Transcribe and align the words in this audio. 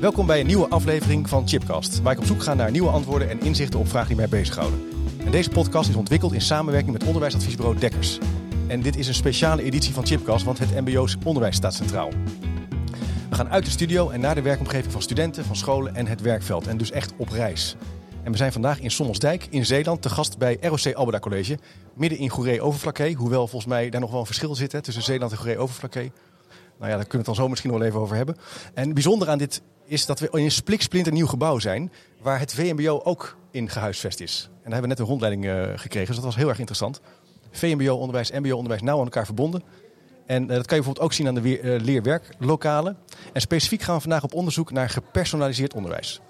Welkom 0.00 0.26
bij 0.26 0.40
een 0.40 0.46
nieuwe 0.46 0.68
aflevering 0.68 1.28
van 1.28 1.48
Chipcast, 1.48 2.02
waar 2.02 2.12
ik 2.12 2.18
op 2.18 2.24
zoek 2.24 2.42
ga 2.42 2.54
naar 2.54 2.70
nieuwe 2.70 2.88
antwoorden 2.90 3.30
en 3.30 3.40
inzichten 3.40 3.80
op 3.80 3.88
vragen 3.88 4.08
die 4.08 4.16
mij 4.16 4.28
bezighouden. 4.28 4.88
En 5.24 5.30
deze 5.30 5.50
podcast 5.50 5.88
is 5.88 5.94
ontwikkeld 5.94 6.32
in 6.32 6.40
samenwerking 6.40 6.92
met 6.92 7.04
onderwijsadviesbureau 7.04 7.78
Dekkers. 7.78 8.18
En 8.66 8.82
dit 8.82 8.96
is 8.96 9.08
een 9.08 9.14
speciale 9.14 9.62
editie 9.62 9.94
van 9.94 10.06
Chipcast, 10.06 10.44
want 10.44 10.58
het 10.58 10.80
MBO's 10.80 11.16
onderwijs 11.24 11.56
staat 11.56 11.74
centraal. 11.74 12.10
We 13.28 13.36
gaan 13.36 13.48
uit 13.48 13.64
de 13.64 13.70
studio 13.70 14.10
en 14.10 14.20
naar 14.20 14.34
de 14.34 14.42
werkomgeving 14.42 14.92
van 14.92 15.02
studenten, 15.02 15.44
van 15.44 15.56
scholen 15.56 15.94
en 15.94 16.06
het 16.06 16.20
werkveld. 16.20 16.66
En 16.66 16.76
dus 16.76 16.90
echt 16.90 17.12
op 17.16 17.28
reis. 17.28 17.76
En 18.22 18.30
we 18.30 18.36
zijn 18.36 18.52
vandaag 18.52 18.80
in 18.80 18.90
Sommelsdijk 18.90 19.46
in 19.50 19.66
Zeeland 19.66 20.02
te 20.02 20.08
gast 20.08 20.38
bij 20.38 20.58
ROC 20.60 20.94
Alberda 20.94 21.18
College. 21.18 21.58
Midden 21.94 22.18
in 22.18 22.28
Goeree-Overflakkee. 22.28 23.14
Hoewel 23.14 23.46
volgens 23.46 23.72
mij 23.72 23.90
daar 23.90 24.00
nog 24.00 24.10
wel 24.10 24.20
een 24.20 24.26
verschil 24.26 24.54
zit 24.54 24.72
hè, 24.72 24.80
tussen 24.80 25.02
Zeeland 25.02 25.32
en 25.32 25.38
Goeree-Overflakkee. 25.38 26.12
Nou 26.80 26.92
ja, 26.92 26.98
daar 26.98 27.06
kunnen 27.06 27.10
we 27.10 27.16
het 27.16 27.26
dan 27.26 27.34
zo 27.34 27.48
misschien 27.48 27.70
wel 27.70 27.82
even 27.82 28.00
over 28.00 28.16
hebben. 28.16 28.36
En 28.74 28.94
bijzonder 28.94 29.28
aan 29.28 29.38
dit 29.38 29.62
is 29.84 30.06
dat 30.06 30.20
we 30.20 30.30
in 30.90 31.06
een 31.06 31.12
nieuw 31.12 31.26
gebouw 31.26 31.58
zijn. 31.58 31.92
Waar 32.22 32.38
het 32.38 32.54
VMBO 32.54 33.00
ook 33.04 33.36
in 33.50 33.68
gehuisvest 33.68 34.20
is. 34.20 34.42
En 34.44 34.50
daar 34.52 34.62
hebben 34.62 34.80
we 34.82 34.88
net 34.88 34.98
een 34.98 35.04
rondleiding 35.04 35.44
uh, 35.44 35.78
gekregen. 35.78 36.06
Dus 36.06 36.16
dat 36.16 36.24
was 36.24 36.36
heel 36.36 36.48
erg 36.48 36.58
interessant. 36.58 37.00
VMBO-onderwijs, 37.50 38.30
MBO-onderwijs 38.30 38.82
nauw 38.82 38.98
aan 38.98 39.04
elkaar 39.04 39.24
verbonden. 39.24 39.62
En 40.26 40.42
uh, 40.42 40.48
dat 40.48 40.66
kan 40.66 40.76
je 40.76 40.82
bijvoorbeeld 40.82 41.00
ook 41.00 41.12
zien 41.12 41.26
aan 41.26 41.34
de 41.34 41.60
uh, 41.60 41.80
leerwerklokalen. 41.80 42.96
En 43.32 43.40
specifiek 43.40 43.82
gaan 43.82 43.94
we 43.94 44.00
vandaag 44.00 44.22
op 44.22 44.34
onderzoek 44.34 44.72
naar 44.72 44.88
gepersonaliseerd 44.88 45.74
onderwijs. 45.74 46.20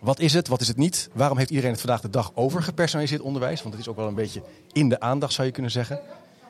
Wat 0.00 0.20
is 0.20 0.34
het, 0.34 0.48
wat 0.48 0.60
is 0.60 0.68
het 0.68 0.76
niet? 0.76 1.10
Waarom 1.12 1.38
heeft 1.38 1.50
iedereen 1.50 1.70
het 1.70 1.80
vandaag 1.80 2.00
de 2.00 2.10
dag 2.10 2.30
over 2.34 2.62
gepersonaliseerd 2.62 3.20
onderwijs? 3.20 3.62
Want 3.62 3.74
het 3.74 3.82
is 3.82 3.90
ook 3.90 3.96
wel 3.96 4.08
een 4.08 4.14
beetje 4.14 4.42
in 4.72 4.88
de 4.88 5.00
aandacht, 5.00 5.32
zou 5.32 5.46
je 5.46 5.52
kunnen 5.52 5.70
zeggen. 5.70 6.00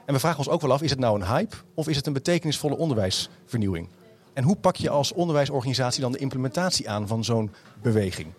En 0.06 0.14
we 0.14 0.20
vragen 0.20 0.38
ons 0.38 0.48
ook 0.48 0.60
wel 0.60 0.72
af, 0.72 0.82
is 0.82 0.90
het 0.90 0.98
nou 0.98 1.20
een 1.20 1.26
hype 1.26 1.56
of 1.74 1.88
is 1.88 1.96
het 1.96 2.06
een 2.06 2.12
betekenisvolle 2.12 2.76
onderwijsvernieuwing? 2.76 3.88
En 4.32 4.44
hoe 4.44 4.56
pak 4.56 4.76
je 4.76 4.90
als 4.90 5.12
onderwijsorganisatie 5.12 6.00
dan 6.00 6.12
de 6.12 6.18
implementatie 6.18 6.90
aan 6.90 7.08
van 7.08 7.24
zo'n 7.24 7.50
beweging? 7.82 8.32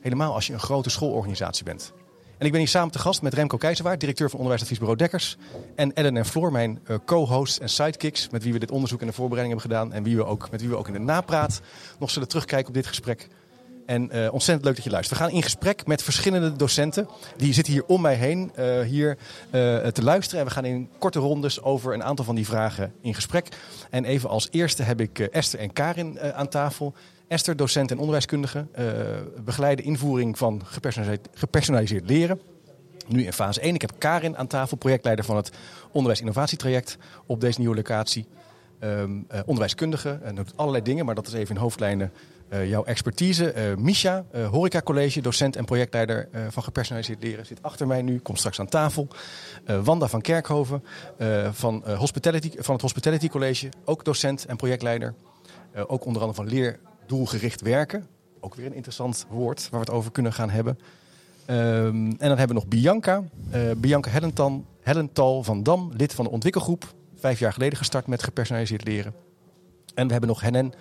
Helemaal 0.00 0.34
als 0.34 0.46
je 0.46 0.52
een 0.52 0.60
grote 0.60 0.90
schoolorganisatie 0.90 1.64
bent. 1.64 1.92
En 2.38 2.46
ik 2.46 2.52
ben 2.52 2.60
hier 2.60 2.70
samen 2.70 2.92
te 2.92 2.98
gast 2.98 3.22
met 3.22 3.34
Remco 3.34 3.56
Keizerwaard, 3.56 4.00
directeur 4.00 4.26
van 4.30 4.38
onderwijsadviesbureau 4.38 4.98
Dekkers. 4.98 5.36
En 5.74 5.94
Ellen 5.94 6.16
en 6.16 6.26
Floor, 6.26 6.52
mijn 6.52 6.80
uh, 6.86 6.96
co-hosts 7.04 7.58
en 7.58 7.68
sidekicks, 7.68 8.28
met 8.28 8.42
wie 8.42 8.52
we 8.52 8.58
dit 8.58 8.70
onderzoek 8.70 9.00
en 9.00 9.06
de 9.06 9.12
voorbereiding 9.12 9.60
hebben 9.60 9.76
gedaan. 9.76 9.96
En 9.96 10.02
wie 10.02 10.16
we 10.16 10.24
ook, 10.24 10.50
met 10.50 10.60
wie 10.60 10.70
we 10.70 10.76
ook 10.76 10.86
in 10.86 10.92
de 10.92 10.98
napraat 10.98 11.60
nog 11.98 12.10
zullen 12.10 12.28
terugkijken 12.28 12.68
op 12.68 12.74
dit 12.74 12.86
gesprek. 12.86 13.28
En 13.88 14.16
uh, 14.16 14.32
ontzettend 14.32 14.64
leuk 14.66 14.74
dat 14.74 14.84
je 14.84 14.90
luistert. 14.90 15.18
We 15.18 15.24
gaan 15.24 15.34
in 15.34 15.42
gesprek 15.42 15.86
met 15.86 16.02
verschillende 16.02 16.52
docenten. 16.52 17.08
Die 17.36 17.52
zitten 17.52 17.72
hier 17.72 17.84
om 17.84 18.00
mij 18.00 18.14
heen 18.14 18.52
uh, 18.58 18.80
hier 18.80 19.18
uh, 19.50 19.86
te 19.86 20.02
luisteren. 20.02 20.40
En 20.40 20.46
we 20.46 20.52
gaan 20.52 20.64
in 20.64 20.88
korte 20.98 21.18
rondes 21.18 21.62
over 21.62 21.94
een 21.94 22.02
aantal 22.02 22.24
van 22.24 22.34
die 22.34 22.46
vragen 22.46 22.92
in 23.00 23.14
gesprek. 23.14 23.48
En 23.90 24.04
even 24.04 24.28
als 24.28 24.48
eerste 24.50 24.82
heb 24.82 25.00
ik 25.00 25.18
Esther 25.18 25.60
en 25.60 25.72
Karin 25.72 26.20
aan 26.20 26.48
tafel. 26.48 26.94
Esther, 27.28 27.56
docent 27.56 27.90
en 27.90 27.98
onderwijskundige, 27.98 28.66
begeleide 29.44 29.82
invoering 29.82 30.38
van 30.38 30.62
gepersonaliseerd, 31.32 32.08
leren. 32.08 32.40
Nu 33.06 33.24
in 33.24 33.32
fase 33.32 33.60
1. 33.60 33.74
Ik 33.74 33.80
heb 33.80 33.92
Karin 33.98 34.36
aan 34.36 34.46
tafel, 34.46 34.76
projectleider 34.76 35.24
van 35.24 35.36
het 35.36 35.50
onderwijs-innovatietraject 35.90 36.98
op 37.26 37.40
deze 37.40 37.58
nieuwe 37.58 37.76
locatie. 37.76 38.26
Um, 38.80 39.26
onderwijskundige 39.40 40.18
en 40.22 40.34
doet 40.34 40.52
allerlei 40.56 40.84
dingen, 40.84 41.04
maar 41.04 41.14
dat 41.14 41.26
is 41.26 41.32
even 41.32 41.54
in 41.54 41.60
hoofdlijnen 41.60 42.12
uh, 42.52 42.68
jouw 42.68 42.84
expertise. 42.84 43.54
Uh, 43.54 43.76
Misha, 43.76 44.24
uh, 44.34 44.48
Horeca 44.48 44.80
College, 44.82 45.20
docent 45.20 45.56
en 45.56 45.64
projectleider 45.64 46.28
van 46.48 46.62
gepersonaliseerd 46.62 47.22
leren, 47.22 47.46
zit 47.46 47.62
achter 47.62 47.86
mij 47.86 48.02
nu, 48.02 48.18
komt 48.18 48.38
straks 48.38 48.60
aan 48.60 48.68
tafel. 48.68 49.08
Wanda 49.82 50.08
van 50.08 50.20
Kerkhoven 50.20 50.84
van, 51.52 51.82
hospitality, 51.96 52.50
van 52.58 52.72
het 52.72 52.82
Hospitality 52.82 53.28
College, 53.28 53.68
ook 53.84 54.04
docent 54.04 54.46
en 54.46 54.56
projectleider. 54.56 55.14
ook 55.86 56.04
onder 56.04 56.22
andere 56.22 56.42
van 56.42 56.48
leerdoelgericht 56.48 57.60
werken. 57.60 58.06
Ook 58.40 58.54
weer 58.54 58.66
een 58.66 58.74
interessant 58.74 59.26
woord 59.28 59.62
waar 59.70 59.80
we 59.80 59.86
het 59.86 59.94
over 59.94 60.10
kunnen 60.10 60.32
gaan 60.32 60.50
hebben. 60.50 60.78
Um, 61.50 61.56
en 62.06 62.16
dan 62.18 62.38
hebben 62.38 62.48
we 62.48 62.54
nog 62.54 62.66
Bianca. 62.66 63.22
Bianca 63.76 64.10
Hellental, 64.10 64.64
Hellental 64.80 65.42
van 65.42 65.62
Dam, 65.62 65.92
lid 65.96 66.14
van 66.14 66.24
de 66.24 66.30
ontwikkelgroep. 66.30 66.94
Vijf 67.14 67.38
jaar 67.38 67.52
geleden 67.52 67.78
gestart 67.78 68.06
met 68.06 68.22
gepersonaliseerd 68.22 68.84
leren. 68.84 69.14
En 69.94 70.06
we 70.06 70.12
hebben 70.12 70.30
nog 70.30 70.40
Hennen 70.40 70.66
uh, 70.66 70.76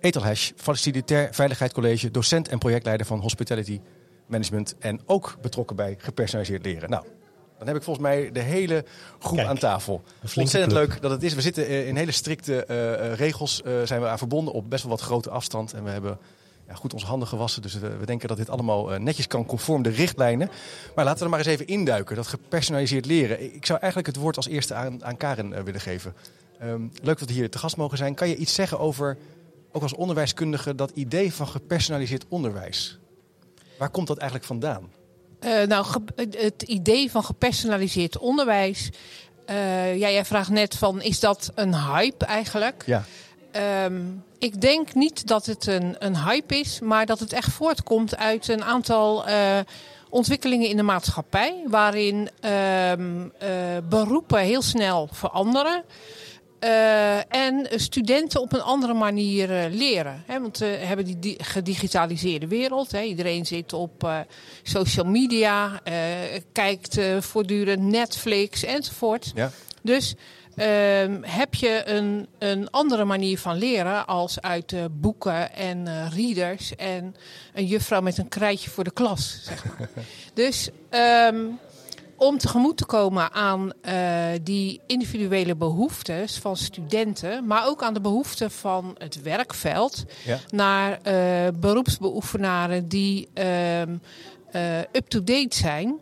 Etelhash, 0.00 0.50
facilitair 0.56 1.28
veiligheidscollege, 1.32 2.10
docent 2.10 2.48
en 2.48 2.58
projectleider 2.58 3.06
van 3.06 3.20
Hospitality 3.20 3.80
Management. 4.26 4.74
En 4.78 5.00
ook 5.06 5.36
betrokken 5.40 5.76
bij 5.76 5.96
gepersonaliseerd 5.98 6.64
leren. 6.64 6.90
Nou, 6.90 7.04
dan 7.58 7.66
heb 7.66 7.76
ik 7.76 7.82
volgens 7.82 8.06
mij 8.06 8.32
de 8.32 8.40
hele 8.40 8.84
groep 9.18 9.36
Kijk, 9.36 9.48
aan 9.48 9.58
tafel. 9.58 10.02
Ontzettend 10.36 10.72
leuk 10.72 11.00
dat 11.00 11.10
het 11.10 11.22
is. 11.22 11.34
We 11.34 11.40
zitten 11.40 11.86
in 11.86 11.96
hele 11.96 12.12
strikte 12.12 12.66
uh, 12.70 13.14
regels, 13.14 13.62
uh, 13.66 13.72
zijn 13.84 14.00
we 14.00 14.06
aan 14.06 14.18
verbonden 14.18 14.54
op 14.54 14.70
best 14.70 14.82
wel 14.82 14.92
wat 14.92 15.00
grote 15.00 15.30
afstand. 15.30 15.72
En 15.72 15.84
we 15.84 15.90
hebben 15.90 16.18
ja, 16.68 16.74
goed 16.74 16.92
onze 16.92 17.06
handen 17.06 17.28
gewassen. 17.28 17.62
Dus 17.62 17.74
we, 17.74 17.96
we 17.96 18.06
denken 18.06 18.28
dat 18.28 18.36
dit 18.36 18.50
allemaal 18.50 18.92
uh, 18.92 18.98
netjes 18.98 19.26
kan 19.26 19.46
conform 19.46 19.82
de 19.82 19.90
richtlijnen. 19.90 20.50
Maar 20.94 21.04
laten 21.04 21.18
we 21.18 21.24
er 21.24 21.30
maar 21.30 21.38
eens 21.38 21.48
even 21.48 21.66
induiken. 21.66 22.16
Dat 22.16 22.26
gepersonaliseerd 22.26 23.06
leren. 23.06 23.54
Ik 23.54 23.66
zou 23.66 23.78
eigenlijk 23.78 24.12
het 24.12 24.22
woord 24.22 24.36
als 24.36 24.48
eerste 24.48 24.74
aan, 24.74 25.04
aan 25.04 25.16
Karen 25.16 25.64
willen 25.64 25.80
geven. 25.80 26.14
Um, 26.62 26.92
leuk 27.02 27.18
dat 27.18 27.28
we 27.28 27.34
hier 27.34 27.50
te 27.50 27.58
gast 27.58 27.76
mogen 27.76 27.98
zijn. 27.98 28.14
Kan 28.14 28.28
je 28.28 28.36
iets 28.36 28.54
zeggen 28.54 28.78
over, 28.78 29.16
ook 29.72 29.82
als 29.82 29.94
onderwijskundige, 29.94 30.74
dat 30.74 30.90
idee 30.94 31.34
van 31.34 31.48
gepersonaliseerd 31.48 32.24
onderwijs? 32.28 32.98
Waar 33.78 33.90
komt 33.90 34.06
dat 34.06 34.16
eigenlijk 34.16 34.48
vandaan? 34.48 34.90
Uh, 35.40 35.62
nou, 35.62 35.86
het 36.30 36.62
idee 36.62 37.10
van 37.10 37.24
gepersonaliseerd 37.24 38.18
onderwijs. 38.18 38.90
ja, 39.46 39.94
jij 39.94 40.24
vraagt 40.24 40.50
net 40.50 40.74
van, 40.74 41.02
is 41.02 41.20
dat 41.20 41.52
een 41.54 41.74
hype 41.74 42.24
eigenlijk? 42.24 42.82
Ja. 42.86 43.04
Um, 43.84 44.24
ik 44.38 44.60
denk 44.60 44.94
niet 44.94 45.26
dat 45.26 45.46
het 45.46 45.66
een, 45.66 45.96
een 45.98 46.16
hype 46.16 46.58
is, 46.58 46.80
maar 46.80 47.06
dat 47.06 47.18
het 47.18 47.32
echt 47.32 47.52
voortkomt 47.52 48.16
uit 48.16 48.48
een 48.48 48.64
aantal 48.64 49.28
uh, 49.28 49.58
ontwikkelingen 50.08 50.68
in 50.68 50.76
de 50.76 50.82
maatschappij. 50.82 51.64
Waarin 51.66 52.28
um, 52.44 53.32
uh, 53.42 53.48
beroepen 53.88 54.38
heel 54.38 54.62
snel 54.62 55.08
veranderen. 55.12 55.84
Uh, 56.64 57.34
en 57.34 57.66
studenten 57.70 58.40
op 58.40 58.52
een 58.52 58.62
andere 58.62 58.94
manier 58.94 59.68
leren. 59.70 60.22
Hè, 60.26 60.40
want 60.40 60.58
we 60.58 60.66
hebben 60.66 61.04
die, 61.04 61.18
die 61.18 61.44
gedigitaliseerde 61.44 62.46
wereld. 62.46 62.92
Hè. 62.92 63.02
Iedereen 63.02 63.46
zit 63.46 63.72
op 63.72 64.26
social 64.62 65.06
media, 65.06 65.80
kijkt 66.52 67.00
voortdurend 67.20 67.82
Netflix 67.82 68.64
enzovoort. 68.64 69.32
Ja. 69.34 69.50
Dus 69.82 70.14
Um, 70.60 71.24
heb 71.24 71.54
je 71.54 71.82
een, 71.84 72.28
een 72.38 72.70
andere 72.70 73.04
manier 73.04 73.38
van 73.38 73.56
leren 73.56 74.06
als 74.06 74.40
uit 74.40 74.74
boeken 74.90 75.54
en 75.54 76.10
readers 76.10 76.76
en 76.76 77.14
een 77.54 77.66
juffrouw 77.66 78.00
met 78.00 78.18
een 78.18 78.28
krijtje 78.28 78.70
voor 78.70 78.84
de 78.84 78.90
klas. 78.90 79.40
Zeg 79.42 79.64
maar. 79.64 79.88
dus 80.34 80.70
um, 80.90 81.58
om 82.18 82.38
tegemoet 82.38 82.76
te 82.76 82.86
komen 82.86 83.32
aan 83.32 83.72
uh, 83.82 84.26
die 84.42 84.80
individuele 84.86 85.56
behoeftes 85.56 86.38
van 86.38 86.56
studenten, 86.56 87.46
maar 87.46 87.66
ook 87.66 87.82
aan 87.82 87.94
de 87.94 88.00
behoeften 88.00 88.50
van 88.50 88.94
het 88.98 89.22
werkveld, 89.22 90.04
ja. 90.24 90.38
naar 90.50 91.00
beroepsbeoefenaren 91.60 92.88
die 92.88 93.28
um, 93.34 94.00
up-to-date 94.92 95.56
zijn 95.56 95.98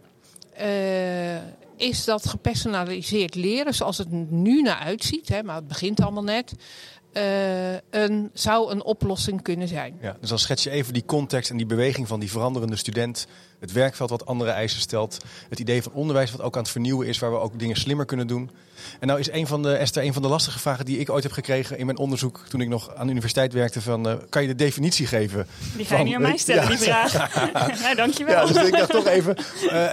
is 1.77 2.05
dat 2.05 2.27
gepersonaliseerd 2.27 3.35
leren, 3.35 3.75
zoals 3.75 3.99
het 3.99 4.11
nu 4.31 4.63
naar 4.63 4.79
uitziet, 4.79 5.29
hè, 5.29 5.43
maar 5.43 5.57
het 5.57 5.69
begint 5.69 6.01
allemaal 6.01 6.25
net, 6.25 6.55
uh, 7.13 7.75
een, 7.91 8.31
zou 8.33 8.71
een 8.71 8.85
oplossing 8.85 9.43
kunnen 9.43 9.69
zijn. 9.69 9.99
Ja, 10.01 10.17
dus 10.21 10.29
dan 10.29 10.39
schets 10.39 10.63
je 10.63 10.71
even 10.71 10.93
die 10.93 11.05
context 11.05 11.51
en 11.51 11.57
die 11.57 11.67
beweging 11.67 12.09
van 12.09 12.21
die 12.21 12.31
veranderende 12.31 12.77
student, 12.77 13.27
het 13.61 13.73
werkveld 13.73 14.11
wat 14.11 14.27
andere 14.27 14.51
eisen 14.51 14.81
stelt, 14.81 15.25
het 15.49 15.59
idee 15.59 15.83
van 15.83 15.93
onderwijs 15.93 16.31
wat 16.31 16.41
ook 16.41 16.57
aan 16.57 16.63
het 16.63 16.71
vernieuwen 16.71 17.07
is, 17.07 17.19
waar 17.19 17.31
we 17.31 17.39
ook 17.39 17.59
dingen 17.59 17.77
slimmer 17.77 18.07
kunnen 18.07 18.27
doen. 18.27 18.51
En 19.01 19.07
nou 19.07 19.21
is 19.21 19.31
een 19.31 19.47
van 19.47 19.63
de, 19.63 19.77
Esther, 19.77 20.03
een 20.03 20.13
van 20.13 20.23
de 20.23 20.29
lastige 20.29 20.59
vragen 20.59 20.85
die 20.85 20.99
ik 20.99 21.11
ooit 21.11 21.23
heb 21.23 21.33
gekregen 21.33 21.79
in 21.79 21.87
mijn 21.87 21.99
onderzoek 21.99 22.45
toen 22.49 22.61
ik 22.61 22.69
nog 22.69 22.95
aan 22.95 23.05
de 23.05 23.11
universiteit 23.11 23.53
werkte, 23.53 23.81
van 23.81 24.09
uh, 24.09 24.15
kan 24.29 24.43
je 24.43 24.49
de 24.49 24.55
definitie 24.55 25.07
geven? 25.07 25.47
Die 25.77 25.87
ga 25.87 25.99
je 25.99 26.05
niet 26.05 26.15
aan 26.15 26.23
mij 26.23 26.37
stellen, 26.37 26.63
ja. 26.63 26.69
die 26.69 26.79
vraag. 26.79 27.13
ja, 27.83 27.95
dankjewel. 27.95 28.47
Ja, 28.47 28.53
dus 28.53 28.67
ik 28.67 28.77
dacht 28.77 28.91
toch 28.91 29.07
even, 29.07 29.37
uh, 29.63 29.93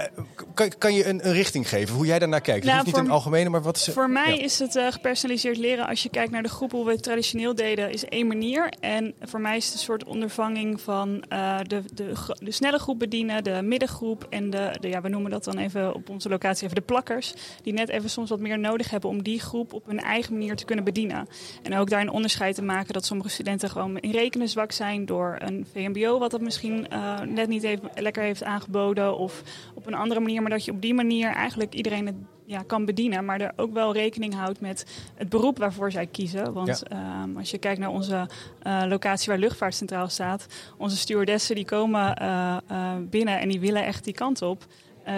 kan, 0.54 0.72
kan 0.78 0.94
je 0.94 1.06
een, 1.06 1.26
een 1.26 1.32
richting 1.32 1.68
geven 1.68 1.94
hoe 1.94 2.06
jij 2.06 2.18
daarnaar 2.18 2.40
kijkt? 2.40 2.64
Nou, 2.64 2.84
niet 2.84 2.96
in 2.96 3.02
het 3.02 3.12
algemene, 3.12 3.48
maar 3.48 3.62
wat 3.62 3.76
is 3.76 3.88
Voor 3.92 4.10
mij 4.10 4.36
ja. 4.36 4.42
is 4.42 4.58
het 4.58 4.74
uh, 4.74 4.92
gepersonaliseerd 4.92 5.56
leren. 5.56 5.86
Als 5.86 6.02
je 6.02 6.08
kijkt 6.08 6.30
naar 6.30 6.42
de 6.42 6.48
groep 6.48 6.70
hoe 6.70 6.84
we 6.84 6.92
het 6.92 7.02
traditioneel 7.02 7.54
deden, 7.54 7.92
is 7.92 8.04
één 8.04 8.26
manier. 8.26 8.72
En 8.80 9.14
voor 9.22 9.40
mij 9.40 9.56
is 9.56 9.64
het 9.64 9.74
een 9.74 9.80
soort 9.80 10.04
ondervanging 10.04 10.80
van 10.80 11.24
uh, 11.32 11.58
de, 11.62 11.82
de, 11.94 12.12
de, 12.38 12.50
snelle 12.50 12.78
groep 12.78 12.98
bedienen, 12.98 13.44
de 13.44 13.53
middengroep 13.62 14.26
en 14.30 14.50
de, 14.50 14.72
ja, 14.80 15.00
we 15.00 15.08
noemen 15.08 15.30
dat 15.30 15.44
dan 15.44 15.58
even 15.58 15.94
op 15.94 16.08
onze 16.08 16.28
locatie 16.28 16.64
even 16.64 16.76
de 16.76 16.82
plakkers. 16.82 17.34
Die 17.62 17.72
net 17.72 17.88
even 17.88 18.10
soms 18.10 18.30
wat 18.30 18.40
meer 18.40 18.58
nodig 18.58 18.90
hebben 18.90 19.10
om 19.10 19.22
die 19.22 19.40
groep 19.40 19.72
op 19.72 19.86
hun 19.86 20.00
eigen 20.00 20.32
manier 20.32 20.56
te 20.56 20.64
kunnen 20.64 20.84
bedienen. 20.84 21.28
En 21.62 21.76
ook 21.76 21.90
daar 21.90 22.00
een 22.00 22.10
onderscheid 22.10 22.54
te 22.54 22.62
maken 22.62 22.92
dat 22.92 23.04
sommige 23.04 23.28
studenten 23.28 23.70
gewoon 23.70 23.98
in 23.98 24.10
rekenen 24.10 24.48
zwak 24.48 24.72
zijn 24.72 25.06
door 25.06 25.36
een 25.38 25.66
VMBO, 25.72 26.18
wat 26.18 26.30
dat 26.30 26.40
misschien 26.40 26.86
uh, 26.92 27.20
net 27.20 27.48
niet 27.48 27.62
even 27.62 27.90
lekker 27.94 28.22
heeft 28.22 28.44
aangeboden. 28.44 29.18
Of 29.18 29.42
op 29.74 29.86
een 29.86 29.94
andere 29.94 30.20
manier, 30.20 30.42
maar 30.42 30.50
dat 30.50 30.64
je 30.64 30.70
op 30.70 30.82
die 30.82 30.94
manier 30.94 31.30
eigenlijk 31.30 31.74
iedereen 31.74 32.06
het 32.06 32.16
ja, 32.46 32.62
kan 32.66 32.84
bedienen, 32.84 33.24
maar 33.24 33.40
er 33.40 33.52
ook 33.56 33.72
wel 33.72 33.92
rekening 33.92 34.34
houdt 34.34 34.60
met 34.60 34.86
het 35.14 35.28
beroep 35.28 35.58
waarvoor 35.58 35.90
zij 35.90 36.06
kiezen. 36.06 36.52
Want 36.52 36.82
ja. 36.88 37.22
um, 37.22 37.36
als 37.36 37.50
je 37.50 37.58
kijkt 37.58 37.80
naar 37.80 37.90
onze 37.90 38.28
uh, 38.66 38.82
locatie 38.88 39.28
waar 39.28 39.38
luchtvaart 39.38 39.74
centraal 39.74 40.08
staat, 40.08 40.46
onze 40.78 40.96
stewardessen 40.96 41.54
die 41.54 41.64
komen 41.64 42.22
uh, 42.22 42.56
uh, 42.70 42.92
binnen 43.00 43.40
en 43.40 43.48
die 43.48 43.60
willen 43.60 43.84
echt 43.84 44.04
die 44.04 44.14
kant 44.14 44.42
op. 44.42 44.66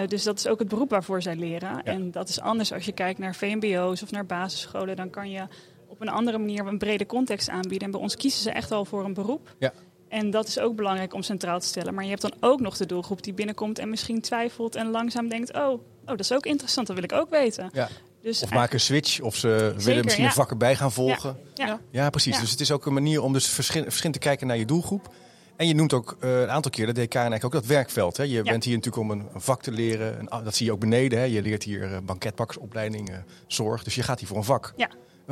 dus 0.07 0.23
dat 0.23 0.37
is 0.37 0.47
ook 0.47 0.59
het 0.59 0.67
beroep 0.67 0.89
waarvoor 0.89 1.21
zij 1.21 1.35
leren. 1.35 1.69
Ja. 1.69 1.83
En 1.83 2.11
dat 2.11 2.29
is 2.29 2.39
anders 2.39 2.73
als 2.73 2.85
je 2.85 2.91
kijkt 2.91 3.19
naar 3.19 3.35
VMBO's 3.35 4.01
of 4.01 4.11
naar 4.11 4.25
basisscholen. 4.25 4.95
Dan 4.95 5.09
kan 5.09 5.29
je 5.29 5.47
op 5.87 6.01
een 6.01 6.09
andere 6.09 6.37
manier 6.37 6.67
een 6.67 6.77
brede 6.77 7.05
context 7.05 7.49
aanbieden. 7.49 7.81
En 7.81 7.91
bij 7.91 8.01
ons 8.01 8.15
kiezen 8.15 8.41
ze 8.41 8.51
echt 8.51 8.71
al 8.71 8.85
voor 8.85 9.05
een 9.05 9.13
beroep. 9.13 9.55
Ja. 9.59 9.73
En 10.09 10.29
dat 10.29 10.47
is 10.47 10.59
ook 10.59 10.75
belangrijk 10.75 11.13
om 11.13 11.21
centraal 11.21 11.59
te 11.59 11.65
stellen. 11.65 11.93
Maar 11.93 12.03
je 12.03 12.09
hebt 12.09 12.21
dan 12.21 12.33
ook 12.39 12.59
nog 12.59 12.77
de 12.77 12.85
doelgroep 12.85 13.23
die 13.23 13.33
binnenkomt 13.33 13.79
en 13.79 13.89
misschien 13.89 14.21
twijfelt 14.21 14.75
en 14.75 14.89
langzaam 14.89 15.27
denkt: 15.27 15.53
oh, 15.53 15.81
oh 16.11 16.17
dat 16.17 16.19
is 16.19 16.33
ook 16.33 16.45
interessant, 16.45 16.87
dat 16.87 16.95
wil 16.95 17.05
ik 17.05 17.13
ook 17.13 17.29
weten. 17.29 17.69
Ja. 17.73 17.89
Dus 18.21 18.43
of 18.43 18.49
maken 18.49 18.73
een 18.73 18.79
switch, 18.79 19.19
of 19.19 19.35
ze 19.35 19.47
Zeker, 19.47 19.83
willen 19.83 20.03
misschien 20.03 20.23
ja. 20.23 20.29
een 20.29 20.35
vak 20.35 20.49
erbij 20.49 20.75
gaan 20.75 20.91
volgen. 20.91 21.37
Ja, 21.53 21.79
ja. 21.91 22.09
precies. 22.09 22.39
Dus 22.39 22.51
het 22.51 22.59
is 22.59 22.71
ook 22.71 22.85
een 22.85 22.93
manier 22.93 23.21
om 23.21 23.33
dus 23.33 23.47
verschil, 23.47 23.83
verschil 23.83 24.11
te 24.11 24.19
kijken 24.19 24.47
naar 24.47 24.57
je 24.57 24.65
doelgroep. 24.65 25.09
En 25.55 25.67
je 25.67 25.75
noemt 25.75 25.93
ook 25.93 26.17
uh, 26.19 26.41
een 26.41 26.49
aantal 26.49 26.71
keer, 26.71 26.85
dat 26.85 26.95
deed 26.95 27.15
eigenlijk 27.15 27.45
ook, 27.45 27.51
dat 27.51 27.65
werkveld. 27.65 28.17
Hè? 28.17 28.23
Je 28.23 28.43
bent 28.43 28.63
hier 28.63 28.75
natuurlijk 28.75 29.03
om 29.03 29.11
een, 29.11 29.27
een 29.33 29.41
vak 29.41 29.61
te 29.61 29.71
leren. 29.71 30.19
Een, 30.19 30.43
dat 30.43 30.55
zie 30.55 30.65
je 30.65 30.71
ook 30.71 30.79
beneden. 30.79 31.19
Hè? 31.19 31.25
Je 31.25 31.41
leert 31.41 31.63
hier 31.63 31.91
uh, 31.91 31.97
banketbakkersopleiding, 32.03 33.09
uh, 33.09 33.17
zorg. 33.47 33.83
Dus 33.83 33.95
je 33.95 34.03
gaat 34.03 34.19
hier 34.19 34.27
voor 34.27 34.37
een 34.37 34.43
vak. 34.43 34.73
Ja. 34.75 34.89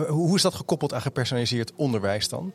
hoe 0.07 0.35
is 0.35 0.41
dat 0.41 0.53
gekoppeld 0.53 0.93
aan 0.93 1.01
gepersonaliseerd 1.01 1.71
onderwijs 1.75 2.29
dan? 2.29 2.53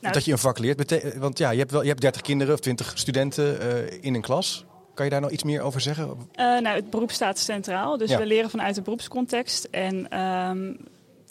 Nou, 0.00 0.14
dat 0.14 0.24
je 0.24 0.32
een 0.32 0.38
vak 0.38 0.58
leert. 0.58 1.16
Want 1.18 1.38
ja, 1.38 1.50
je 1.50 1.58
hebt, 1.58 1.70
wel, 1.70 1.82
je 1.82 1.88
hebt 1.88 2.00
30 2.00 2.22
kinderen 2.22 2.54
of 2.54 2.60
20 2.60 2.92
studenten 2.94 4.02
in 4.02 4.14
een 4.14 4.20
klas. 4.20 4.64
Kan 4.94 5.04
je 5.04 5.10
daar 5.10 5.20
nog 5.20 5.30
iets 5.30 5.42
meer 5.42 5.62
over 5.62 5.80
zeggen? 5.80 6.06
Uh, 6.08 6.16
nou, 6.36 6.66
het 6.68 6.90
beroep 6.90 7.10
staat 7.10 7.38
centraal. 7.38 7.96
Dus 7.98 8.10
Ja. 8.10 8.18
we 8.18 8.26
leren 8.26 8.50
vanuit 8.50 8.74
de 8.74 8.82
beroepscontext. 8.82 9.64
En 9.64 10.08
ehm, 10.10 10.72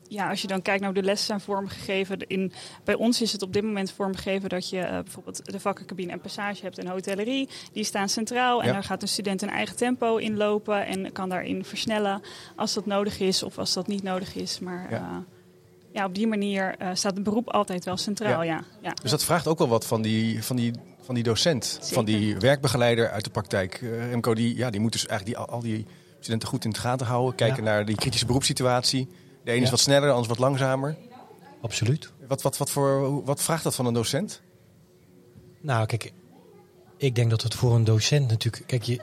ja, 0.08 0.30
als 0.30 0.42
je 0.42 0.48
dan 0.48 0.62
kijkt 0.62 0.82
naar 0.82 0.92
hoe 0.92 1.00
de 1.02 1.06
lessen 1.06 1.28
zijn 1.28 1.40
vormgegeven. 1.42 2.18
In, 2.28 2.52
bij 2.84 2.96
ons 2.96 3.22
is 3.22 3.32
het 3.32 3.42
op 3.42 3.54
dit 3.54 3.64
moment 3.64 3.92
vormgegeven 3.92 4.50
dat 4.50 4.70
je 4.70 4.78
uh, 4.78 4.90
bijvoorbeeld 4.90 5.52
de 5.52 5.60
vakkencabine 5.60 6.12
en 6.12 6.20
passage 6.22 6.62
hebt 6.64 6.78
en 6.78 6.88
hotellerie. 6.88 7.50
Die 7.74 7.84
staan 7.84 8.10
centraal. 8.10 8.62
En 8.62 8.68
Ja. 8.68 8.74
daar 8.74 8.84
gaat 8.84 9.02
een 9.02 9.08
student 9.08 9.42
een 9.42 9.50
eigen 9.50 9.76
tempo 9.76 10.18
in 10.18 10.38
lopen. 10.38 10.86
En 10.86 11.12
kan 11.12 11.30
daarin 11.30 11.66
versnellen 11.66 12.22
als 12.56 12.74
dat 12.74 12.86
nodig 12.86 13.20
is 13.20 13.44
of 13.44 13.58
als 13.58 13.74
dat 13.74 13.88
niet 13.88 14.04
nodig 14.04 14.36
is. 14.36 14.60
Maar 14.60 14.88
Ja. 14.90 14.98
ja, 14.98 15.24
ja 15.92 16.06
op 16.06 16.16
die 16.16 16.28
manier 16.28 16.76
uh, 16.82 16.90
staat 16.94 17.14
het 17.14 17.24
beroep 17.24 17.50
altijd 17.50 17.86
wel 17.86 17.98
centraal. 17.98 18.44
Ja. 18.44 18.64
Ja. 18.82 18.94
Dus 19.02 19.12
dat 19.12 19.24
vraagt 19.24 19.48
ook 19.48 19.58
wel 19.58 19.68
wat 19.68 19.86
van 19.86 20.02
die, 20.02 20.44
van 20.44 20.56
die, 20.56 20.74
van 21.02 21.16
die 21.16 21.24
docent, 21.24 21.66
Zeker. 21.66 21.94
van 21.94 22.06
die 22.06 22.38
werkbegeleider 22.38 23.10
uit 23.10 23.24
de 23.24 23.30
praktijk. 23.30 23.82
Uh, 23.82 24.10
Remco, 24.10 24.34
die, 24.34 24.56
ja, 24.56 24.70
die 24.70 24.80
moet 24.80 24.92
dus 24.92 25.08
eigenlijk 25.08 25.38
die, 25.38 25.48
al 25.48 25.62
die 25.62 25.86
studenten 26.20 26.48
goed 26.48 26.66
in 26.66 26.72
de 26.72 26.80
gaten 26.80 27.08
houden. 27.08 27.36
Kijken 27.36 27.64
naar 27.64 27.86
die 27.86 27.96
kritische 27.96 28.26
beroepssituatie. 28.26 29.08
De 29.44 29.52
ene 29.52 29.64
is 29.64 29.70
wat 29.70 29.80
sneller, 29.80 30.08
de 30.08 30.14
ander 30.14 30.32
is 30.32 30.38
wat 30.38 30.48
langzamer. 30.50 30.98
Absoluut. 31.62 32.12
Wat, 32.28 32.42
wat, 32.42 32.58
wat, 32.58 32.70
voor, 32.70 33.24
wat 33.24 33.42
vraagt 33.42 33.64
dat 33.64 33.76
van 33.76 33.86
een 33.86 33.94
docent? 33.94 34.42
Nou, 35.62 35.86
kijk, 35.86 36.14
ik 36.98 37.16
denk 37.16 37.30
dat 37.30 37.42
het 37.42 37.56
voor 37.56 37.76
een 37.76 37.84
docent 37.84 38.28
natuurlijk. 38.28 38.64
Kijk, 38.68 38.84
je, 38.84 39.00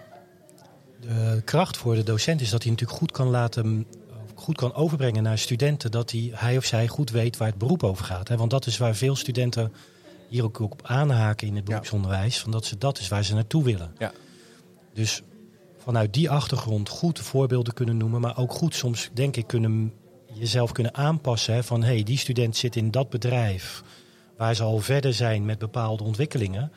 de 1.01 1.43
kracht 1.45 1.77
voor 1.77 1.95
de 1.95 2.03
docent 2.03 2.41
is 2.41 2.51
dat 2.51 2.63
hij 2.63 2.71
natuurlijk 2.71 2.99
goed 2.99 3.13
kan 3.13 3.29
laten. 3.29 3.87
Goed 4.35 4.57
kan 4.57 4.75
overbrengen 4.75 5.23
naar 5.23 5.39
studenten 5.39 5.91
dat 5.91 6.11
hij, 6.11 6.31
hij 6.35 6.57
of 6.57 6.65
zij 6.65 6.89
goed 6.89 7.11
weet 7.11 7.37
waar 7.37 7.49
het 7.49 7.59
beroep 7.59 7.83
over 7.83 8.05
gaat. 8.05 8.29
Hè? 8.29 8.37
Want 8.37 8.51
dat 8.51 8.67
is 8.67 8.79
waar 8.79 8.95
veel 8.95 9.17
studenten 9.17 9.73
hier 10.29 10.45
ook 10.45 10.59
op 10.59 10.81
aanhaken 10.85 11.47
in 11.47 11.57
het 11.57 11.65
beroepsonderwijs. 11.65 12.39
Van 12.41 12.51
dat, 12.51 12.65
ze, 12.65 12.79
dat 12.79 12.99
is 12.99 13.09
waar 13.09 13.25
ze 13.25 13.35
naartoe 13.35 13.65
willen. 13.65 13.95
Ja. 13.99 14.13
Dus 14.95 15.23
vanuit 15.79 16.13
die 16.15 16.31
achtergrond 16.31 16.89
goed 16.89 17.19
voorbeelden 17.19 17.75
kunnen 17.75 17.97
noemen. 17.97 18.21
Maar 18.21 18.39
ook 18.39 18.53
goed 18.53 18.75
soms, 18.75 19.11
denk 19.13 19.37
ik, 19.37 19.47
kunnen 19.47 19.93
jezelf 20.33 20.73
kunnen 20.73 20.95
aanpassen. 20.95 21.55
Hè? 21.55 21.63
Van 21.63 21.83
hé, 21.83 21.89
hey, 21.95 22.03
die 22.03 22.19
student 22.19 22.57
zit 22.57 22.77
in 22.77 22.91
dat 22.91 23.11
bedrijf 23.11 23.83
waar 24.37 24.55
ze 24.55 24.63
al 24.63 24.79
verder 24.79 25.15
zijn 25.15 25.45
met 25.45 25.59
bepaalde 25.59 26.05
ontwikkelingen. 26.05 26.73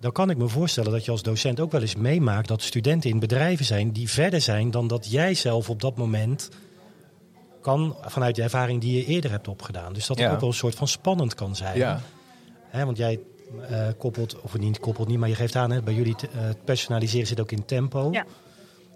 Dan 0.00 0.12
kan 0.12 0.30
ik 0.30 0.36
me 0.36 0.48
voorstellen 0.48 0.92
dat 0.92 1.04
je 1.04 1.10
als 1.10 1.22
docent 1.22 1.60
ook 1.60 1.72
wel 1.72 1.80
eens 1.80 1.96
meemaakt 1.96 2.48
dat 2.48 2.62
studenten 2.62 3.10
in 3.10 3.18
bedrijven 3.18 3.64
zijn 3.64 3.92
die 3.92 4.10
verder 4.10 4.40
zijn 4.40 4.70
dan 4.70 4.86
dat 4.86 5.10
jij 5.10 5.34
zelf 5.34 5.70
op 5.70 5.80
dat 5.80 5.96
moment 5.96 6.48
kan 7.60 7.96
vanuit 8.00 8.34
de 8.34 8.42
ervaring 8.42 8.80
die 8.80 8.96
je 8.96 9.04
eerder 9.04 9.30
hebt 9.30 9.48
opgedaan. 9.48 9.92
Dus 9.92 10.06
dat 10.06 10.16
het 10.16 10.26
Ja. 10.26 10.32
ook 10.32 10.40
wel 10.40 10.48
een 10.48 10.54
soort 10.54 10.74
van 10.74 10.88
spannend 10.88 11.34
kan 11.34 11.56
zijn. 11.56 11.76
Ja. 11.78 12.00
Hè, 12.68 12.84
want 12.84 12.96
jij 12.96 13.20
eh, 13.68 13.86
koppelt, 13.98 14.40
of 14.40 14.58
niet 14.58 14.80
koppelt 14.80 15.08
niet, 15.08 15.18
maar 15.18 15.28
je 15.28 15.34
geeft 15.34 15.56
aan, 15.56 15.70
hè, 15.70 15.82
bij 15.82 15.94
jullie 15.94 16.14
te- 16.14 16.28
eh, 16.28 16.40
het 16.40 16.64
personaliseren 16.64 17.26
zit 17.26 17.40
ook 17.40 17.52
in 17.52 17.64
tempo. 17.64 18.08
Ja. 18.12 18.24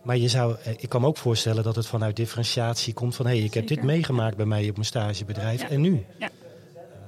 Maar 0.02 0.16
je 0.16 0.28
zou, 0.28 0.56
eh, 0.64 0.72
ik 0.78 0.88
kan 0.88 1.00
me 1.00 1.06
ook 1.06 1.16
voorstellen 1.16 1.62
dat 1.62 1.76
het 1.76 1.86
vanuit 1.86 2.16
differentiatie 2.16 2.94
komt 2.94 3.14
van 3.16 3.26
hé, 3.26 3.36
hey, 3.36 3.44
ik 3.44 3.54
heb 3.54 3.66
dit 3.66 3.82
meegemaakt 3.82 4.36
bij 4.36 4.46
mij 4.46 4.68
op 4.68 4.74
mijn 4.74 4.86
stagebedrijf 4.86 5.60
Ja. 5.60 5.68
en 5.68 5.80
nu. 5.80 6.04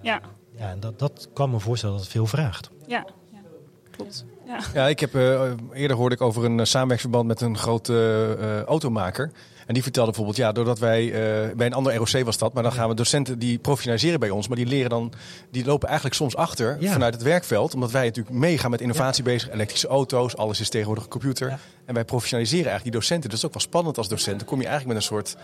Ja, 0.03 0.21
Ja, 0.59 0.71
en 0.71 0.81
dat, 0.81 0.99
dat 0.99 1.29
kan 1.33 1.51
me 1.51 1.61
voorstellen 1.61 1.95
dat 1.95 2.05
het 2.05 2.13
veel 2.15 2.27
vraagt. 2.27 2.71
ja, 2.87 3.07
ja. 3.33 3.39
klopt. 3.91 4.25
Ja. 4.47 4.59
Ja, 4.75 4.89
ik 4.89 5.01
heb, 5.01 5.15
eh, 5.15 5.53
eerder 5.73 5.97
hoorde 5.97 6.15
ik 6.15 6.21
over 6.21 6.45
een 6.45 6.67
samenwerksverband 6.67 7.27
met 7.27 7.41
een 7.41 7.57
grote 7.59 8.37
eh, 8.41 8.63
automaker. 8.63 9.31
En 9.67 9.75
die 9.75 9.83
vertelde 9.83 10.09
bijvoorbeeld, 10.11 10.37
ja, 10.39 10.53
doordat 10.53 10.79
wij 10.79 11.05
eh, 11.07 11.57
bij 11.57 11.67
een 11.67 11.73
ander 11.73 11.95
ROC 11.95 12.25
was 12.25 12.39
dat, 12.39 12.53
maar 12.53 12.63
dan 12.63 12.73
gaan 12.73 12.89
we 12.89 12.95
docenten 12.95 13.39
die 13.39 13.59
professionaliseren 13.59 14.21
bij 14.21 14.31
ons, 14.31 14.49
maar 14.49 14.57
die 14.57 14.67
leren 14.67 14.91
dan, 14.91 15.13
die 15.51 15.65
lopen 15.65 15.87
eigenlijk 15.89 16.17
soms 16.17 16.37
achter 16.37 16.77
Ja. 16.81 16.93
vanuit 16.93 17.15
het 17.15 17.23
werkveld, 17.23 17.75
omdat 17.75 17.91
wij 17.91 18.05
natuurlijk 18.05 18.37
meegaan 18.37 18.71
met 18.71 18.81
innovatie 18.81 19.25
bezig, 19.25 19.51
elektrische 19.51 19.89
auto's, 19.89 20.37
alles 20.37 20.61
is 20.61 20.69
tegenwoordig 20.69 21.05
een 21.05 21.11
computer. 21.11 21.49
Ja. 21.49 21.59
En 21.85 21.95
wij 21.95 22.05
professionaliseren 22.05 22.67
eigenlijk 22.71 22.91
die 22.93 23.01
docenten. 23.01 23.29
Dat 23.31 23.39
is 23.39 23.45
ook 23.45 23.53
wel 23.53 23.63
spannend 23.63 23.99
als 23.99 24.09
docent. 24.09 24.39
Dan 24.39 24.49
kom 24.49 24.61
je 24.61 24.67
eigenlijk 24.67 24.95
met 24.95 25.03
een 25.03 25.09
soort, 25.17 25.37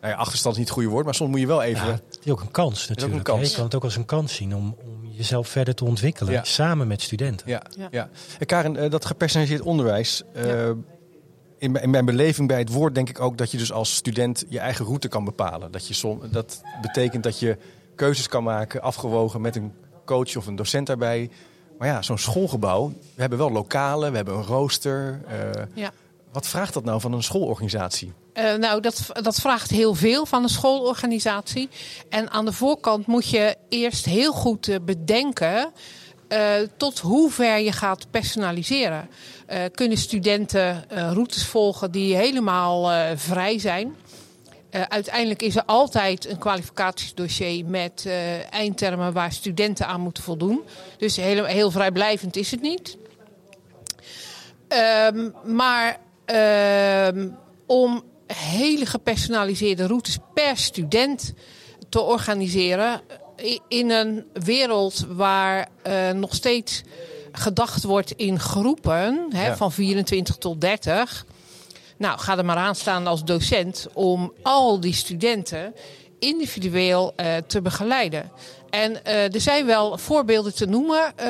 nou 0.00 0.12
ja, 0.12 0.18
achterstand 0.18 0.54
is 0.54 0.60
niet 0.60 0.68
het 0.68 0.78
goede 0.78 0.92
woord, 0.92 1.04
maar 1.04 1.14
soms 1.14 1.30
moet 1.30 1.40
je 1.40 1.46
wel 1.46 1.62
even. 1.62 1.86
Ja, 1.86 1.92
het 1.92 2.18
is 2.24 2.32
ook 2.32 2.40
een 2.40 2.50
kans 2.50 2.82
ook 2.82 2.88
natuurlijk. 2.88 3.16
een 3.16 3.22
kans. 3.22 3.48
Je 3.50 3.54
kan 3.54 3.64
het 3.64 3.74
ook 3.74 3.84
als 3.84 3.96
een 3.96 4.04
kans 4.04 4.34
zien 4.34 4.54
om, 4.56 4.76
om 4.84 5.08
jezelf 5.10 5.48
verder 5.48 5.74
te 5.74 5.84
ontwikkelen, 5.84 6.32
Ja. 6.32 6.44
samen 6.44 6.86
met 6.86 7.02
studenten. 7.02 7.48
Ja, 7.50 7.62
ja. 7.78 7.88
Ja. 7.90 8.08
En 8.38 8.46
Karen, 8.46 8.76
eh, 8.76 8.90
dat 8.90 9.04
gepersonaliseerd 9.04 9.62
onderwijs. 9.62 10.22
eh, 10.34 10.70
in, 11.58 11.70
mijn- 11.72 11.84
in 11.84 11.90
mijn 11.90 12.04
beleving 12.04 12.48
bij 12.48 12.58
het 12.58 12.72
woord 12.72 12.94
denk 12.94 13.08
ik 13.08 13.20
ook 13.20 13.38
dat 13.38 13.50
je 13.50 13.58
dus 13.58 13.72
als 13.72 13.94
student 13.94 14.44
je 14.48 14.58
eigen 14.58 14.84
route 14.84 15.08
kan 15.08 15.24
bepalen. 15.24 15.70
Dat, 15.72 15.88
je 15.88 15.94
som, 15.94 16.20
dat 16.30 16.60
betekent 16.82 17.22
dat 17.22 17.38
je 17.38 17.56
keuzes 17.94 18.28
kan 18.28 18.42
maken, 18.42 18.82
afgewogen 18.82 19.40
met 19.40 19.56
een 19.56 19.72
coach 20.04 20.36
of 20.36 20.46
een 20.46 20.56
docent 20.56 20.86
daarbij. 20.86 21.30
Maar 21.78 21.88
ja, 21.88 22.02
zo'n 22.02 22.18
schoolgebouw, 22.18 22.88
we 23.14 23.20
hebben 23.20 23.38
wel 23.38 23.50
lokalen, 23.52 24.10
we 24.10 24.16
hebben 24.16 24.34
een 24.34 24.44
rooster. 24.44 25.20
eh, 25.26 25.62
Ja. 25.74 25.90
Wat 26.32 26.46
vraagt 26.46 26.74
dat 26.74 26.84
nou 26.84 27.00
van 27.00 27.12
een 27.12 27.22
schoolorganisatie? 27.22 28.12
Eh, 28.32 28.54
nou, 28.54 28.80
dat, 28.80 29.06
dat 29.12 29.34
vraagt 29.34 29.70
heel 29.70 29.94
veel 29.94 30.26
van 30.26 30.42
een 30.42 30.48
schoolorganisatie. 30.48 31.68
En 32.08 32.30
aan 32.30 32.44
de 32.44 32.52
voorkant 32.52 33.06
moet 33.06 33.28
je 33.28 33.56
eerst 33.68 34.04
heel 34.04 34.32
goed 34.32 34.68
eh, 34.68 34.76
bedenken 34.84 35.70
eh, 36.28 36.54
tot 36.76 36.98
hoe 36.98 37.30
ver 37.30 37.58
je 37.58 37.72
gaat 37.72 38.10
personaliseren. 38.10 39.08
Eh, 39.46 39.60
kunnen 39.74 39.98
studenten 39.98 40.90
eh, 40.90 41.10
routes 41.12 41.46
volgen 41.46 41.90
die 41.90 42.16
helemaal 42.16 42.90
vrij 43.16 43.58
zijn? 43.58 43.96
Uiteindelijk 44.88 45.42
is 45.42 45.56
er 45.56 45.62
altijd 45.64 46.28
een 46.28 46.38
kwalificatiedossier 46.38 47.64
met 47.64 48.08
eindtermen 48.50 49.12
waar 49.12 49.32
studenten 49.32 49.86
aan 49.86 50.00
moeten 50.00 50.22
voldoen. 50.22 50.60
Dus 50.98 51.16
heel, 51.16 51.44
heel 51.44 51.70
vrijblijvend 51.70 52.36
is 52.36 52.50
het 52.50 52.60
niet. 52.60 52.96
Ehm, 54.68 55.30
maar 55.44 55.98
ehm, 56.24 57.28
om 57.66 58.02
hele 58.26 58.86
gepersonaliseerde 58.86 59.86
routes 59.86 60.18
per 60.34 60.56
student 60.56 61.32
te 61.88 62.00
organiseren 62.00 63.00
in 63.68 63.90
een 63.90 64.24
wereld 64.32 65.06
waar 65.08 65.68
eh, 65.82 66.10
nog 66.10 66.34
steeds 66.34 66.82
gedacht 67.32 67.84
wordt 67.84 68.10
in 68.10 68.40
groepen 68.40 69.26
hè, 69.30 69.46
Ja. 69.46 69.56
van 69.56 69.72
24 69.72 70.36
tot 70.36 70.60
30. 70.60 71.26
Nou, 71.96 72.18
ga 72.18 72.38
er 72.38 72.44
maar 72.44 72.56
aan 72.56 72.74
staan 72.74 73.06
als 73.06 73.24
docent 73.24 73.86
om 73.94 74.32
al 74.42 74.80
die 74.80 74.92
studenten 74.94 75.74
individueel 76.18 77.12
uh, 77.16 77.36
te 77.46 77.62
begeleiden. 77.62 78.30
En 78.70 78.90
uh, 79.06 79.34
er 79.34 79.40
zijn 79.40 79.66
wel 79.66 79.98
voorbeelden 79.98 80.54
te 80.54 80.66
noemen 80.66 81.12
uh, 81.20 81.24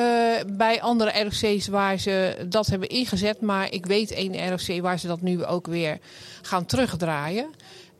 bij 0.47 0.81
andere 0.81 1.23
ROC's 1.23 1.67
waar 1.67 1.97
ze 1.99 2.45
dat 2.47 2.67
hebben 2.67 2.89
ingezet. 2.89 3.41
Maar 3.41 3.73
ik 3.73 3.85
weet 3.85 4.11
één 4.11 4.49
ROC 4.49 4.81
waar 4.81 4.99
ze 4.99 5.07
dat 5.07 5.21
nu 5.21 5.45
ook 5.45 5.67
weer 5.67 5.99
gaan 6.41 6.65
terugdraaien. 6.65 7.49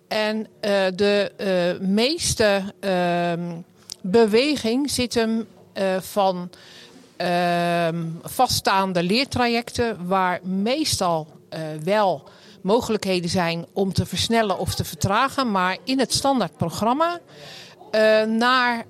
En 0.08 0.48
de 0.96 1.32
meeste 1.82 2.74
ehm, 2.80 3.52
beweging 4.02 4.92
zit 4.92 5.14
hem 5.14 5.48
van 6.00 6.50
ehm, 7.18 8.06
vaststaande 8.22 9.04
leertrajecten, 9.04 10.08
waar 10.08 10.40
meestal 10.44 11.28
wel 11.84 12.30
mogelijkheden 12.62 13.30
zijn 13.30 13.66
om 13.74 13.94
te 13.94 14.06
versnellen 14.06 14.58
of 14.58 14.76
te 14.76 14.84
vertragen. 14.84 15.52
Maar 15.52 15.78
in 15.84 16.00
het 16.00 16.14
standaardprogramma 16.14 17.20
uh, 17.92 18.24
naar 18.24 18.86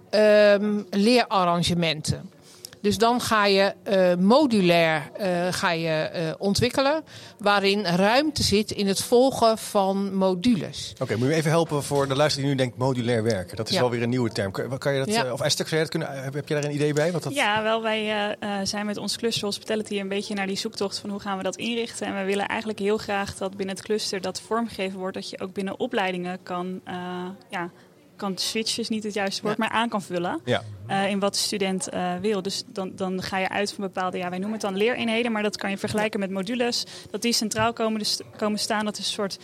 um, 0.55 0.87
leerarrangementen. 0.89 2.29
Dus 2.81 2.97
dan 2.97 3.21
ga 3.21 3.45
je 3.45 3.73
uh, 3.89 4.23
modulair 4.25 5.11
uh, 5.19 5.47
ga 5.49 5.71
je, 5.71 6.11
uh, 6.15 6.33
ontwikkelen, 6.37 7.03
waarin 7.37 7.85
ruimte 7.85 8.43
zit 8.43 8.71
in 8.71 8.87
het 8.87 9.03
volgen 9.03 9.57
van 9.57 10.15
modules. 10.15 10.91
Oké, 10.93 11.03
okay, 11.03 11.17
moet 11.17 11.27
je 11.27 11.33
even 11.33 11.49
helpen 11.49 11.83
voor 11.83 12.07
de 12.07 12.15
luisteraar 12.15 12.47
die 12.47 12.55
nu 12.55 12.61
denkt 12.61 12.77
modulair 12.77 13.23
werken? 13.23 13.57
Dat 13.57 13.69
is 13.69 13.75
ja. 13.75 13.81
wel 13.81 13.89
weer 13.89 14.01
een 14.01 14.09
nieuwe 14.09 14.29
term. 14.29 14.51
Kan, 14.51 14.77
kan 14.77 14.93
je 14.93 14.99
dat, 14.99 15.13
ja. 15.13 15.31
of 15.31 15.41
Esther, 15.41 15.67
zou 15.67 15.81
je 15.81 15.87
dat 15.87 15.99
kunnen, 15.99 16.23
heb, 16.23 16.33
heb 16.33 16.47
je 16.47 16.53
daar 16.53 16.63
een 16.63 16.73
idee 16.73 16.93
bij? 16.93 17.11
Wat 17.11 17.23
dat... 17.23 17.33
Ja, 17.33 17.63
wel, 17.63 17.81
wij 17.81 18.35
zijn 18.63 18.85
met 18.85 18.97
ons 18.97 19.17
cluster 19.17 19.45
Hospitality 19.45 19.99
een 19.99 20.07
beetje 20.07 20.33
naar 20.33 20.47
die 20.47 20.57
zoektocht 20.57 20.99
van 20.99 21.09
hoe 21.09 21.19
gaan 21.19 21.37
we 21.37 21.43
dat 21.43 21.55
inrichten. 21.55 22.07
En 22.07 22.15
we 22.15 22.23
willen 22.23 22.47
eigenlijk 22.47 22.79
heel 22.79 22.97
graag 22.97 23.35
dat 23.35 23.57
binnen 23.57 23.75
het 23.75 23.85
cluster 23.85 24.21
dat 24.21 24.41
vormgegeven 24.41 24.99
wordt, 24.99 25.15
dat 25.15 25.29
je 25.29 25.39
ook 25.39 25.53
binnen 25.53 25.79
opleidingen 25.79 26.43
kan 26.43 26.81
ja, 27.49 27.71
kan 28.19 28.37
switchen 28.37 28.81
is 28.81 28.89
niet 28.89 29.03
het 29.03 29.13
juiste 29.13 29.41
woord, 29.41 29.57
maar 29.57 29.69
aan 29.69 29.89
kan 29.89 30.01
vullen 30.01 30.41
ja. 30.45 30.63
uh, 30.87 31.09
in 31.09 31.19
wat 31.19 31.33
de 31.33 31.39
student 31.39 31.93
uh, 31.93 32.13
wil. 32.21 32.41
Dus 32.41 32.63
dan, 32.65 32.91
dan 32.95 33.21
ga 33.21 33.37
je 33.37 33.49
uit 33.49 33.73
van 33.73 33.83
bepaalde, 33.83 34.17
ja, 34.17 34.29
wij 34.29 34.37
noemen 34.37 34.57
het 34.57 34.67
dan 34.67 34.77
leereenheden, 34.77 35.31
maar 35.31 35.43
dat 35.43 35.57
kan 35.57 35.69
je 35.69 35.77
vergelijken 35.77 36.19
met 36.19 36.29
modules. 36.29 36.85
Dat 37.11 37.21
die 37.21 37.33
centraal 37.33 37.73
komen, 37.73 37.99
dus 37.99 38.19
komen 38.37 38.59
staan, 38.59 38.85
dat 38.85 38.97
is 38.97 39.05
een 39.05 39.13
soort 39.13 39.37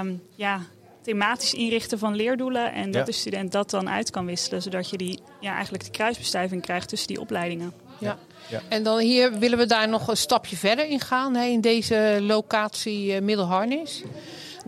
um, 0.00 0.22
ja, 0.34 0.60
thematisch 1.02 1.54
inrichten 1.54 1.98
van 1.98 2.14
leerdoelen. 2.14 2.72
En 2.72 2.84
dat 2.84 2.94
ja. 2.94 3.04
de 3.04 3.12
student 3.12 3.52
dat 3.52 3.70
dan 3.70 3.88
uit 3.88 4.10
kan 4.10 4.26
wisselen, 4.26 4.62
zodat 4.62 4.90
je 4.90 4.96
die, 4.96 5.20
ja, 5.40 5.52
eigenlijk 5.54 5.84
de 5.84 5.90
kruisbestuiving 5.90 6.62
krijgt 6.62 6.88
tussen 6.88 7.08
die 7.08 7.20
opleidingen. 7.20 7.72
Ja. 7.98 8.18
Ja. 8.48 8.62
En 8.68 8.82
dan 8.82 8.98
hier 8.98 9.38
willen 9.38 9.58
we 9.58 9.66
daar 9.66 9.88
nog 9.88 10.08
een 10.08 10.16
stapje 10.16 10.56
verder 10.56 10.86
in 10.88 11.00
gaan, 11.00 11.34
hè, 11.34 11.44
in 11.44 11.60
deze 11.60 12.18
locatie 12.20 13.14
uh, 13.14 13.20
Middelharnis. 13.20 14.02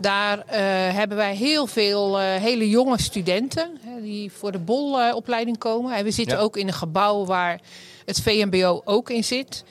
Daar 0.01 0.37
uh, 0.37 0.43
hebben 0.95 1.17
wij 1.17 1.35
heel 1.35 1.67
veel 1.67 2.19
uh, 2.19 2.35
hele 2.35 2.69
jonge 2.69 3.01
studenten 3.01 3.77
hè, 3.81 4.01
die 4.01 4.31
voor 4.31 4.51
de 4.51 4.59
bolopleiding 4.59 5.57
komen. 5.57 5.95
En 5.95 6.03
we 6.03 6.11
zitten 6.11 6.37
ja. 6.37 6.43
ook 6.43 6.57
in 6.57 6.67
een 6.67 6.73
gebouw 6.73 7.25
waar 7.25 7.61
het 8.05 8.21
VMBO 8.21 8.81
ook 8.85 9.09
in 9.09 9.23
zit. 9.23 9.63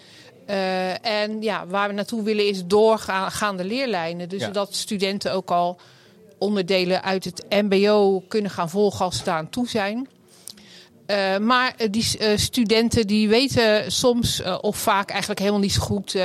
Uh, 0.50 1.06
en 1.06 1.42
ja, 1.42 1.66
waar 1.66 1.88
we 1.88 1.94
naartoe 1.94 2.22
willen 2.22 2.48
is 2.48 2.66
doorgaande 2.66 3.64
leerlijnen. 3.64 4.28
Dus 4.28 4.40
ja. 4.40 4.46
zodat 4.46 4.74
studenten 4.74 5.32
ook 5.32 5.50
al 5.50 5.80
onderdelen 6.38 7.02
uit 7.02 7.24
het 7.24 7.44
MBO 7.48 8.22
kunnen 8.28 8.50
gaan 8.50 8.70
volgen 8.70 9.04
als 9.04 9.18
ze 9.18 9.24
daar 9.24 9.36
aan 9.36 9.50
toe 9.50 9.68
zijn. 9.68 10.08
Uh, 11.06 11.38
maar 11.38 11.74
die 11.90 12.06
uh, 12.20 12.36
studenten 12.36 13.06
die 13.06 13.28
weten 13.28 13.92
soms 13.92 14.42
of 14.60 14.76
vaak 14.76 15.10
eigenlijk 15.10 15.40
helemaal 15.40 15.60
niet 15.60 15.72
zo 15.72 15.80
goed 15.80 16.16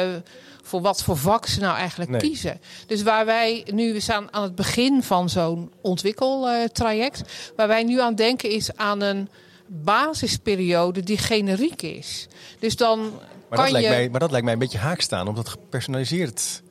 voor 0.66 0.82
wat 0.82 1.04
voor 1.04 1.18
vak 1.18 1.46
ze 1.46 1.60
nou 1.60 1.78
eigenlijk 1.78 2.10
nee. 2.10 2.20
kiezen. 2.20 2.62
Dus 2.88 3.04
waar 3.04 3.26
wij 3.26 3.68
nu, 3.72 3.94
we 3.94 4.00
staan 4.00 4.34
aan 4.34 4.44
het 4.44 4.56
begin 4.56 5.04
van 5.04 5.30
zo'n 5.30 5.72
ontwikkeltraject. 5.82 7.22
Waar 7.56 7.68
wij 7.68 7.84
nu 7.84 8.02
aan 8.02 8.16
denken 8.16 8.50
is 8.50 8.76
aan 8.76 9.02
een 9.02 9.30
basisperiode 9.68 11.04
die 11.04 11.18
generiek 11.18 11.82
is. 11.82 12.28
Dus 12.60 12.76
dan 12.76 13.00
maar, 13.00 13.10
kan 13.50 13.64
dat 13.64 13.72
lijkt 13.72 13.88
je... 13.88 13.94
mij, 13.94 14.10
maar 14.10 14.20
dat 14.20 14.30
lijkt 14.30 14.46
mij 14.46 14.54
een 14.54 14.60
beetje 14.60 14.78
haak 14.78 15.02
staan, 15.02 15.28
omdat 15.28 15.50
gepersonaliseerd 15.50 16.62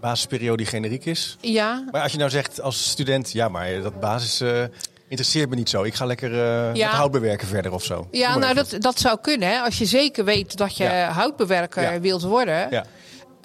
basisperiode 0.00 0.56
die 0.56 0.66
generiek 0.66 1.04
is. 1.04 1.36
Ja. 1.40 1.88
Maar 1.90 2.02
als 2.02 2.12
je 2.12 2.18
nou 2.18 2.30
zegt 2.30 2.60
als 2.60 2.90
student, 2.90 3.32
ja, 3.32 3.48
maar 3.48 3.82
dat 3.82 4.00
basis... 4.00 4.40
Uh, 4.40 4.62
interesseert 5.08 5.50
me 5.50 5.56
niet 5.56 5.68
zo. 5.68 5.82
Ik 5.82 5.94
ga 5.94 6.04
lekker 6.04 6.30
uh, 6.30 6.74
ja. 6.74 7.10
verder 7.38 7.72
of 7.72 7.84
zo. 7.84 8.08
Ja, 8.10 8.38
nou 8.38 8.54
dat, 8.54 8.76
dat 8.78 9.00
zou 9.00 9.18
kunnen. 9.22 9.48
Hè. 9.48 9.58
Als 9.58 9.78
je 9.78 9.84
zeker 9.84 10.24
weet 10.24 10.56
dat 10.56 10.76
je 10.76 10.84
ja. 10.84 11.10
houtbewerker 11.10 11.82
ja. 11.82 12.00
wilt 12.00 12.22
worden. 12.22 12.84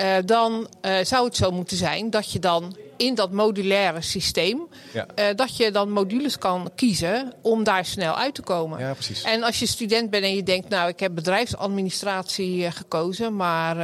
Uh, 0.02 0.16
dan 0.26 0.68
uh, 0.82 0.98
zou 1.04 1.26
het 1.26 1.36
zo 1.36 1.52
moeten 1.52 1.78
zijn 1.78 2.10
dat 2.10 2.32
je 2.32 2.40
dan 2.40 2.78
in 2.98 3.16
dat 3.16 3.32
modulaire 3.32 4.02
systeem, 4.02 4.68
ja. 4.94 5.06
uh, 5.16 5.26
dat 5.36 5.58
je 5.58 5.72
dan 5.72 5.92
modules 5.92 6.38
kan 6.38 6.72
kiezen 6.76 7.34
om 7.42 7.64
daar 7.64 7.86
snel 7.86 8.16
uit 8.18 8.36
te 8.36 8.42
komen. 8.42 8.80
Ja, 8.80 8.94
precies. 8.94 9.22
En 9.22 9.44
als 9.44 9.60
je 9.60 9.66
student 9.66 10.10
bent 10.10 10.24
en 10.24 10.36
je 10.36 10.44
denkt, 10.44 10.70
nou 10.70 10.90
ik 10.90 11.00
heb 11.00 11.16
bedrijfsadministratie 11.16 12.72
gekozen, 12.72 13.36
maar 13.36 13.76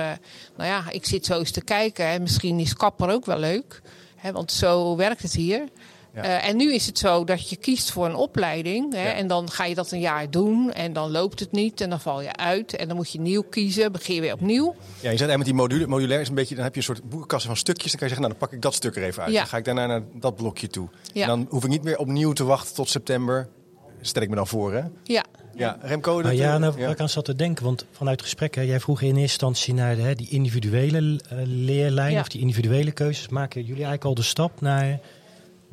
nou 0.58 0.70
ja, 0.70 0.84
ik 0.90 1.06
zit 1.06 1.26
zo 1.26 1.40
eens 1.40 1.52
te 1.52 1.64
kijken 1.64 2.06
en 2.06 2.22
misschien 2.22 2.60
is 2.60 2.74
kapper 2.74 3.10
ook 3.10 3.26
wel 3.26 3.40
leuk, 3.40 3.82
hè, 4.16 4.32
want 4.32 4.52
zo 4.52 4.96
werkt 4.96 5.22
het 5.22 5.34
hier. 5.34 5.64
Ja. 6.14 6.24
Uh, 6.24 6.48
en 6.48 6.58
nu 6.58 6.74
is 6.74 6.86
het 6.86 6.98
zo 6.98 7.24
dat 7.24 7.50
je 7.50 7.56
kiest 7.56 7.92
voor 7.92 8.06
een 8.06 8.16
opleiding. 8.16 8.94
Hè, 8.94 9.08
ja. 9.08 9.14
En 9.14 9.28
dan 9.28 9.52
ga 9.52 9.66
je 9.66 9.76
dat 9.76 9.92
een 9.92 10.00
jaar 10.00 10.30
doen. 10.30 10.72
En 10.74 10.94
dan 10.94 11.12
loopt 11.12 11.40
het 11.40 11.52
niet. 11.52 11.82
En 11.82 11.90
dan 11.90 12.00
val 12.00 12.22
je 12.22 12.36
uit. 12.36 12.76
En 12.76 12.88
dan 12.88 12.96
moet 12.98 13.12
je 13.12 13.20
nieuw 13.20 13.42
kiezen. 13.42 13.92
Begin 13.92 14.16
je 14.16 14.22
weer 14.22 14.34
opnieuw. 14.34 14.76
Ja, 15.00 15.12
je 15.12 15.18
zegt 15.18 15.38
met 15.38 15.46
die 15.46 15.54
module, 15.54 15.88
modulair 15.88 16.22
is 16.22 16.28
een 16.28 16.36
beetje. 16.36 16.56
Dan 16.56 16.64
heb 16.64 16.74
je 16.74 16.80
een 16.80 16.86
soort 16.86 17.10
boekenkassen 17.10 17.50
van 17.50 17.58
stukjes. 17.58 17.92
Dan 17.92 18.00
kan 18.00 18.10
je 18.10 18.16
zeggen, 18.16 18.30
nou 18.32 18.40
dan 18.40 18.50
pak 18.50 18.58
ik 18.58 18.62
dat 18.62 18.74
stuk 18.74 18.96
er 18.96 19.04
even 19.04 19.24
uit. 19.24 19.32
Ja. 19.32 19.40
Dan 19.40 19.48
ga 19.48 19.58
ik 19.58 19.66
daarna 19.66 19.86
naar 19.86 20.02
dat 20.14 20.36
blokje 20.36 20.68
toe. 20.68 20.88
En 21.14 21.28
dan 21.28 21.48
hoef 21.50 21.64
ik 21.64 21.70
niet 21.70 21.84
meer 21.84 21.98
opnieuw 21.98 22.34
te 22.34 22.44
wachten 22.44 22.76
tot 22.76 22.90
september. 22.90 23.50
Stel 24.02 24.22
ik 24.22 24.30
me 24.30 24.36
dan 24.36 24.48
voor, 24.48 24.74
hè? 24.74 24.82
Ja. 25.04 25.26
Ja, 25.56 25.78
Remco. 25.82 26.22
Nou 26.22 26.36
ja, 26.36 26.58
nou, 26.58 26.74
waar 26.78 26.90
ik 26.90 27.00
aan 27.00 27.10
zat 27.10 27.26
te 27.26 27.36
denken, 27.36 27.64
want 27.66 27.86
vanuit 27.92 28.16
het 28.16 28.26
gesprek, 28.26 28.56
hè, 28.56 28.62
jij 28.62 28.80
vroeg 28.80 29.02
in 29.02 29.08
eerste 29.08 29.22
instantie 29.22 29.74
naar 29.74 29.96
de, 29.96 30.02
hè, 30.02 30.16
die 30.16 30.30
individuele 30.30 31.00
uh, 31.02 31.40
leerlijn 31.46 32.20
of 32.20 32.28
die 32.28 32.42
individuele 32.42 32.92
keuzes. 32.92 33.30
Maken 33.30 33.60
jullie 33.60 33.74
eigenlijk 33.74 34.04
al 34.04 34.14
de 34.14 34.22
stap 34.22 34.62
naar 34.62 35.00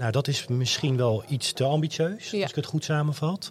nou, 0.01 0.13
dat 0.13 0.29
is 0.29 0.47
misschien 0.47 0.97
wel 0.97 1.23
iets 1.29 1.53
te 1.53 1.65
ambitieus, 1.65 2.31
ja. 2.31 2.41
als 2.41 2.51
ik 2.51 2.57
het 2.57 2.67
goed 2.67 2.85
samenvat. 2.85 3.51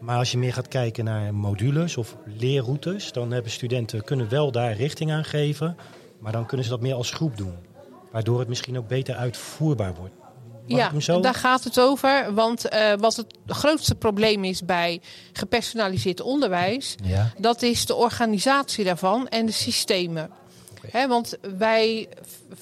Maar 0.00 0.16
als 0.16 0.30
je 0.30 0.38
meer 0.38 0.52
gaat 0.52 0.68
kijken 0.68 1.04
naar 1.04 1.34
modules 1.34 1.96
of 1.96 2.16
leerroutes, 2.24 3.12
dan 3.12 3.30
hebben 3.30 3.52
studenten 3.52 4.04
kunnen 4.04 4.28
wel 4.28 4.52
daar 4.52 4.72
richting 4.72 5.12
aan 5.12 5.24
geven. 5.24 5.76
Maar 6.18 6.32
dan 6.32 6.46
kunnen 6.46 6.66
ze 6.66 6.72
dat 6.72 6.80
meer 6.80 6.94
als 6.94 7.10
groep 7.10 7.36
doen. 7.36 7.54
Waardoor 8.12 8.38
het 8.38 8.48
misschien 8.48 8.78
ook 8.78 8.88
beter 8.88 9.14
uitvoerbaar 9.14 9.94
wordt. 9.94 10.14
Mag 10.66 11.04
ja, 11.06 11.18
daar 11.18 11.34
gaat 11.34 11.64
het 11.64 11.80
over. 11.80 12.34
Want 12.34 12.72
uh, 12.72 12.92
wat 12.98 13.16
het 13.16 13.34
grootste 13.46 13.94
probleem 13.94 14.44
is 14.44 14.64
bij 14.64 15.00
gepersonaliseerd 15.32 16.20
onderwijs, 16.20 16.94
ja. 17.04 17.32
dat 17.38 17.62
is 17.62 17.86
de 17.86 17.94
organisatie 17.94 18.84
daarvan 18.84 19.28
en 19.28 19.46
de 19.46 19.52
systemen. 19.52 20.30
He, 20.90 21.08
want 21.08 21.36
wij 21.58 22.08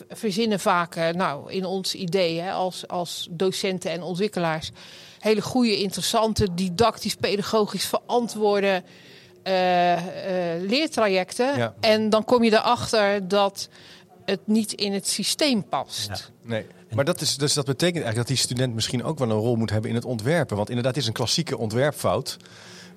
verzinnen 0.09 0.61
vaak, 0.61 0.97
uh, 0.97 1.09
nou, 1.09 1.53
in 1.53 1.65
ons 1.65 1.95
idee 1.95 2.41
hè, 2.41 2.53
als, 2.53 2.89
als 2.89 3.29
docenten 3.31 3.91
en 3.91 4.03
ontwikkelaars, 4.03 4.71
hele 5.19 5.43
goede, 5.43 5.81
interessante, 5.81 6.55
didactisch, 6.55 7.15
pedagogisch 7.15 7.87
verantwoorde 7.87 8.83
uh, 9.45 9.93
uh, 9.93 10.01
leertrajecten. 10.69 11.57
Ja. 11.57 11.75
En 11.81 12.11
dan 12.11 12.25
kom 12.25 12.45
je 12.45 12.53
erachter 12.53 13.29
dat 13.29 13.69
het 14.25 14.41
niet 14.45 14.73
in 14.73 14.93
het 14.93 15.09
systeem 15.09 15.69
past. 15.69 16.09
Ja. 16.09 16.17
Nee. 16.43 16.67
Maar 16.91 17.05
dat, 17.05 17.21
is, 17.21 17.37
dus 17.37 17.55
dat 17.55 17.65
betekent 17.65 18.05
eigenlijk 18.05 18.29
dat 18.29 18.37
die 18.37 18.47
student 18.47 18.75
misschien 18.75 19.05
ook 19.05 19.19
wel 19.19 19.31
een 19.31 19.37
rol 19.37 19.57
moet 19.57 19.71
hebben 19.71 19.91
in 19.91 19.97
het 19.97 20.05
ontwerpen. 20.05 20.57
Want 20.57 20.69
inderdaad, 20.69 20.95
het 20.95 21.03
is 21.03 21.09
een 21.09 21.15
klassieke 21.15 21.59
ontwerpfout. 21.59 22.37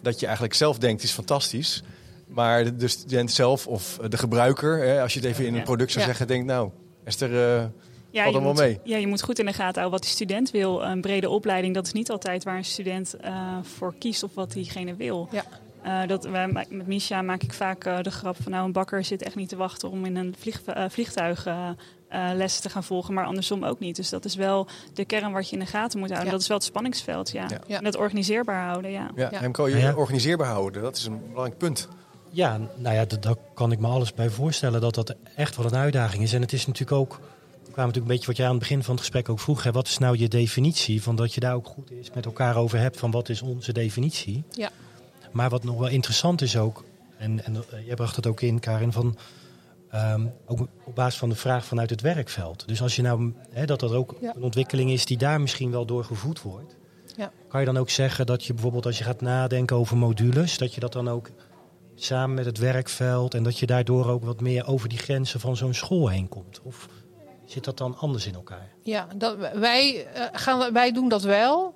Dat 0.02 0.20
je 0.20 0.26
eigenlijk 0.26 0.56
zelf 0.56 0.78
denkt, 0.78 1.04
is 1.04 1.12
fantastisch. 1.12 1.84
Maar 2.30 2.78
de 2.78 2.88
student 2.88 3.32
zelf 3.32 3.68
of 3.68 4.00
de 4.10 4.18
gebruiker, 4.18 4.78
hè, 4.78 5.02
als 5.02 5.14
je 5.14 5.20
het 5.20 5.28
even 5.28 5.46
in 5.46 5.56
een 5.56 5.64
product 5.64 5.92
zou 5.92 6.06
zeggen, 6.06 6.28
denkt 6.28 6.46
nou, 6.46 6.70
is 7.06 7.22
er. 7.22 7.32
Uh, 7.32 7.66
ja, 8.12 8.26
je 8.26 8.40
moet, 8.40 8.58
mee. 8.58 8.80
ja, 8.84 8.98
je 8.98 9.08
moet 9.08 9.22
goed 9.22 9.40
in 9.40 9.46
de 9.46 9.54
gaten 9.54 9.82
houden 9.82 9.92
wat 9.92 10.02
die 10.02 10.12
student 10.12 10.52
wil. 10.52 10.84
Een 10.84 11.02
brede 11.02 11.30
opleiding, 11.30 11.74
dat 11.74 11.86
is 11.86 11.94
niet 11.94 12.12
altijd 12.12 12.44
waar 12.44 12.58
een 12.58 12.66
student 12.66 13.16
uh, 13.26 13.58
voor 13.62 13.94
kiest 14.00 14.24
of 14.24 14.34
wat 14.34 14.52
diegene 14.52 14.96
wil. 14.96 15.28
Ja. 15.32 15.44
Uh, 15.86 16.08
dat, 16.08 16.26
wij, 16.26 16.48
met 16.48 16.88
Misha 16.88 17.22
maak 17.22 17.44
ik 17.44 17.54
vaak 17.54 17.86
uh, 17.86 18.02
de 18.02 18.12
grap 18.12 18.36
van 18.42 18.52
nou 18.52 18.66
een 18.66 18.72
bakker 18.72 19.04
zit 19.04 19.24
echt 19.24 19.36
niet 19.36 19.50
te 19.50 19.56
wachten 19.56 19.90
om 19.90 20.06
in 20.06 20.16
een 20.16 20.36
vlieg, 20.40 20.62
uh, 20.68 20.86
vliegtuig 20.90 21.48
lessen 22.34 22.62
te 22.62 22.70
gaan 22.70 22.84
volgen, 22.84 23.14
maar 23.14 23.26
andersom 23.26 23.64
ook 23.64 23.80
niet. 23.80 23.96
Dus 23.96 24.10
dat 24.10 24.26
is 24.26 24.36
wel 24.36 24.68
de 24.94 25.06
kern 25.06 25.32
wat 25.32 25.50
je 25.50 25.54
in 25.54 25.60
de 25.60 25.66
gaten 25.66 26.00
moet 26.00 26.08
houden. 26.08 26.28
Ja. 26.28 26.34
Dat 26.34 26.42
is 26.42 26.48
wel 26.48 26.58
het 26.58 26.66
spanningsveld, 26.66 27.32
ja. 27.32 27.48
ja. 27.68 27.78
En 27.78 27.84
dat 27.84 27.96
organiseerbaar 27.96 28.66
houden, 28.68 28.92
ja. 28.92 29.12
Ja, 29.16 29.28
ja. 29.32 29.40
Remco, 29.40 29.68
je 29.68 29.96
organiseerbaar 29.96 30.48
houden, 30.48 30.82
dat 30.82 30.96
is 30.96 31.06
een 31.06 31.22
belangrijk 31.28 31.58
punt. 31.58 31.88
Ja, 32.32 32.60
nou 32.76 32.96
ja, 32.96 33.06
daar 33.20 33.36
kan 33.54 33.72
ik 33.72 33.80
me 33.80 33.88
alles 33.88 34.14
bij 34.14 34.30
voorstellen 34.30 34.82
dat 34.82 34.96
dat 34.96 35.16
echt 35.36 35.56
wel 35.56 35.66
een 35.66 35.76
uitdaging 35.76 36.24
is. 36.24 36.34
En 36.34 36.42
het 36.42 36.54
is 36.54 36.68
natuurlijk 36.68 37.00
ook, 37.00 37.12
we 37.12 37.18
kwamen 37.72 37.76
natuurlijk 37.76 37.96
een 37.96 38.12
beetje 38.12 38.28
wat 38.28 38.38
jij 38.38 38.46
aan 38.46 38.52
het 38.52 38.62
begin 38.62 38.84
van 38.84 38.94
het 38.94 39.00
gesprek 39.04 39.30
ook 39.30 39.40
vroeg. 39.40 39.64
Hè, 39.64 39.72
wat 39.72 39.88
is 39.88 39.98
nou 39.98 40.18
je 40.18 40.28
definitie? 40.28 41.04
Van 41.04 41.16
dat 41.16 41.34
je 41.34 41.40
daar 41.40 41.56
ook 41.56 41.68
goed 41.68 41.92
is 41.92 42.12
met 42.14 42.26
elkaar 42.26 42.56
over 42.56 42.80
hebt 42.80 43.00
van 43.00 43.12
wat 43.12 43.30
is 43.30 43.42
onze 43.42 43.74
definitie. 43.74 44.44
Ja. 44.52 44.70
Maar 45.32 45.50
wat 45.50 45.64
nog 45.64 45.78
wel 45.78 45.90
interessant 45.90 46.42
is 46.42 46.58
ook, 46.58 46.84
en, 47.18 47.46
en 47.46 47.56
uh, 47.56 47.86
jij 47.86 47.96
bracht 47.96 48.16
het 48.16 48.28
ook 48.28 48.42
in 48.42 48.60
Karin, 48.60 48.92
van 48.92 49.18
um, 49.96 50.32
ook 50.46 50.68
op 50.84 50.96
basis 50.96 51.20
van 51.20 51.30
de 51.30 51.36
vraag 51.36 51.66
vanuit 51.66 51.90
het 51.90 52.02
werkveld. 52.02 52.68
Dus 52.68 52.82
als 52.82 52.96
je 52.96 53.02
nou, 53.02 53.34
hè, 53.50 53.66
dat 53.66 53.80
dat 53.80 53.92
ook 53.92 54.16
ja. 54.22 54.36
een 54.36 54.44
ontwikkeling 54.44 54.92
is 54.92 55.06
die 55.06 55.18
daar 55.18 55.42
misschien 55.42 55.72
wel 55.72 55.86
door 55.86 56.04
gevoed 56.04 56.42
wordt. 56.42 56.76
Ja. 57.16 57.32
Kan 57.48 57.60
je 57.60 57.66
dan 57.66 57.78
ook 57.78 57.90
zeggen 57.90 58.26
dat 58.26 58.44
je 58.44 58.54
bijvoorbeeld 58.54 58.86
als 58.86 58.98
je 58.98 59.04
gaat 59.04 59.22
nadenken 59.22 59.76
over 59.76 59.98
modules, 59.98 60.58
dat 60.58 60.74
je 60.74 60.80
dat 60.80 60.94
dan 60.94 61.10
ook 61.10 61.30
samen 62.04 62.36
met 62.36 62.46
het 62.46 62.58
werkveld 62.58 63.34
en 63.34 63.44
dat 63.44 63.60
je 63.60 63.66
daardoor 63.66 64.08
ook 64.08 64.24
wat 64.24 64.42
meer 64.42 64.68
over 64.68 64.90
die 64.90 64.98
grenzen 64.98 65.40
van 65.40 65.58
zo'n 65.58 65.74
school 65.74 66.08
heen 66.08 66.30
komt? 66.30 66.60
Of 66.64 66.88
zit 67.46 67.64
dat 67.64 67.78
dan 67.78 67.98
anders 67.98 68.26
in 68.26 68.34
elkaar? 68.34 68.68
Ja, 68.82 69.08
dat, 69.16 69.36
wij, 69.54 70.08
eh, 70.14 70.24
gaan, 70.32 70.74
wij 70.74 70.92
doen 70.92 71.10
dat 71.10 71.22
wel. 71.22 71.74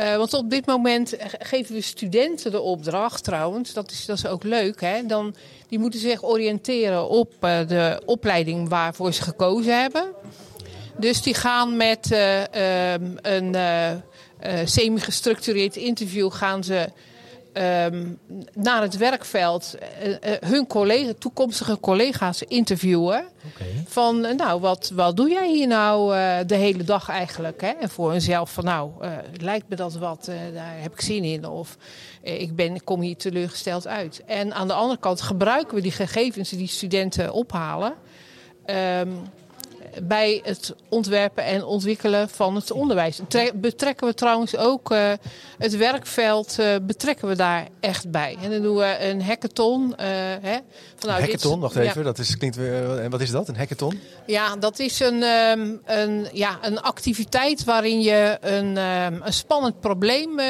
Uh, 0.00 0.16
want 0.16 0.34
op 0.34 0.50
dit 0.50 0.66
moment 0.66 1.16
geven 1.38 1.74
we 1.74 1.80
studenten 1.80 2.50
de 2.50 2.60
opdracht 2.60 3.24
trouwens. 3.24 3.72
Dat 3.72 3.90
is, 3.90 4.06
dat 4.06 4.16
is 4.16 4.26
ook 4.26 4.42
leuk. 4.42 4.80
Hè? 4.80 5.06
Dan, 5.06 5.34
die 5.68 5.78
moeten 5.78 6.00
zich 6.00 6.24
oriënteren 6.24 7.08
op 7.08 7.32
uh, 7.40 7.68
de 7.68 8.02
opleiding 8.04 8.68
waarvoor 8.68 9.12
ze 9.12 9.22
gekozen 9.22 9.80
hebben. 9.80 10.12
Dus 10.98 11.22
die 11.22 11.34
gaan 11.34 11.76
met 11.76 12.10
um, 12.12 13.16
een 13.22 13.56
semi-gestructureerd 14.64 15.76
interview 15.76 16.32
gaan 16.32 16.64
ze 16.64 16.88
um, 17.52 18.18
naar 18.54 18.82
het 18.82 18.96
werkveld 18.96 19.74
uh, 20.02 20.08
uh, 20.08 20.16
hun 20.40 20.66
collega, 20.66 21.12
toekomstige 21.18 21.80
collega's 21.80 22.42
interviewen. 22.42 23.24
Okay. 23.54 23.84
Van, 23.86 24.24
uh, 24.24 24.34
nou, 24.34 24.60
wat, 24.60 24.90
wat 24.94 25.16
doe 25.16 25.30
jij 25.30 25.48
hier 25.48 25.66
nou 25.66 26.14
de 26.46 26.54
hele 26.54 26.84
dag 26.84 27.08
eigenlijk? 27.08 27.60
Hè? 27.60 27.68
En 27.68 27.88
voor 27.88 28.10
hunzelf 28.10 28.52
van, 28.52 28.64
nou, 28.64 28.90
lijkt 29.40 29.68
me 29.68 29.76
dat 29.76 29.94
wat, 29.94 30.30
daar 30.54 30.74
heb 30.76 30.92
ik 30.92 31.00
zin 31.00 31.24
in. 31.24 31.46
Of 31.46 31.76
ik 32.22 32.56
ben, 32.56 32.84
kom 32.84 33.00
hier 33.00 33.16
teleurgesteld 33.16 33.86
uit. 33.86 34.22
En 34.26 34.54
aan 34.54 34.68
de 34.68 34.74
andere 34.74 35.00
kant 35.00 35.20
gebruiken 35.20 35.74
we 35.74 35.82
die 35.82 35.92
gegevens 35.92 36.50
die 36.50 36.68
studenten 36.68 37.32
ophalen. 37.32 37.94
Um, 38.66 39.22
bij 40.02 40.40
het 40.44 40.74
ontwerpen 40.88 41.44
en 41.44 41.64
ontwikkelen 41.64 42.28
van 42.28 42.54
het 42.54 42.70
onderwijs. 42.70 43.20
Betrekken 43.54 44.06
we 44.06 44.14
trouwens 44.14 44.56
ook 44.56 44.92
uh, 44.92 45.12
het 45.58 45.76
werkveld, 45.76 46.56
uh, 46.60 46.74
betrekken 46.82 47.28
we 47.28 47.36
daar 47.36 47.68
echt 47.80 48.10
bij. 48.10 48.36
En 48.42 48.50
dan 48.50 48.62
doen 48.62 48.76
we 48.76 48.96
een 49.00 49.22
hackathon. 49.22 49.82
Uh, 49.82 50.06
hè, 50.40 50.58
vanuit 50.96 51.18
een 51.18 51.24
hackathon, 51.24 51.60
wacht 51.60 51.76
even, 51.76 51.98
ja. 51.98 52.02
dat 52.02 52.18
is, 52.18 52.36
klinkt 52.36 52.56
weer, 52.56 53.10
wat 53.10 53.20
is 53.20 53.30
dat, 53.30 53.48
een 53.48 53.56
hackathon? 53.56 54.00
Ja, 54.26 54.56
dat 54.56 54.78
is 54.78 55.00
een, 55.00 55.22
um, 55.22 55.80
een, 55.84 56.28
ja, 56.32 56.58
een 56.62 56.80
activiteit 56.80 57.64
waarin 57.64 58.00
je 58.00 58.38
een, 58.40 58.76
um, 58.76 59.20
een 59.22 59.32
spannend 59.32 59.80
probleem 59.80 60.40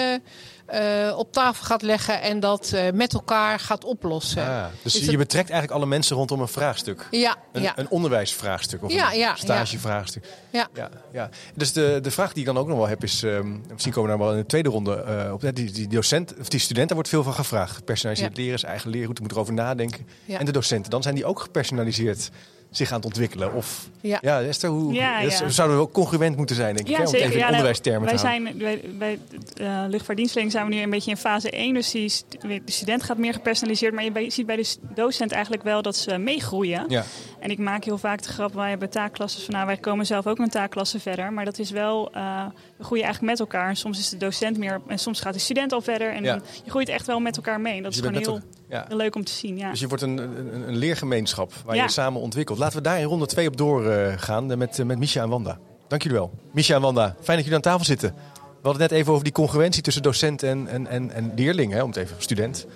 uh, 0.73 1.19
op 1.19 1.33
tafel 1.33 1.64
gaat 1.64 1.83
leggen 1.83 2.23
en 2.23 2.41
dat 2.41 2.73
uh, 2.75 2.91
met 2.91 3.12
elkaar 3.12 3.59
gaat 3.59 3.85
oplossen. 3.85 4.49
Ah, 4.49 4.64
dus, 4.83 4.93
dus 4.93 5.05
je 5.05 5.17
betrekt 5.17 5.50
eigenlijk 5.50 5.81
alle 5.81 5.91
mensen 5.91 6.17
rondom 6.17 6.41
een 6.41 6.49
vraagstuk. 6.49 7.09
Ja, 7.11 7.37
een, 7.52 7.62
ja. 7.62 7.79
een 7.79 7.88
onderwijsvraagstuk 7.88 8.83
of 8.83 8.93
ja, 8.93 9.12
een 9.12 9.19
ja, 9.19 9.35
stagevraagstuk. 9.35 10.25
Ja. 10.50 10.69
Ja, 10.75 10.91
ja. 11.12 11.29
Dus 11.55 11.73
de, 11.73 11.99
de 12.02 12.11
vraag 12.11 12.33
die 12.33 12.41
ik 12.41 12.47
dan 12.47 12.59
ook 12.59 12.69
nog 12.69 12.76
wel 12.76 12.88
heb 12.88 13.02
is, 13.02 13.23
um, 13.23 13.64
misschien 13.73 13.93
komen 13.93 14.11
we 14.11 14.17
daar 14.17 14.26
wel 14.26 14.35
in 14.35 14.41
de 14.41 14.47
tweede 14.47 14.69
ronde 14.69 15.25
uh, 15.26 15.33
op. 15.33 15.55
Die, 15.55 15.71
die 15.71 15.88
docent, 15.88 16.35
of 16.41 16.49
die 16.49 16.61
studenten 16.61 16.95
wordt 16.95 17.11
veel 17.11 17.23
van 17.23 17.35
gevraagd. 17.35 17.76
Gepersonaliseerd 17.76 18.37
leren, 18.37 18.59
zijn 18.59 18.73
eigen 18.73 18.91
leerroute, 18.91 19.23
moet 19.23 19.33
erover 19.33 19.52
nadenken. 19.52 20.07
En 20.26 20.45
de 20.45 20.52
docenten, 20.52 20.91
dan 20.91 21.02
zijn 21.02 21.14
die 21.14 21.25
ook 21.25 21.41
gepersonaliseerd 21.41 22.31
zich 22.76 22.91
aan 22.91 22.97
het 22.97 23.05
ontwikkelen? 23.05 23.55
Of, 23.55 23.88
ja, 24.00 24.19
ja 24.21 24.43
Esther, 24.43 24.71
hoe, 24.71 24.93
ja, 24.93 25.21
ja. 25.21 25.38
Dat 25.38 25.52
zouden 25.52 25.76
we 25.76 25.83
wel 25.83 25.93
congruent 25.93 26.37
moeten 26.37 26.57
zijn, 26.57 26.75
denk 26.75 26.88
ik. 26.88 26.93
Ja, 26.93 26.99
hè, 26.99 27.05
om 27.05 27.11
zeker. 27.11 27.26
even 27.26 27.38
in 27.38 27.45
ja, 27.45 27.50
onderwijstermen 27.50 28.09
wij 28.09 28.17
te 28.17 28.26
houden. 28.26 28.59
zijn, 28.59 28.59
bij, 28.59 28.81
bij 28.99 29.19
uh, 29.61 29.85
luchtvaartdienstverlening 29.88 30.52
zijn 30.52 30.67
we 30.69 30.75
nu 30.75 30.83
een 30.83 30.91
beetje 30.91 31.11
in 31.11 31.17
fase 31.17 31.50
1. 31.50 31.75
Dus 31.75 31.91
die, 31.91 32.12
de 32.41 32.61
student 32.64 33.02
gaat 33.02 33.19
meer 33.19 33.33
gepersonaliseerd. 33.33 33.95
Maar 33.95 34.23
je 34.23 34.31
ziet 34.31 34.47
bij 34.47 34.57
de 34.57 34.67
docent 34.95 35.33
eigenlijk 35.33 35.62
wel 35.62 35.83
dat 35.83 35.97
ze 35.97 36.19
meegroeien. 36.19 36.85
Ja. 36.88 37.05
En 37.42 37.50
ik 37.50 37.58
maak 37.58 37.84
heel 37.84 37.99
vaak 37.99 38.22
de 38.22 38.28
grap, 38.28 38.54
wij 38.54 38.68
hebben 38.70 38.90
taakklassen 38.90 39.42
van... 39.42 39.54
Nou, 39.54 39.66
wij 39.66 39.76
komen 39.76 40.06
zelf 40.06 40.26
ook 40.26 40.38
met 40.38 40.50
taakklassen 40.50 41.00
verder. 41.00 41.32
Maar 41.32 41.44
dat 41.44 41.58
is 41.58 41.70
wel, 41.70 42.11
uh, 42.16 42.44
we 42.76 42.84
groeien 42.84 43.04
eigenlijk 43.04 43.32
met 43.32 43.40
elkaar. 43.40 43.68
En 43.68 43.76
soms 43.76 43.99
is 43.99 44.08
de 44.08 44.16
docent 44.16 44.58
meer, 44.58 44.80
en 44.87 44.99
soms 44.99 45.20
gaat 45.20 45.32
de 45.32 45.38
student 45.38 45.72
al 45.72 45.80
verder. 45.80 46.12
En 46.12 46.25
Ja. 46.25 46.40
je 46.64 46.70
groeit 46.70 46.88
echt 46.88 47.06
wel 47.06 47.20
met 47.20 47.37
elkaar 47.37 47.61
mee. 47.61 47.76
En 47.76 47.82
dat 47.82 47.92
Dus 47.92 48.00
is 48.00 48.06
gewoon 48.06 48.20
met 48.20 48.28
heel, 48.68 48.76
Ja. 48.78 48.84
heel 48.88 48.96
leuk 48.96 49.14
om 49.14 49.25
te 49.25 49.32
zien. 49.32 49.56
Ja. 49.58 49.70
Dus 49.70 49.80
je 49.80 49.88
wordt 49.88 50.02
een, 50.02 50.18
een, 50.18 50.68
een 50.68 50.76
leergemeenschap 50.76 51.52
waar 51.64 51.76
je 51.76 51.88
samen 51.90 52.20
ontwikkelt. 52.20 52.58
Laten 52.58 52.76
we 52.76 52.82
daar 52.82 52.99
in 52.99 53.04
ronde 53.04 53.26
2 53.26 53.49
op 53.49 53.56
doorgaan 53.56 54.50
uh, 54.50 54.56
met, 54.56 54.78
uh, 54.78 54.87
met 54.87 54.99
Misha 54.99 55.22
en 55.22 55.28
Wanda. 55.28 55.58
Dank 55.88 56.02
jullie 56.02 56.18
wel. 56.18 56.30
Misha 56.52 56.75
en 56.75 56.80
Wanda, 56.80 57.04
fijn 57.20 57.37
dat 57.37 57.46
jullie 57.46 57.54
aan 57.54 57.61
tafel 57.61 57.84
zitten. 57.84 58.14
We 58.62 58.69
hadden 58.69 58.83
het 58.83 58.92
net 58.92 59.00
even 59.00 59.12
over 59.12 59.25
die 59.25 59.33
congruentie 59.33 59.83
tussen 59.83 60.02
docent 60.02 60.42
en, 60.42 60.69
en, 60.69 60.87
en, 60.87 61.11
en 61.11 61.33
leerling, 61.37 61.73
hè, 61.73 61.83
om 61.83 61.88
het 61.88 61.97
even 61.97 62.16
student. 62.19 62.66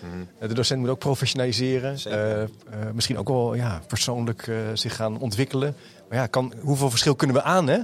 Uh, 0.41 0.49
de 0.49 0.55
docent 0.55 0.81
moet 0.81 0.89
ook 0.89 0.99
professionaliseren. 0.99 1.99
Uh, 2.07 2.41
uh, 2.41 2.47
misschien 2.93 3.19
ook 3.19 3.29
wel 3.29 3.55
ja, 3.55 3.83
persoonlijk 3.89 4.47
uh, 4.47 4.59
zich 4.75 4.97
gaan 4.97 5.19
ontwikkelen. 5.19 5.77
Maar 6.09 6.19
ja, 6.19 6.27
kan, 6.27 6.53
hoeveel 6.61 6.91
verschil 6.91 7.15
kunnen 7.15 7.37
we 7.37 7.43
aan, 7.43 7.69
hè? 7.69 7.79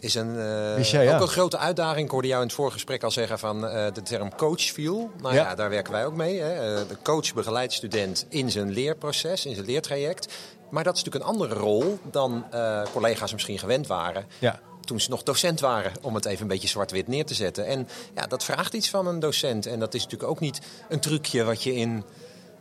Is 0.00 0.14
een, 0.14 0.34
Wist 0.74 0.90
jij, 0.90 1.04
ja. 1.04 1.14
ook 1.14 1.22
een 1.22 1.28
grote 1.28 1.58
uitdaging. 1.58 2.04
Ik 2.04 2.10
hoorde 2.10 2.28
jou 2.28 2.40
in 2.40 2.46
het 2.46 2.56
vorige 2.56 2.74
gesprek 2.74 3.02
al 3.02 3.10
zeggen 3.10 3.38
van 3.38 3.60
de 3.60 4.02
term 4.02 4.34
coach 4.34 4.62
viel. 4.62 5.10
Nou 5.20 5.34
ja. 5.34 5.42
Ja. 5.42 5.54
daar 5.54 5.70
werken 5.70 5.92
wij 5.92 6.06
ook 6.06 6.16
mee. 6.16 6.40
Hè. 6.40 6.86
De 6.86 6.96
coach 7.02 7.34
begeleidt 7.34 7.72
student 7.72 8.26
in 8.28 8.50
zijn 8.50 8.70
leerproces, 8.70 9.46
in 9.46 9.54
zijn 9.54 9.66
leertraject. 9.66 10.34
Maar 10.70 10.84
dat 10.84 10.96
is 10.96 11.04
natuurlijk 11.04 11.30
een 11.30 11.38
andere 11.38 11.54
rol 11.54 11.98
dan 12.10 12.44
collega's 12.92 13.32
misschien 13.32 13.58
gewend 13.58 13.86
waren. 13.86 14.24
Ja. 14.38 14.60
Toen 14.88 15.00
ze 15.00 15.10
nog 15.10 15.22
docent 15.22 15.60
waren, 15.60 15.92
om 16.02 16.14
het 16.14 16.24
even 16.24 16.42
een 16.42 16.48
beetje 16.48 16.68
zwart-wit 16.68 17.08
neer 17.08 17.24
te 17.26 17.34
zetten. 17.34 17.66
En 17.66 17.88
ja, 18.14 18.26
dat 18.26 18.44
vraagt 18.44 18.74
iets 18.74 18.88
van 18.90 19.06
een 19.06 19.20
docent. 19.20 19.66
En 19.66 19.78
dat 19.78 19.94
is 19.94 20.02
natuurlijk 20.02 20.30
ook 20.30 20.40
niet 20.40 20.60
een 20.88 21.00
trucje 21.00 21.44
wat 21.44 21.62
je 21.62 21.74
in 21.74 22.04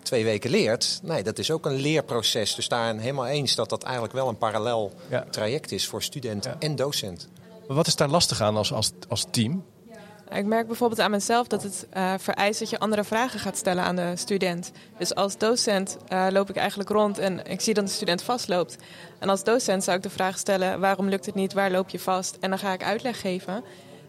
twee 0.04 0.24
weken 0.24 0.50
leert. 0.50 1.00
Nee, 1.04 1.24
dat 1.24 1.40
is 1.40 1.52
ook 1.52 1.66
een 1.66 1.76
leerproces. 1.76 2.56
Dus 2.56 2.68
daar 2.68 2.96
helemaal 2.98 3.28
eens 3.28 3.56
dat 3.56 3.70
dat 3.70 3.84
eigenlijk 3.84 4.14
wel 4.14 4.28
een 4.28 4.38
parallel 4.38 4.94
Ja. 5.10 5.26
traject 5.30 5.72
is 5.72 5.88
voor 5.88 6.04
student 6.04 6.44
Ja. 6.44 6.56
en 6.60 6.76
docent. 6.76 7.28
Maar 7.68 7.76
wat 7.76 7.88
is 7.88 7.96
daar 7.96 8.10
lastig 8.10 8.42
aan 8.42 8.58
als, 8.58 8.74
als, 8.74 8.92
als 9.08 9.26
team? 9.32 9.66
Ik 10.32 10.46
merk 10.46 10.68
bijvoorbeeld 10.68 11.00
aan 11.00 11.12
mezelf 11.12 11.48
dat 11.48 11.64
het 11.64 11.88
uh, 11.98 12.14
vereist 12.18 12.60
dat 12.60 12.70
je 12.70 12.80
andere 12.80 13.04
vragen 13.04 13.40
gaat 13.40 13.58
stellen 13.58 13.84
aan 13.84 13.96
de 13.96 14.12
student. 14.16 14.72
Dus 14.98 15.16
als 15.16 15.38
docent 15.38 15.98
uh, 16.14 16.28
loop 16.30 16.50
ik 16.50 16.56
eigenlijk 16.56 16.90
rond 16.90 17.18
en 17.18 17.46
ik 17.46 17.62
zie 17.62 17.74
dat 17.74 17.86
de 17.86 17.92
student 17.92 18.22
vastloopt. 18.22 18.78
En 19.20 19.30
als 19.30 19.44
docent 19.44 19.84
zou 19.84 19.98
ik 19.98 20.04
de 20.04 20.10
vraag 20.10 20.38
stellen: 20.38 20.80
waarom 20.80 21.10
lukt 21.10 21.26
het 21.26 21.36
niet? 21.36 21.54
Waar 21.54 21.72
loop 21.72 21.90
je 21.90 22.00
vast? 22.00 22.38
En 22.40 22.50
dan 22.50 22.60
ga 22.60 22.74
ik 22.74 22.84
uitleg 22.84 23.22
geven. 23.22 23.64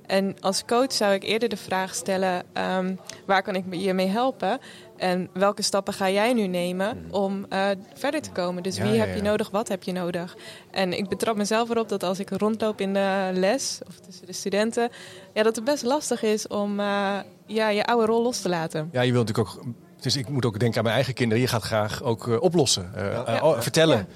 En 0.08 0.36
als 0.40 0.64
coach 0.64 0.92
zou 0.92 1.12
ik 1.14 1.22
eerder 1.22 1.48
de 1.48 1.56
vraag 1.56 1.94
stellen: 1.94 2.42
um, 2.78 2.98
waar 3.26 3.42
kan 3.42 3.54
ik 3.54 3.64
je 3.70 3.92
mee 3.92 4.06
helpen? 4.06 4.58
En 4.96 5.28
welke 5.32 5.62
stappen 5.62 5.94
ga 5.94 6.10
jij 6.10 6.32
nu 6.32 6.46
nemen 6.46 7.06
om 7.10 7.46
uh, 7.52 7.68
verder 7.94 8.20
te 8.22 8.30
komen? 8.30 8.62
Dus 8.62 8.76
Ja, 8.76 8.82
wie 8.82 8.92
ja, 8.92 9.04
heb 9.04 9.14
je 9.14 9.22
nodig, 9.22 9.50
wat 9.50 9.68
heb 9.68 9.82
je 9.82 9.92
nodig? 9.92 10.36
En 10.70 10.92
ik 10.92 11.08
betrap 11.08 11.36
mezelf 11.36 11.70
erop 11.70 11.88
dat 11.88 12.02
als 12.02 12.18
ik 12.18 12.30
rondloop 12.30 12.80
in 12.80 12.92
de 12.94 13.30
les 13.34 13.80
of 13.88 13.94
tussen 13.94 14.26
de 14.26 14.32
studenten, 14.32 14.90
ja, 15.34 15.42
dat 15.42 15.56
het 15.56 15.64
best 15.64 15.82
lastig 15.82 16.22
is 16.22 16.46
om 16.46 16.80
uh, 16.80 17.16
ja, 17.46 17.68
je 17.68 17.84
oude 17.84 18.06
rol 18.06 18.22
los 18.22 18.40
te 18.40 18.48
laten. 18.48 18.88
Ja, 18.92 19.00
je 19.00 19.12
wilt 19.12 19.26
natuurlijk 19.26 19.56
ook. 19.56 19.64
Dus 20.00 20.16
ik 20.16 20.28
moet 20.28 20.44
ook 20.44 20.58
denken 20.58 20.78
aan 20.78 20.84
mijn 20.84 20.94
eigen 20.94 21.14
kinderen. 21.14 21.42
Je 21.42 21.48
gaat 21.48 21.62
graag 21.62 22.02
ook 22.02 22.26
uh, 22.26 22.42
oplossen, 22.42 22.92
uh, 22.96 23.12
Ja. 23.12 23.36
uh, 23.36 23.44
oh, 23.44 23.60
vertellen. 23.60 24.06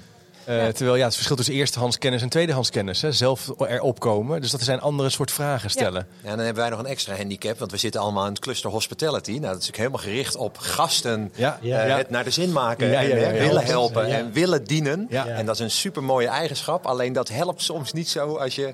Uh, 0.49 0.65
Ja. 0.65 0.71
Terwijl 0.71 0.97
ja, 0.97 1.05
het 1.05 1.13
verschil 1.15 1.35
tussen 1.35 1.53
eerstehands 1.53 1.97
kennis 1.97 2.21
en 2.21 2.29
tweedehands 2.29 2.69
kennis. 2.69 3.01
Hè, 3.01 3.11
zelf 3.11 3.51
erop 3.57 3.99
komen. 3.99 4.41
Dus 4.41 4.51
dat 4.51 4.61
zijn 4.61 4.81
andere 4.81 5.09
soort 5.09 5.31
vragen 5.31 5.69
stellen. 5.69 6.07
Ja, 6.23 6.29
dan 6.29 6.39
hebben 6.39 6.61
wij 6.63 6.69
nog 6.71 6.79
een 6.79 6.85
extra 6.85 7.15
handicap, 7.15 7.59
want 7.59 7.71
we 7.71 7.77
zitten 7.77 8.01
allemaal 8.01 8.23
in 8.25 8.29
het 8.31 8.39
cluster 8.39 8.69
hospitality. 8.69 9.31
Nou, 9.31 9.41
dat 9.41 9.61
is 9.61 9.67
natuurlijk 9.67 9.77
helemaal 9.77 10.13
gericht 10.13 10.35
op 10.35 10.57
gasten 10.57 11.31
Ja, 11.35 11.57
Ja. 11.61 11.81
eh, 11.81 11.87
ja. 11.87 11.97
het 11.97 12.09
naar 12.09 12.23
de 12.23 12.29
zin 12.31 12.51
maken 12.51 12.87
Ja, 12.89 12.99
en 13.01 13.07
ja, 13.07 13.15
ja, 13.15 13.21
hè, 13.21 13.27
ja. 13.31 13.39
willen 13.45 13.61
Ja. 13.61 13.67
helpen 13.67 14.07
Ja. 14.07 14.15
en 14.17 14.31
willen 14.31 14.63
dienen. 14.63 15.07
Ja. 15.09 15.27
En 15.27 15.45
dat 15.45 15.55
is 15.55 15.61
een 15.61 15.71
supermooie 15.71 16.27
eigenschap, 16.27 16.85
alleen 16.85 17.13
dat 17.13 17.29
helpt 17.29 17.61
soms 17.61 17.93
niet 17.93 18.09
zo 18.09 18.35
als 18.35 18.55
je 18.55 18.73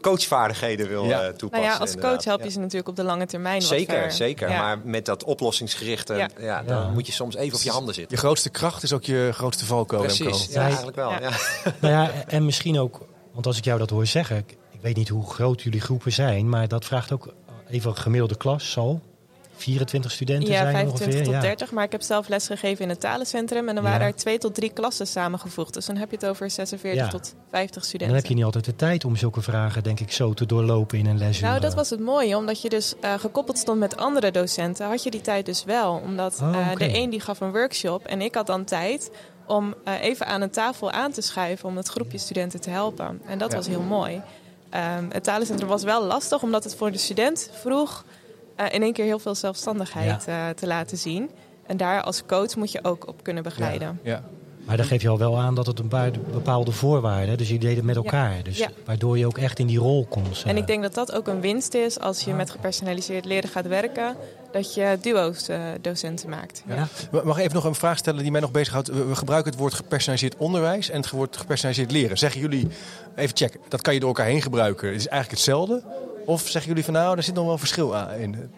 coachvaardigheden 0.00 0.88
wil 0.88 1.04
Ja. 1.04 1.20
eh, 1.22 1.28
toepassen. 1.28 1.66
Nou 1.68 1.72
ja, 1.72 1.76
als 1.76 1.94
coach 1.94 2.24
help 2.24 2.38
Ja. 2.38 2.44
je 2.44 2.50
ze 2.50 2.58
natuurlijk 2.58 2.88
op 2.88 2.96
de 2.96 3.02
lange 3.04 3.26
termijn 3.26 3.58
wat 3.60 3.68
Zeker, 3.68 3.94
ver. 4.00 4.12
zeker. 4.12 4.50
Ja. 4.50 4.60
Maar 4.62 4.78
met 4.84 5.04
dat 5.04 5.24
oplossingsgerichte, 5.24 6.14
ja. 6.14 6.28
Ja. 6.40 6.62
dan 6.62 6.76
Ja. 6.76 6.88
moet 6.88 7.06
je 7.06 7.12
soms 7.12 7.36
even 7.36 7.56
op 7.56 7.62
je 7.62 7.70
handen 7.70 7.94
zitten. 7.94 8.16
Je 8.16 8.22
grootste 8.22 8.50
kracht 8.50 8.82
is 8.82 8.92
ook 8.92 9.04
je 9.04 9.30
grootste 9.32 9.64
valkuil. 9.66 10.02
Precies, 10.02 10.46
ja, 10.50 10.62
eigenlijk 10.62 10.96
wel. 10.96 11.10
Ja. 11.10 11.20
Ja. 11.20 11.30
Nou 11.80 11.92
ja, 11.94 12.10
en 12.26 12.44
misschien 12.44 12.78
ook, 12.78 13.00
want 13.32 13.46
als 13.46 13.58
ik 13.58 13.64
jou 13.64 13.78
dat 13.78 13.90
hoor 13.90 14.06
zeggen, 14.06 14.36
ik, 14.36 14.56
ik 14.70 14.80
weet 14.80 14.96
niet 14.96 15.08
hoe 15.08 15.30
groot 15.30 15.62
jullie 15.62 15.80
groepen 15.80 16.12
zijn, 16.12 16.48
maar 16.48 16.68
dat 16.68 16.84
vraagt 16.84 17.12
ook 17.12 17.28
even 17.70 17.90
een 17.90 17.96
gemiddelde 17.96 18.36
klas 18.36 18.70
zal 18.70 19.00
24 19.58 20.10
studenten 20.10 20.48
Ja, 20.50 20.60
zijn 20.60 20.72
25 20.72 21.06
ongeveer. 21.06 21.24
tot 21.24 21.34
ja. 21.34 21.40
30. 21.48 21.70
Maar 21.72 21.84
ik 21.84 21.92
heb 21.92 22.02
zelf 22.02 22.28
lesgegeven 22.28 22.82
in 22.84 22.88
het 22.88 23.00
talencentrum. 23.00 23.68
En 23.68 23.74
dan 23.74 23.84
waren 23.84 24.06
er 24.06 24.14
twee 24.14 24.38
tot 24.38 24.54
drie 24.54 24.70
klassen 24.72 25.06
samengevoegd. 25.06 25.74
Dus 25.74 25.86
dan 25.86 25.96
heb 25.96 26.10
je 26.10 26.16
het 26.16 26.26
over 26.26 26.50
46 26.50 27.00
Ja. 27.04 27.08
tot 27.08 27.34
50 27.50 27.82
En 27.82 27.88
studenten. 27.88 28.06
dan 28.06 28.16
heb 28.16 28.26
je 28.26 28.34
niet 28.34 28.44
altijd 28.44 28.64
de 28.64 28.76
tijd 28.76 29.04
om 29.04 29.16
zulke 29.16 29.42
vragen, 29.42 29.82
denk 29.82 30.00
ik, 30.00 30.12
zo 30.12 30.34
te 30.34 30.46
doorlopen 30.46 30.98
in 30.98 31.06
een 31.06 31.18
lesuur. 31.18 31.46
Nou, 31.48 31.60
dat 31.60 31.74
was 31.74 31.90
het 31.90 32.00
mooie. 32.00 32.36
Omdat 32.36 32.62
je 32.62 32.68
dus 32.68 32.94
eh, 33.00 33.14
gekoppeld 33.18 33.58
stond 33.58 33.78
met 33.78 33.96
andere 33.96 34.30
docenten, 34.30 34.86
had 34.86 35.02
je 35.02 35.10
die 35.10 35.20
tijd 35.20 35.46
dus 35.46 35.64
wel. 35.64 36.00
Omdat 36.04 36.38
Oh, 36.42 36.56
eh, 36.70 36.76
de 36.76 36.94
een 36.98 37.10
die 37.10 37.20
gaf 37.20 37.40
een 37.40 37.52
workshop 37.52 38.06
en 38.06 38.20
ik 38.20 38.34
had 38.34 38.46
dan 38.46 38.64
tijd 38.64 39.10
om 39.46 39.74
eh, 39.84 40.02
even 40.02 40.26
aan 40.26 40.40
een 40.40 40.50
tafel 40.50 40.90
aan 40.90 41.10
te 41.12 41.20
schuiven 41.20 41.68
om 41.68 41.76
het 41.76 41.88
groepje 41.88 42.18
studenten 42.18 42.60
te 42.60 42.70
helpen. 42.70 43.20
En 43.26 43.38
dat 43.38 43.52
was 43.54 43.66
heel 43.66 43.80
mooi. 43.80 44.22
Ehm, 44.70 45.04
het 45.10 45.24
talencentrum 45.24 45.68
was 45.68 45.82
wel 45.82 46.04
lastig, 46.04 46.42
omdat 46.42 46.64
het 46.64 46.74
voor 46.74 46.92
de 46.92 46.98
student 46.98 47.50
vroeg 47.52 48.04
in 48.70 48.82
één 48.82 48.92
keer 48.92 49.04
heel 49.04 49.18
veel 49.18 49.34
zelfstandigheid 49.34 50.26
eh, 50.26 50.48
te 50.48 50.66
laten 50.66 50.98
zien. 50.98 51.30
En 51.66 51.76
daar 51.76 52.02
als 52.02 52.22
coach 52.26 52.56
moet 52.56 52.72
je 52.72 52.84
ook 52.84 53.06
op 53.06 53.22
kunnen 53.22 53.42
begeleiden. 53.42 54.00
Ja. 54.02 54.22
Maar 54.64 54.76
dan 54.76 54.86
geef 54.86 55.02
je 55.02 55.08
al 55.08 55.18
wel 55.18 55.38
aan 55.38 55.54
dat 55.54 55.66
het 55.66 55.78
een 55.78 55.88
paar 55.88 56.10
bepaalde 56.32 56.72
voorwaarden, 56.72 57.38
dus 57.38 57.48
je 57.48 57.58
deed 57.58 57.76
het 57.76 57.84
met 57.84 57.96
elkaar. 57.96 58.42
Dus 58.42 58.58
Ja. 58.58 58.68
waardoor 58.84 59.18
je 59.18 59.26
ook 59.26 59.38
echt 59.38 59.58
in 59.58 59.66
die 59.66 59.78
rol 59.78 60.06
komt. 60.06 60.42
En 60.46 60.50
eh. 60.50 60.56
ik 60.56 60.66
denk 60.66 60.82
dat 60.82 60.94
dat 60.94 61.12
ook 61.12 61.28
een 61.28 61.40
winst 61.40 61.74
is 61.74 62.00
als 62.00 62.20
je 62.20 62.32
met 62.32 62.50
gepersonaliseerd 62.50 63.24
leren 63.24 63.50
gaat 63.50 63.66
werken. 63.66 64.16
Dat 64.52 64.74
je 64.74 64.98
duo's 65.00 65.48
eh, 65.48 65.60
docenten 65.80 66.28
maakt. 66.28 66.62
Ja. 66.66 66.88
Ja. 67.12 67.22
Mag 67.24 67.36
ik 67.36 67.42
even 67.42 67.54
nog 67.54 67.64
een 67.64 67.74
vraag 67.74 67.98
stellen 67.98 68.22
die 68.22 68.30
mij 68.30 68.40
nog 68.40 68.50
bezighoudt? 68.50 68.88
We, 68.88 69.04
we 69.04 69.16
gebruiken 69.16 69.50
het 69.50 69.60
woord 69.60 69.74
gepersonaliseerd 69.74 70.36
onderwijs 70.36 70.90
en 70.90 71.00
het 71.00 71.10
woord 71.10 71.36
gepersonaliseerd 71.36 71.92
leren. 71.92 72.18
Zeggen 72.18 72.40
jullie, 72.40 72.68
even 73.16 73.36
check, 73.36 73.58
dat 73.68 73.80
kan 73.80 73.94
je 73.94 74.00
door 74.00 74.08
elkaar 74.08 74.26
heen 74.26 74.42
gebruiken. 74.42 74.86
Het 74.88 74.96
is 74.96 75.06
eigenlijk 75.08 75.40
hetzelfde? 75.40 75.82
Of 76.28 76.40
zeggen 76.40 76.68
jullie 76.68 76.84
van 76.84 76.94
nou, 76.94 77.14
daar 77.14 77.24
zit 77.24 77.34
nog 77.34 77.46
wel 77.46 77.58
verschil 77.58 77.96
aan 77.96 78.10
in? 78.10 78.50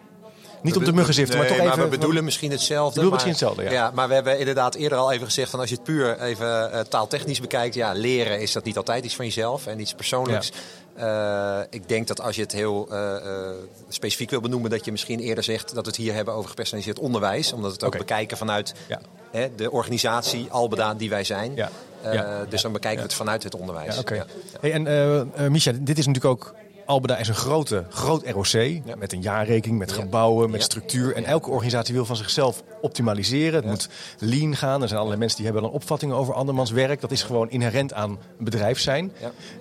Niet 0.61 0.75
om 0.75 0.83
te 0.83 0.91
muggen 0.93 1.13
ziften, 1.13 1.37
maar 1.37 1.47
toch 1.47 1.57
even... 1.57 1.69
Maar 1.69 1.83
we 1.83 1.97
bedoelen 1.97 2.23
misschien 2.23 2.51
hetzelfde. 2.51 2.99
bedoelen 3.01 3.19
maar, 3.19 3.27
misschien 3.27 3.47
hetzelfde, 3.49 3.75
ja. 3.75 3.91
Maar 3.93 4.07
we 4.07 4.13
hebben 4.13 4.39
inderdaad 4.39 4.75
eerder 4.75 4.97
al 4.97 5.11
even 5.11 5.25
gezegd 5.25 5.49
van 5.49 5.59
als 5.59 5.69
je 5.69 5.75
het 5.75 5.83
puur 5.83 6.19
even 6.19 6.71
eh, 6.71 6.79
taaltechnisch 6.79 7.39
bekijkt, 7.39 7.75
ja, 7.75 7.91
leren 7.93 8.41
is 8.41 8.51
dat 8.51 8.63
niet 8.63 8.77
altijd 8.77 9.05
iets 9.05 9.15
van 9.15 9.25
jezelf 9.25 9.67
en 9.67 9.79
iets 9.79 9.93
persoonlijks. 9.93 10.51
Eh, 10.95 11.59
ik 11.69 11.87
denk 11.89 12.07
dat 12.07 12.21
als 12.21 12.35
je 12.35 12.41
het 12.41 12.51
heel 12.51 12.87
eh, 12.91 13.15
eh, 13.15 13.51
specifiek 13.89 14.29
wil 14.29 14.41
benoemen, 14.41 14.69
dat 14.69 14.85
je 14.85 14.91
misschien 14.91 15.19
eerder 15.19 15.43
zegt 15.43 15.73
dat 15.73 15.83
we 15.83 15.89
het 15.89 15.99
hier 15.99 16.13
hebben 16.13 16.33
over 16.33 16.49
gepersonaliseerd 16.49 16.99
onderwijs. 16.99 17.53
Omdat 17.53 17.69
we 17.69 17.75
het 17.75 17.85
ook 17.85 17.97
bekijken 17.97 18.37
vanuit 18.37 18.73
Ja. 18.87 18.99
hè, 19.31 19.55
de 19.55 19.71
organisatie 19.71 20.47
Albeda 20.49 20.93
die 20.93 21.09
wij 21.09 21.23
zijn. 21.23 21.55
Ja. 21.55 21.69
Eh, 22.01 22.13
Ja. 22.13 22.45
Dus 22.49 22.61
dan 22.61 22.71
bekijken 22.71 22.99
we 22.99 23.05
het 23.05 23.13
vanuit 23.17 23.43
het 23.43 23.55
onderwijs. 23.55 23.93
Ja, 23.93 23.99
oké. 23.99 24.13
Ja. 24.13 24.25
Hey, 24.61 24.71
en 24.71 24.87
eh 24.87 25.19
eh, 25.19 25.27
Misha, 25.49 25.71
dit 25.79 25.97
is 25.97 26.05
natuurlijk 26.07 26.33
ook... 26.33 26.53
Albeda 26.91 27.17
is 27.17 27.27
een 27.27 27.35
grote, 27.35 27.85
groot 27.89 28.27
ROC 28.27 28.81
met 28.97 29.13
een 29.13 29.21
jaarrekening, 29.21 29.79
met 29.79 29.89
Ja. 29.89 29.95
gebouwen, 29.95 30.49
met 30.49 30.59
Ja. 30.59 30.65
structuur. 30.65 31.15
En 31.15 31.25
elke 31.25 31.49
organisatie 31.49 31.93
wil 31.93 32.05
van 32.05 32.15
zichzelf 32.15 32.63
optimaliseren. 32.81 33.53
Het 33.61 33.65
moet 33.65 33.89
lean 34.19 34.55
gaan. 34.55 34.81
Er 34.81 34.87
zijn 34.87 34.97
allerlei 34.99 35.19
mensen 35.19 35.37
die 35.37 35.45
hebben 35.45 35.63
dan 35.63 35.71
opvattingen 35.73 36.15
over 36.15 36.33
andermans 36.33 36.71
werk. 36.71 37.01
Dat 37.01 37.11
is 37.11 37.23
gewoon 37.23 37.49
inherent 37.49 37.93
aan 37.93 38.09
een 38.09 38.43
bedrijf 38.43 38.79
zijn. 38.79 39.11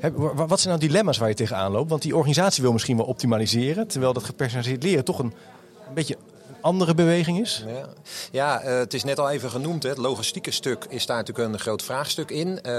Ja. 0.00 0.10
Wat 0.34 0.60
zijn 0.60 0.74
nou 0.76 0.86
dilemma's 0.86 1.18
waar 1.18 1.28
je 1.28 1.34
tegenaan 1.34 1.72
loopt? 1.72 1.90
Want 1.90 2.02
die 2.02 2.16
organisatie 2.16 2.62
wil 2.62 2.72
misschien 2.72 2.96
wel 2.96 3.06
optimaliseren, 3.06 3.86
terwijl 3.88 4.12
dat 4.12 4.24
gepersonaliseerd 4.24 4.82
leren 4.82 5.04
toch 5.04 5.18
een, 5.18 5.32
een 5.88 5.94
beetje 5.94 6.14
een 6.14 6.29
andere 6.60 6.94
beweging 6.94 7.40
is. 7.40 7.64
Ja, 7.66 7.86
ja 8.30 8.60
eh, 8.60 8.78
het 8.78 8.94
is 8.94 9.04
net 9.04 9.18
al 9.18 9.30
even 9.30 9.50
genoemd. 9.50 9.82
Hè. 9.82 9.88
Het 9.88 9.98
logistieke 9.98 10.50
stuk 10.50 10.84
is 10.88 11.06
daar 11.06 11.16
natuurlijk 11.16 11.48
een 11.48 11.58
groot 11.58 11.82
vraagstuk 11.82 12.30
in. 12.30 12.56
Eh, 12.62 12.72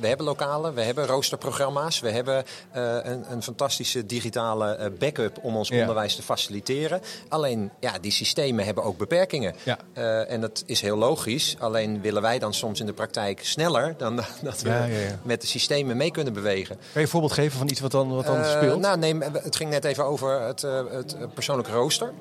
we 0.00 0.06
hebben 0.06 0.26
lokalen, 0.26 0.74
we 0.74 0.82
hebben 0.82 1.06
roosterprogramma's. 1.06 2.00
We 2.00 2.10
hebben 2.10 2.44
eh, 2.70 2.96
een, 3.02 3.24
een 3.32 3.42
fantastische 3.42 4.06
digitale 4.06 4.92
backup 4.98 5.38
om 5.42 5.56
ons 5.56 5.68
Ja. 5.68 5.80
onderwijs 5.80 6.16
te 6.16 6.22
faciliteren. 6.22 7.00
Alleen, 7.28 7.70
ja, 7.80 7.98
die 7.98 8.12
systemen 8.12 8.64
hebben 8.64 8.84
ook 8.84 8.96
beperkingen. 8.98 9.54
Ja. 9.62 9.78
En 10.26 10.40
dat 10.40 10.62
is 10.66 10.80
heel 10.80 10.96
logisch. 10.96 11.56
Alleen 11.58 12.00
willen 12.00 12.22
wij 12.22 12.38
dan 12.38 12.54
soms 12.54 12.80
in 12.80 12.86
de 12.86 12.92
praktijk 12.92 13.44
sneller 13.44 13.94
dan 13.96 14.16
dat 14.42 14.62
we 14.62 14.68
Ja, 14.68 14.86
met 15.22 15.40
de 15.40 15.46
systemen 15.46 15.96
mee 15.96 16.10
kunnen 16.10 16.32
bewegen. 16.32 16.76
Kan 16.76 16.86
je 16.92 17.00
een 17.00 17.08
voorbeeld 17.08 17.32
geven 17.32 17.58
van 17.58 17.68
iets 17.68 17.80
wat 17.80 17.90
dan, 17.90 18.14
wat 18.14 18.26
dan 18.26 18.44
speelt? 18.44 18.80
Nou, 18.80 18.98
nee, 18.98 19.18
het 19.32 19.56
ging 19.56 19.70
net 19.70 19.84
even 19.84 20.04
over 20.04 20.40
het, 20.40 20.62
het 20.62 21.34
persoonlijke 21.34 21.72
rooster. 21.72 22.12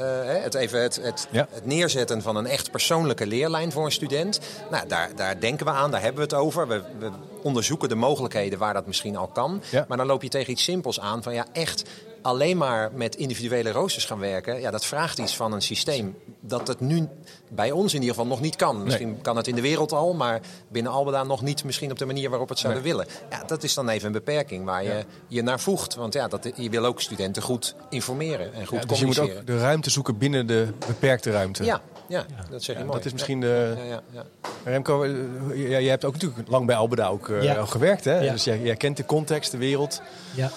Eh, 0.00 0.42
het, 0.42 0.54
even 0.54 0.82
het, 0.82 1.00
het, 1.02 1.28
Ja. 1.30 1.46
het 1.50 1.66
neerzetten 1.66 2.22
van 2.22 2.36
een 2.36 2.46
echt 2.46 2.70
persoonlijke 2.70 3.26
leerlijn 3.26 3.72
voor 3.72 3.84
een 3.84 3.92
student. 3.92 4.40
Nou, 4.70 4.88
daar, 4.88 5.10
daar 5.16 5.40
denken 5.40 5.66
we 5.66 5.72
aan, 5.72 5.90
daar 5.90 6.02
hebben 6.02 6.28
we 6.28 6.34
het 6.34 6.44
over. 6.44 6.68
We, 6.68 6.82
we 6.98 7.10
onderzoeken 7.42 7.88
de 7.88 7.94
mogelijkheden 7.94 8.58
waar 8.58 8.74
dat 8.74 8.86
misschien 8.86 9.16
al 9.16 9.26
kan. 9.26 9.62
Ja. 9.70 9.84
Maar 9.88 9.96
dan 9.96 10.06
loop 10.06 10.22
je 10.22 10.28
tegen 10.28 10.52
iets 10.52 10.62
simpels 10.62 11.00
aan 11.00 11.22
van 11.22 11.34
ja, 11.34 11.46
echt 11.52 11.82
alleen 12.22 12.56
maar 12.56 12.90
met 12.94 13.16
individuele 13.16 13.70
roosters 13.70 14.04
gaan 14.04 14.18
werken. 14.18 14.60
Ja, 14.60 14.70
dat 14.70 14.84
vraagt 14.84 15.18
iets 15.18 15.36
van 15.36 15.52
een 15.52 15.62
systeem 15.62 16.16
dat 16.40 16.68
het 16.68 16.80
nu 16.80 17.08
bij 17.48 17.70
ons 17.70 17.94
in 17.94 18.00
ieder 18.00 18.14
geval 18.14 18.30
nog 18.30 18.40
niet 18.40 18.56
kan. 18.56 18.82
Misschien 18.82 19.20
kan 19.20 19.36
het 19.36 19.46
in 19.46 19.54
de 19.54 19.60
wereld 19.60 19.92
al, 19.92 20.14
maar 20.14 20.40
binnen 20.68 20.92
Albeda 20.92 21.22
nog 21.22 21.42
niet 21.42 21.64
misschien 21.64 21.90
op 21.90 21.98
de 21.98 22.06
manier 22.06 22.30
waarop 22.30 22.48
we 22.48 22.52
het 22.52 22.62
zouden 22.62 22.82
willen. 22.82 23.06
Ja, 23.30 23.44
dat 23.44 23.62
is 23.62 23.74
dan 23.74 23.88
even 23.88 24.06
een 24.06 24.12
beperking 24.12 24.64
waar 24.64 24.84
je 24.84 25.04
je 25.28 25.42
naar 25.42 25.60
voegt. 25.60 25.94
Want 25.94 26.12
ja, 26.12 26.28
dat, 26.28 26.50
je 26.54 26.70
wil 26.70 26.84
ook 26.84 27.00
studenten 27.00 27.42
goed 27.42 27.74
informeren 27.88 28.54
en 28.54 28.66
goed 28.66 28.80
Ja, 28.80 28.86
dus 28.86 28.98
je 28.98 29.06
moet 29.06 29.18
ook 29.18 29.46
de 29.46 29.58
ruimte 29.58 29.90
zoeken 29.90 30.18
binnen 30.18 30.46
de 30.46 30.68
beperkte 30.86 31.30
ruimte. 31.30 31.64
Ja, 31.64 31.80
ja, 32.08 32.26
dat 32.50 32.62
zeg 32.62 32.76
je 32.76 32.80
Ja, 32.80 32.86
mooi. 32.86 32.96
dat 32.96 33.06
is 33.06 33.12
misschien 33.12 33.40
de... 33.40 33.74
Ja, 33.76 33.84
ja, 33.84 34.02
ja. 34.10 34.24
Remco, 34.64 35.02
eh, 35.02 35.10
ja, 35.54 35.78
jij 35.78 35.90
hebt 35.90 36.04
ook 36.04 36.12
natuurlijk 36.12 36.48
lang 36.48 36.66
bij 36.66 36.76
Albeda 36.76 37.08
ook 37.08 37.28
eh, 37.28 37.68
gewerkt. 37.68 38.04
Hè? 38.04 38.20
Ja. 38.20 38.32
Dus 38.32 38.44
jij, 38.44 38.60
jij 38.60 38.76
kent 38.76 38.96
de 38.96 39.04
context, 39.06 39.50
de 39.50 39.58
wereld. 39.58 40.02
Ja. 40.34 40.50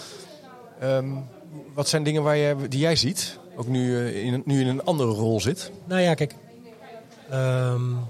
Ehm, 0.80 1.12
wat 1.74 1.88
zijn 1.90 2.04
dingen 2.04 2.24
waar 2.24 2.38
je, 2.38 2.56
die 2.70 2.80
jij 2.80 2.96
ziet? 2.96 3.40
Ook 3.56 3.68
nu, 3.68 3.98
eh, 3.98 4.24
in, 4.26 4.42
nu 4.46 4.62
in 4.62 4.68
een 4.68 4.84
andere 4.84 5.10
rol 5.12 5.42
zit. 5.42 5.72
Nou 5.86 6.02
ja, 6.02 6.14
kijk. 6.14 6.36
ehm, 7.30 7.90
nou, 7.92 8.02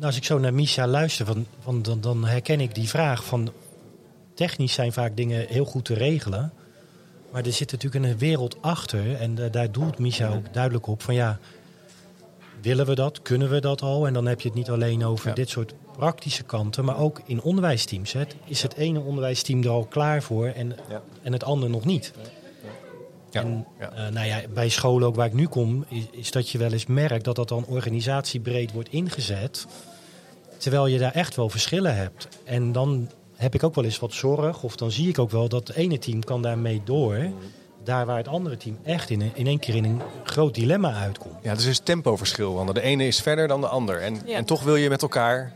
als 0.00 0.16
ik 0.16 0.24
zo 0.24 0.38
naar 0.38 0.54
Misha 0.54 0.86
luister, 0.86 1.26
van, 1.26 1.46
van, 1.60 1.82
dan, 1.82 2.00
dan 2.00 2.24
herken 2.24 2.60
ik 2.60 2.74
die 2.74 2.88
vraag 2.88 3.24
van... 3.24 3.50
Technisch 4.34 4.72
zijn 4.72 4.92
vaak 4.92 5.16
dingen 5.16 5.46
heel 5.48 5.64
goed 5.64 5.84
te 5.84 5.94
regelen. 5.94 6.52
Maar 7.32 7.44
er 7.46 7.52
zit 7.52 7.72
natuurlijk 7.72 8.04
een 8.04 8.18
wereld 8.18 8.56
achter. 8.62 9.16
En 9.16 9.34
daar 9.50 9.72
doelt 9.72 9.98
Misha 9.98 10.28
ook 10.28 10.52
duidelijk 10.54 10.86
op 10.86 11.02
van 11.02 11.14
ja... 11.14 11.38
Willen 12.62 12.86
we 12.86 12.94
dat? 12.94 13.22
Kunnen 13.22 13.50
we 13.50 13.60
dat 13.60 13.82
al? 13.82 14.06
En 14.06 14.12
dan 14.12 14.26
heb 14.26 14.40
je 14.40 14.48
het 14.48 14.56
niet 14.56 14.70
alleen 14.70 15.04
over 15.04 15.28
Ja. 15.28 15.34
dit 15.34 15.48
soort 15.48 15.74
praktische 15.96 16.42
kanten, 16.42 16.84
maar 16.84 16.98
ook 16.98 17.20
in 17.24 17.42
onderwijsteams. 17.42 18.12
Hè. 18.12 18.22
Is 18.44 18.62
het 18.62 18.74
ene 18.74 19.00
onderwijsteam 19.00 19.62
er 19.62 19.68
al 19.68 19.84
klaar 19.84 20.22
voor 20.22 20.46
en, 20.46 20.76
Ja. 20.88 21.02
en 21.22 21.32
het 21.32 21.44
andere 21.44 21.72
nog 21.72 21.84
niet? 21.84 22.12
Ja. 23.30 23.40
En 23.42 23.66
Ja. 23.78 23.90
eh, 23.92 24.08
nou 24.12 24.26
ja, 24.26 24.40
bij 24.54 24.68
scholen 24.68 25.08
ook 25.08 25.14
waar 25.16 25.26
ik 25.26 25.32
nu 25.32 25.46
kom, 25.46 25.84
is, 25.88 26.04
is 26.10 26.30
dat 26.30 26.50
je 26.50 26.58
wel 26.58 26.72
eens 26.72 26.86
merkt 26.86 27.24
dat 27.24 27.36
dat 27.36 27.48
dan 27.48 27.64
organisatiebreed 27.66 28.72
wordt 28.72 28.88
ingezet. 28.88 29.66
Terwijl 30.56 30.86
je 30.86 30.98
daar 30.98 31.12
echt 31.12 31.36
wel 31.36 31.48
verschillen 31.48 31.96
hebt. 31.96 32.28
En 32.44 32.72
dan 32.72 33.10
heb 33.36 33.54
ik 33.54 33.62
ook 33.62 33.74
wel 33.74 33.84
eens 33.84 33.98
wat 33.98 34.12
zorg, 34.12 34.62
of 34.62 34.76
dan 34.76 34.90
zie 34.90 35.08
ik 35.08 35.18
ook 35.18 35.30
wel 35.30 35.48
dat 35.48 35.68
het 35.68 35.76
ene 35.76 35.98
team 35.98 36.24
kan 36.24 36.42
daarmee 36.42 36.80
door. 36.84 37.18
Daar 37.84 38.06
waar 38.06 38.16
het 38.16 38.28
andere 38.28 38.56
team 38.56 38.78
echt 38.84 39.10
in, 39.10 39.20
een- 39.20 39.30
in 39.34 39.46
één 39.46 39.58
keer 39.58 39.74
in 39.74 39.84
een 39.84 40.00
groot 40.24 40.54
dilemma 40.54 40.92
uitkomt. 40.94 41.34
Ja, 41.42 41.54
dus 41.54 41.64
er 41.64 41.70
is 41.70 41.78
tempoverschil. 41.78 42.54
Want 42.54 42.74
de 42.74 42.80
ene 42.80 43.06
is 43.06 43.20
verder 43.20 43.48
dan 43.48 43.60
de 43.60 43.66
ander. 43.68 44.00
En, 44.02 44.18
Ja. 44.26 44.36
en 44.36 44.44
toch 44.44 44.62
wil 44.62 44.76
je 44.76 44.88
met 44.88 45.02
elkaar 45.02 45.52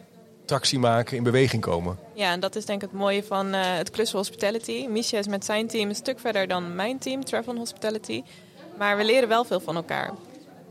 tractie 0.52 0.78
maken, 0.78 1.16
in 1.16 1.22
beweging 1.22 1.62
komen. 1.62 1.98
Ja, 2.14 2.32
en 2.32 2.40
dat 2.40 2.56
is 2.56 2.64
denk 2.64 2.82
ik 2.82 2.88
het 2.90 2.98
mooie 2.98 3.24
van 3.24 3.54
eh, 3.54 3.60
het 3.64 3.90
Cluster 3.90 4.18
Hospitality. 4.18 4.86
Misha 4.88 5.18
is 5.18 5.26
met 5.28 5.44
zijn 5.44 5.66
team 5.66 5.88
een 5.88 5.94
stuk 5.94 6.20
verder 6.20 6.48
dan 6.48 6.74
mijn 6.74 6.98
team, 6.98 7.24
Travel 7.24 7.56
Hospitality. 7.56 8.22
Maar 8.78 8.96
we 8.96 9.04
leren 9.04 9.28
wel 9.28 9.44
veel 9.44 9.60
van 9.60 9.76
elkaar. 9.76 10.10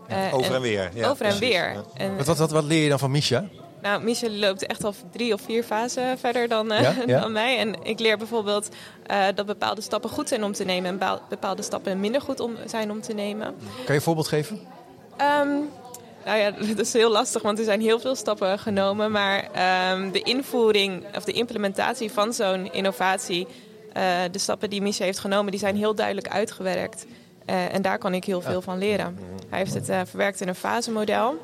Eh, 0.08 0.18
Over 0.34 0.56
en 0.56 0.62
weer. 0.62 0.90
Ja, 0.94 1.10
over 1.10 1.26
en 1.26 1.38
precies, 1.38 1.56
weer. 1.56 1.72
ja. 1.74 1.84
En, 1.94 2.18
Wat, 2.18 2.26
wat, 2.26 2.38
wat, 2.38 2.52
wat 2.52 2.64
leer 2.64 2.84
je 2.84 2.90
dan 2.90 3.00
van 3.00 3.12
Misha? 3.12 3.46
nou, 3.82 4.04
Misha 4.04 4.30
loopt 4.30 4.66
echt 4.66 4.84
al 4.84 4.94
drie 5.12 5.34
of 5.34 5.42
vier 5.42 5.64
fasen 5.64 6.18
verder 6.20 6.48
dan, 6.48 6.72
eh, 6.72 6.82
Ja, 6.82 6.94
ja. 7.08 7.20
dan 7.22 7.32
mij. 7.32 7.58
En 7.58 7.76
ik 7.84 8.00
leer 8.00 8.18
bijvoorbeeld 8.18 8.70
eh, 9.06 9.26
dat 9.36 9.46
bepaalde 9.46 9.82
stappen 9.82 10.10
goed 10.10 10.28
zijn 10.28 10.44
om 10.44 10.52
te 10.52 10.64
nemen... 10.64 10.90
en 10.90 10.98
bepaal- 10.98 11.22
bepaalde 11.30 11.62
stappen 11.62 12.00
minder 12.00 12.22
goed 12.22 12.40
om, 12.40 12.56
zijn 12.66 12.92
om 12.92 13.02
te 13.02 13.14
nemen. 13.14 13.56
Kan 13.76 13.86
je 13.86 13.94
een 13.94 14.02
voorbeeld 14.02 14.28
geven? 14.28 14.60
Ehm, 15.18 15.48
nou 16.26 16.38
ja, 16.38 16.52
dat 16.76 16.86
is 16.86 16.94
heel 16.94 17.12
lastig, 17.12 17.42
want 17.42 17.60
er 17.60 17.66
zijn 17.66 17.82
heel 17.82 18.00
veel 18.00 18.16
stappen 18.16 18.60
genomen. 18.60 19.12
Maar 19.12 19.50
ehm, 19.54 20.12
de 20.12 20.22
invoering 20.22 21.04
of 21.16 21.24
de 21.24 21.32
implementatie 21.32 22.12
van 22.12 22.34
zo'n 22.34 22.74
innovatie, 22.74 23.48
eh, 23.94 24.04
de 24.32 24.40
stappen 24.40 24.70
die 24.70 24.82
Misha 24.82 25.04
heeft 25.04 25.20
genomen, 25.20 25.52
die 25.52 25.60
zijn 25.60 25.76
heel 25.76 25.96
duidelijk 25.96 26.28
uitgewerkt. 26.28 27.06
Eh, 27.46 27.74
en 27.74 27.82
daar 27.82 27.98
kan 27.98 28.14
ik 28.14 28.24
heel 28.24 28.42
veel 28.42 28.62
van 28.62 28.78
leren. 28.78 29.20
Hij 29.50 29.60
heeft 29.60 29.74
het 29.74 29.90
eh, 29.90 30.00
verwerkt 30.06 30.42
in 30.42 30.48
een 30.48 30.56
fasemodel. 30.56 31.38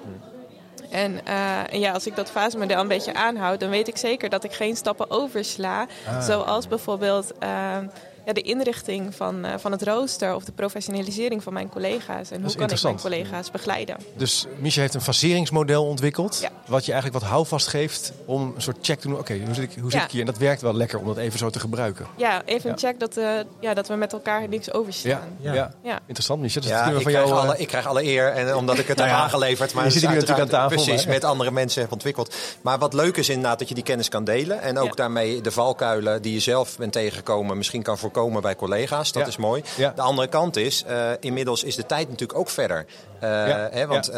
En, 0.91 1.25
en 1.69 1.79
ja, 1.79 1.91
als 1.91 2.07
ik 2.07 2.15
dat 2.15 2.31
fasemodel 2.31 2.79
een 2.79 2.87
beetje 2.87 3.13
aanhoud, 3.13 3.59
dan 3.59 3.69
weet 3.69 3.87
ik 3.87 3.97
zeker 3.97 4.29
dat 4.29 4.43
ik 4.43 4.53
geen 4.53 4.75
stappen 4.75 5.09
oversla. 5.09 5.87
Zoals 6.21 6.67
bijvoorbeeld 6.67 7.37
ehm, 7.39 7.87
ja, 8.27 8.33
de 8.33 8.41
inrichting 8.41 9.15
van, 9.15 9.45
eh, 9.45 9.53
van 9.57 9.71
het 9.71 9.83
rooster 9.83 10.35
of 10.35 10.43
de 10.43 10.51
professionalisering 10.51 11.43
van 11.43 11.53
mijn 11.53 11.69
collega's. 11.69 12.31
En 12.31 12.41
hoe 12.43 12.55
kan 12.55 12.69
ik 12.69 12.81
mijn 12.83 12.99
collega's 12.99 13.51
begeleiden? 13.51 13.97
Dus 14.17 14.45
Misha 14.59 14.81
heeft 14.81 14.93
een 14.93 15.01
faseringsmodel 15.01 15.85
ontwikkeld. 15.85 16.39
Ja. 16.41 16.49
Wat 16.65 16.85
je 16.85 16.91
eigenlijk 16.91 17.21
wat 17.23 17.31
houvast 17.31 17.67
geeft 17.67 18.11
om 18.25 18.53
een 18.55 18.61
soort 18.61 18.77
check 18.81 18.99
te 18.99 19.07
doen. 19.07 19.17
Oké, 19.19 19.39
hoe 19.45 19.53
zit, 19.53 19.63
ik, 19.63 19.81
hoe 19.81 19.91
zit 19.91 19.99
Ja. 19.99 20.05
ik 20.05 20.11
hier? 20.11 20.19
En 20.19 20.25
dat 20.25 20.37
werkt 20.37 20.61
wel 20.61 20.73
lekker 20.73 20.99
om 20.99 21.05
dat 21.05 21.17
even 21.17 21.39
zo 21.39 21.49
te 21.49 21.59
gebruiken. 21.59 22.07
Ja, 22.15 22.41
even 22.45 22.69
Ja. 22.69 22.71
een 22.75 22.79
check 22.79 22.99
dat, 22.99 23.17
eh, 23.17 23.29
ja, 23.59 23.73
dat 23.73 23.87
we 23.87 23.95
met 23.95 24.13
elkaar 24.13 24.47
niks 24.49 24.65
Ja, 24.65 24.71
overslaan. 24.73 25.21
ja. 25.39 25.53
Ja. 25.53 25.71
Ja. 25.83 25.99
interessant 26.05 26.41
Misha. 26.41 26.59
Dus 26.61 26.69
dat 26.69 26.79
ik 26.87 26.93
van 26.93 27.01
krijg, 27.01 27.15
jou... 27.27 27.29
eh, 27.31 27.37
alle, 27.43 27.57
ik 27.57 27.67
krijg 27.67 27.85
alle 27.87 28.03
eer 28.03 28.31
en 28.31 28.55
omdat 28.55 28.77
ik 28.79 28.87
het 28.87 28.97
heb 29.01 29.07
ja, 29.07 29.15
aangeleverd. 29.15 29.73
Maar 29.73 29.83
je 29.83 29.89
het 29.89 29.99
zit 29.99 30.09
hier 30.09 30.19
natuurlijk 30.19 30.41
aan 30.41 30.59
tafel, 30.59 30.83
Precies, 30.83 31.05
maar- 31.05 31.13
met 31.13 31.23
andere 31.23 31.51
mensen 31.51 31.81
heb 31.81 31.91
ontwikkeld. 31.91 32.35
Maar 32.61 32.77
wat 32.77 32.93
leuk 32.93 33.17
is 33.17 33.29
inderdaad 33.29 33.59
dat 33.59 33.67
je 33.69 33.73
die 33.75 33.83
kennis 33.83 34.09
kan 34.09 34.23
delen. 34.23 34.61
En 34.61 34.77
ook 34.77 34.87
Ja. 34.87 34.93
daarmee 34.93 35.41
de 35.41 35.51
valkuilen 35.51 36.21
die 36.21 36.33
je 36.33 36.39
zelf 36.39 36.77
bent 36.77 36.91
tegengekomen 36.93 37.57
misschien 37.57 37.81
kan 37.83 37.97
voorkomen 37.97 38.15
bij 38.25 38.55
collega's. 38.55 39.11
Dat 39.11 39.21
Ja. 39.21 39.27
is 39.27 39.37
mooi. 39.37 39.63
Ja. 39.77 39.91
De 39.95 40.01
andere 40.01 40.27
kant 40.27 40.55
is, 40.55 40.83
eh, 40.83 41.11
inmiddels 41.19 41.63
is 41.63 41.75
de 41.75 41.85
tijd 41.85 42.09
natuurlijk 42.09 42.39
ook 42.39 42.49
verder. 42.49 42.85
Ja. 43.21 43.69
hè, 43.71 43.87
want 43.87 44.07
eh, 44.09 44.15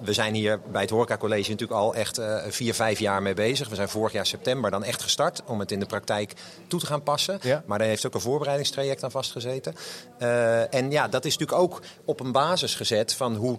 we 0.00 0.12
zijn 0.12 0.34
hier 0.34 0.60
bij 0.70 0.80
het 0.80 0.90
Horeca 0.90 1.16
College 1.16 1.50
natuurlijk 1.50 1.80
al 1.80 1.94
echt 1.94 2.20
vier, 2.48 2.74
vijf 2.74 2.98
jaar 2.98 3.22
mee 3.22 3.34
bezig. 3.34 3.68
We 3.68 3.74
zijn 3.74 3.88
vorig 3.88 4.12
jaar 4.12 4.26
september 4.26 4.70
dan 4.70 4.84
echt 4.84 5.02
gestart 5.02 5.42
om 5.46 5.60
het 5.60 5.72
in 5.72 5.80
de 5.80 5.86
praktijk 5.86 6.32
toe 6.68 6.80
te 6.80 6.86
gaan 6.86 7.02
passen. 7.02 7.38
Ja. 7.42 7.62
Maar 7.66 7.78
daar 7.78 7.88
heeft 7.88 8.06
ook 8.06 8.14
een 8.14 8.20
voorbereidingstraject 8.20 9.04
aan 9.04 9.10
vastgezeten. 9.10 9.74
En 10.70 10.90
ja, 10.90 11.08
dat 11.08 11.24
is 11.24 11.38
natuurlijk 11.38 11.60
ook 11.62 11.80
op 12.04 12.20
een 12.20 12.32
basis 12.32 12.74
gezet 12.74 13.14
van 13.14 13.34
hoe 13.36 13.58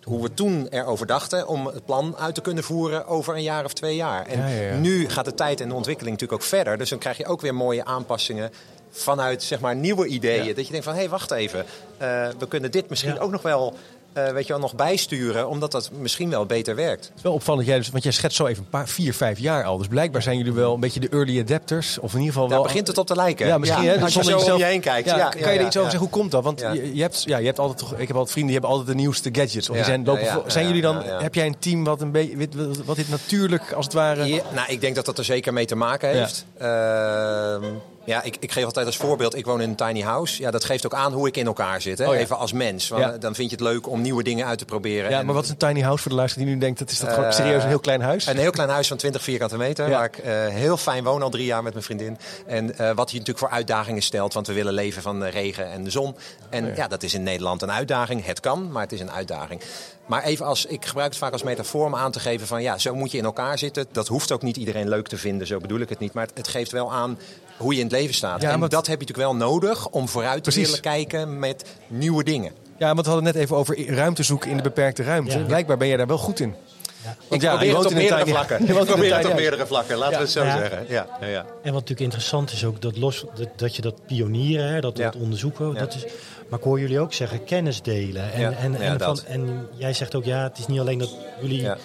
hoe 0.00 0.22
we 0.22 0.34
toen 0.34 0.66
erover 0.68 1.06
dachten 1.06 1.46
om 1.46 1.66
het 1.66 1.84
plan 1.84 2.16
uit 2.16 2.34
te 2.34 2.40
kunnen 2.40 2.64
voeren 2.64 3.06
over 3.06 3.34
een 3.34 3.42
jaar 3.42 3.64
of 3.64 3.72
twee 3.72 3.96
jaar. 3.96 4.26
En 4.26 4.38
Ja, 4.38 4.46
ja, 4.46 4.60
ja. 4.60 4.76
nu 4.76 5.08
gaat 5.08 5.24
de 5.24 5.34
tijd 5.34 5.60
en 5.60 5.68
de 5.68 5.74
ontwikkeling 5.74 6.14
natuurlijk 6.14 6.42
ook 6.42 6.48
verder. 6.48 6.78
Dus 6.78 6.90
dan 6.90 6.98
krijg 6.98 7.16
je 7.16 7.26
ook 7.26 7.40
weer 7.40 7.54
mooie 7.54 7.84
aanpassingen 7.84 8.50
vanuit 8.90 9.42
zeg 9.42 9.60
maar, 9.60 9.76
nieuwe 9.76 10.06
ideeën. 10.06 10.44
Ja. 10.44 10.54
Dat 10.54 10.64
je 10.66 10.70
denkt 10.70 10.86
van, 10.86 10.94
hé, 10.94 11.08
wacht 11.08 11.30
even. 11.30 11.64
eh, 11.98 12.26
we 12.38 12.48
kunnen 12.48 12.70
dit 12.70 12.88
misschien 12.88 13.14
Ja. 13.14 13.20
ook 13.20 13.30
nog 13.30 13.42
wel, 13.42 13.74
eh, 14.12 14.28
weet 14.28 14.46
je 14.46 14.52
wel, 14.52 14.62
nog 14.62 14.74
bijsturen. 14.74 15.48
Omdat 15.48 15.72
dat 15.72 15.90
misschien 15.92 16.30
wel 16.30 16.46
beter 16.46 16.74
werkt. 16.74 17.04
Het 17.04 17.12
is 17.16 17.22
wel 17.22 17.32
opvallend, 17.32 17.66
jij, 17.66 17.76
dus- 17.76 17.90
want 17.90 18.02
jij 18.02 18.12
schetst 18.12 18.36
zo 18.36 18.46
even 18.46 18.62
een 18.62 18.68
paar, 18.70 18.88
vier, 18.88 19.14
vijf 19.14 19.38
jaar 19.38 19.64
al. 19.64 19.78
Dus 19.78 19.86
blijkbaar 19.86 20.22
zijn 20.22 20.36
jullie 20.36 20.52
wel 20.52 20.74
een 20.74 20.80
beetje 20.80 21.00
de 21.00 21.08
early 21.08 21.40
adapters. 21.40 21.98
Of 21.98 22.12
in 22.12 22.18
ieder 22.18 22.32
geval 22.32 22.48
Daar 22.48 22.58
wel... 22.58 22.66
begint 22.66 22.86
het 22.86 22.98
op 22.98 23.06
te 23.06 23.14
lijken. 23.16 23.46
Ja, 23.46 23.58
misschien. 23.58 23.84
hè, 23.84 24.00
als 24.00 24.14
je 24.14 24.22
zo 24.22 24.30
jezelf- 24.30 24.52
om 24.52 24.58
je 24.58 24.64
heen 24.64 24.80
kijkt. 24.80 25.08
Ja, 25.08 25.16
Ja, 25.16 25.28
kan 25.28 25.52
je 25.52 25.58
er 25.58 25.66
iets 25.66 25.76
over 25.76 25.90
zeggen? 25.90 25.98
Hoe 25.98 26.08
komt 26.08 26.30
dat? 26.30 26.44
Want 26.44 26.60
je, 26.60 26.94
je 26.94 27.02
hebt, 27.02 27.22
ja, 27.22 27.38
je 27.38 27.46
hebt 27.46 27.58
altijd 27.58 27.78
toch, 27.78 27.92
ik 27.92 28.06
heb 28.08 28.16
altijd 28.16 28.30
vrienden 28.32 28.52
die 28.52 28.60
hebben 28.60 28.70
altijd 28.70 28.88
de 28.96 29.02
nieuwste 29.02 29.28
gadgets. 29.32 29.68
Of 29.70 29.76
die 29.76 29.84
zijn, 29.84 30.04
lopen 30.04 30.42
zijn 30.52 30.66
jullie 30.66 30.82
dan, 30.82 31.02
heb 31.02 31.34
jij 31.34 31.46
een 31.46 31.58
team 31.58 31.84
wat, 31.84 32.00
een 32.00 32.10
beetje, 32.12 32.48
wat, 32.84 32.96
dit 32.96 33.08
natuurlijk 33.08 33.72
als 33.72 33.84
het 33.84 33.94
ware... 33.94 34.24
Ja, 34.26 34.42
nou, 34.54 34.72
ik 34.72 34.80
denk 34.80 34.94
dat 34.94 35.04
dat 35.04 35.18
er 35.18 35.24
zeker 35.24 35.52
mee 35.52 35.66
te 35.66 35.74
maken 35.76 36.08
heeft. 36.08 36.44
Ehm, 36.58 37.64
ja, 38.10 38.22
ik, 38.22 38.36
ik 38.40 38.52
geef 38.52 38.64
altijd 38.64 38.86
als 38.86 38.96
voorbeeld, 38.96 39.34
ik 39.36 39.44
woon 39.44 39.60
in 39.60 39.68
een 39.68 39.74
tiny 39.76 40.00
house. 40.00 40.42
Ja, 40.42 40.50
dat 40.50 40.64
geeft 40.64 40.86
ook 40.86 40.94
aan 40.94 41.12
hoe 41.12 41.26
ik 41.28 41.36
in 41.36 41.46
elkaar 41.46 41.80
zit. 41.80 41.98
Hè? 41.98 42.06
Oh 42.08 42.14
ja. 42.14 42.20
Even 42.20 42.38
als 42.38 42.52
mens. 42.52 42.88
Want, 42.88 43.02
Ja. 43.02 43.12
eh, 43.12 43.20
Dan 43.20 43.34
vind 43.34 43.50
je 43.50 43.56
het 43.56 43.64
leuk 43.64 43.88
om 43.88 44.00
nieuwe 44.00 44.22
dingen 44.22 44.46
uit 44.46 44.58
te 44.58 44.64
proberen. 44.64 45.10
Ja, 45.10 45.18
En 45.18 45.24
maar 45.26 45.34
wat 45.34 45.44
is 45.44 45.50
een 45.50 45.56
tiny 45.56 45.80
house 45.80 46.02
voor 46.02 46.10
de 46.10 46.16
luisteraar 46.16 46.46
die 46.46 46.54
nu 46.54 46.60
denkt, 46.60 46.78
dat 46.78 46.90
is 46.90 46.98
dat 46.98 47.08
gewoon 47.08 47.24
Eh, 47.24 47.32
serieus 47.32 47.62
een 47.62 47.68
heel 47.68 47.80
klein 47.80 48.00
huis? 48.02 48.26
Een 48.26 48.36
heel 48.36 48.50
klein 48.50 48.68
huis 48.68 48.88
van 48.88 48.96
20 48.96 49.22
vierkante 49.22 49.56
meter, 49.56 49.88
Ja. 49.88 49.96
waar 49.96 50.04
ik 50.04 50.18
eh, 50.18 50.46
heel 50.48 50.76
fijn 50.76 51.04
woon 51.04 51.22
al 51.22 51.30
drie 51.30 51.44
jaar 51.44 51.62
met 51.62 51.72
mijn 51.72 51.84
vriendin. 51.84 52.18
En 52.46 52.66
wat 52.94 53.10
je 53.10 53.18
natuurlijk 53.18 53.38
voor 53.38 53.50
uitdagingen 53.50 54.02
stelt, 54.02 54.32
want 54.34 54.46
we 54.46 54.52
willen 54.52 54.72
leven 54.72 55.02
van 55.02 55.20
de 55.20 55.28
regen 55.28 55.70
en 55.70 55.84
de 55.84 55.90
zon. 55.90 56.16
En 56.50 56.72
ja. 56.76 56.88
dat 56.88 57.02
is 57.02 57.14
in 57.14 57.22
Nederland 57.22 57.62
een 57.62 57.72
uitdaging. 57.72 58.24
Het 58.26 58.40
kan, 58.40 58.72
maar 58.72 58.82
het 58.82 58.92
is 58.92 59.00
een 59.00 59.10
uitdaging. 59.12 59.60
Maar 60.10 60.22
even 60.22 60.46
als, 60.46 60.66
ik 60.66 60.84
gebruik 60.84 61.08
het 61.08 61.18
vaak 61.18 61.32
als 61.32 61.42
metafoor 61.42 61.86
om 61.86 61.94
aan 61.94 62.10
te 62.12 62.20
geven 62.20 62.46
van 62.46 62.62
ja, 62.62 62.78
zo 62.78 62.94
moet 62.94 63.10
je 63.10 63.18
in 63.18 63.24
elkaar 63.24 63.58
zitten. 63.58 63.86
Dat 63.92 64.08
hoeft 64.08 64.32
ook 64.32 64.42
niet 64.42 64.56
iedereen 64.56 64.88
leuk 64.88 65.08
te 65.08 65.16
vinden, 65.16 65.46
zo 65.46 65.58
bedoel 65.58 65.80
ik 65.80 65.88
het 65.88 65.98
niet. 65.98 66.12
Maar 66.12 66.26
het, 66.26 66.36
het 66.36 66.48
geeft 66.48 66.72
wel 66.72 66.92
aan 66.92 67.18
hoe 67.56 67.72
je 67.72 67.78
in 67.78 67.84
het 67.86 67.94
leven 67.94 68.14
staat. 68.14 68.42
Ja, 68.42 68.50
en 68.50 68.60
dat 68.60 68.70
heb 68.70 69.00
je 69.00 69.06
natuurlijk 69.06 69.18
wel 69.18 69.34
nodig 69.48 69.88
om 69.88 70.08
vooruit 70.08 70.44
te 70.44 70.50
willen 70.60 70.80
kijken 70.80 71.38
met 71.38 71.64
nieuwe 71.86 72.24
dingen. 72.24 72.52
Ja, 72.78 72.86
want 72.94 73.06
we 73.06 73.12
hadden 73.12 73.24
het 73.26 73.34
net 73.34 73.44
even 73.44 73.56
over 73.56 73.94
ruimte 73.94 74.22
zoeken 74.22 74.50
in 74.50 74.56
de 74.56 74.62
beperkte 74.62 75.02
ruimte. 75.02 75.38
Ja. 75.38 75.44
Blijkbaar 75.44 75.76
ben 75.76 75.88
jij 75.88 75.96
daar 75.96 76.06
wel 76.06 76.18
goed 76.18 76.40
in. 76.40 76.54
Want 77.28 77.42
ik 77.42 77.42
ja, 77.42 77.52
je 77.52 77.56
probeer 77.58 77.76
het 77.76 77.86
op 77.86 77.92
meerdere 77.92 78.26
vlakken. 78.26 78.66
je 78.66 78.72
Ik 78.72 78.84
probeer 78.84 79.16
het 79.16 79.26
op 79.26 79.34
meerdere 79.34 79.66
vlakken, 79.66 79.96
laten 79.96 80.16
we 80.16 80.22
het 80.22 80.30
zo 80.30 80.44
Ja. 80.44 80.56
zeggen. 80.58 80.84
Ja, 80.88 81.06
ja, 81.20 81.26
ja. 81.26 81.40
En 81.40 81.46
wat 81.62 81.72
natuurlijk 81.72 82.00
interessant 82.00 82.52
is 82.52 82.64
ook 82.64 82.80
dat, 82.82 82.96
los, 82.96 83.24
dat, 83.34 83.48
dat 83.56 83.76
je 83.76 83.82
dat 83.82 84.06
pionieren, 84.06 84.68
hè, 84.72 84.80
dat, 84.80 84.96
Ja. 84.96 85.04
dat 85.04 85.20
onderzoeken. 85.22 85.72
Ja. 85.72 85.78
Dat 85.78 85.94
is, 85.94 86.04
maar 86.50 86.58
ik 86.58 86.64
hoor 86.64 86.80
jullie 86.80 87.00
ook 87.00 87.12
zeggen 87.12 87.44
kennis 87.44 87.82
delen. 87.82 88.32
En, 88.32 88.40
Ja, 88.40 88.52
en, 88.52 88.74
en, 88.74 89.00
van, 89.00 89.18
en 89.26 89.68
jij 89.76 89.92
zegt 89.92 90.14
ook 90.14 90.24
ja, 90.24 90.42
het 90.42 90.58
is 90.58 90.66
niet 90.66 90.80
alleen 90.80 90.98
dat 90.98 91.16
jullie 91.40 91.60
Ja. 91.60 91.76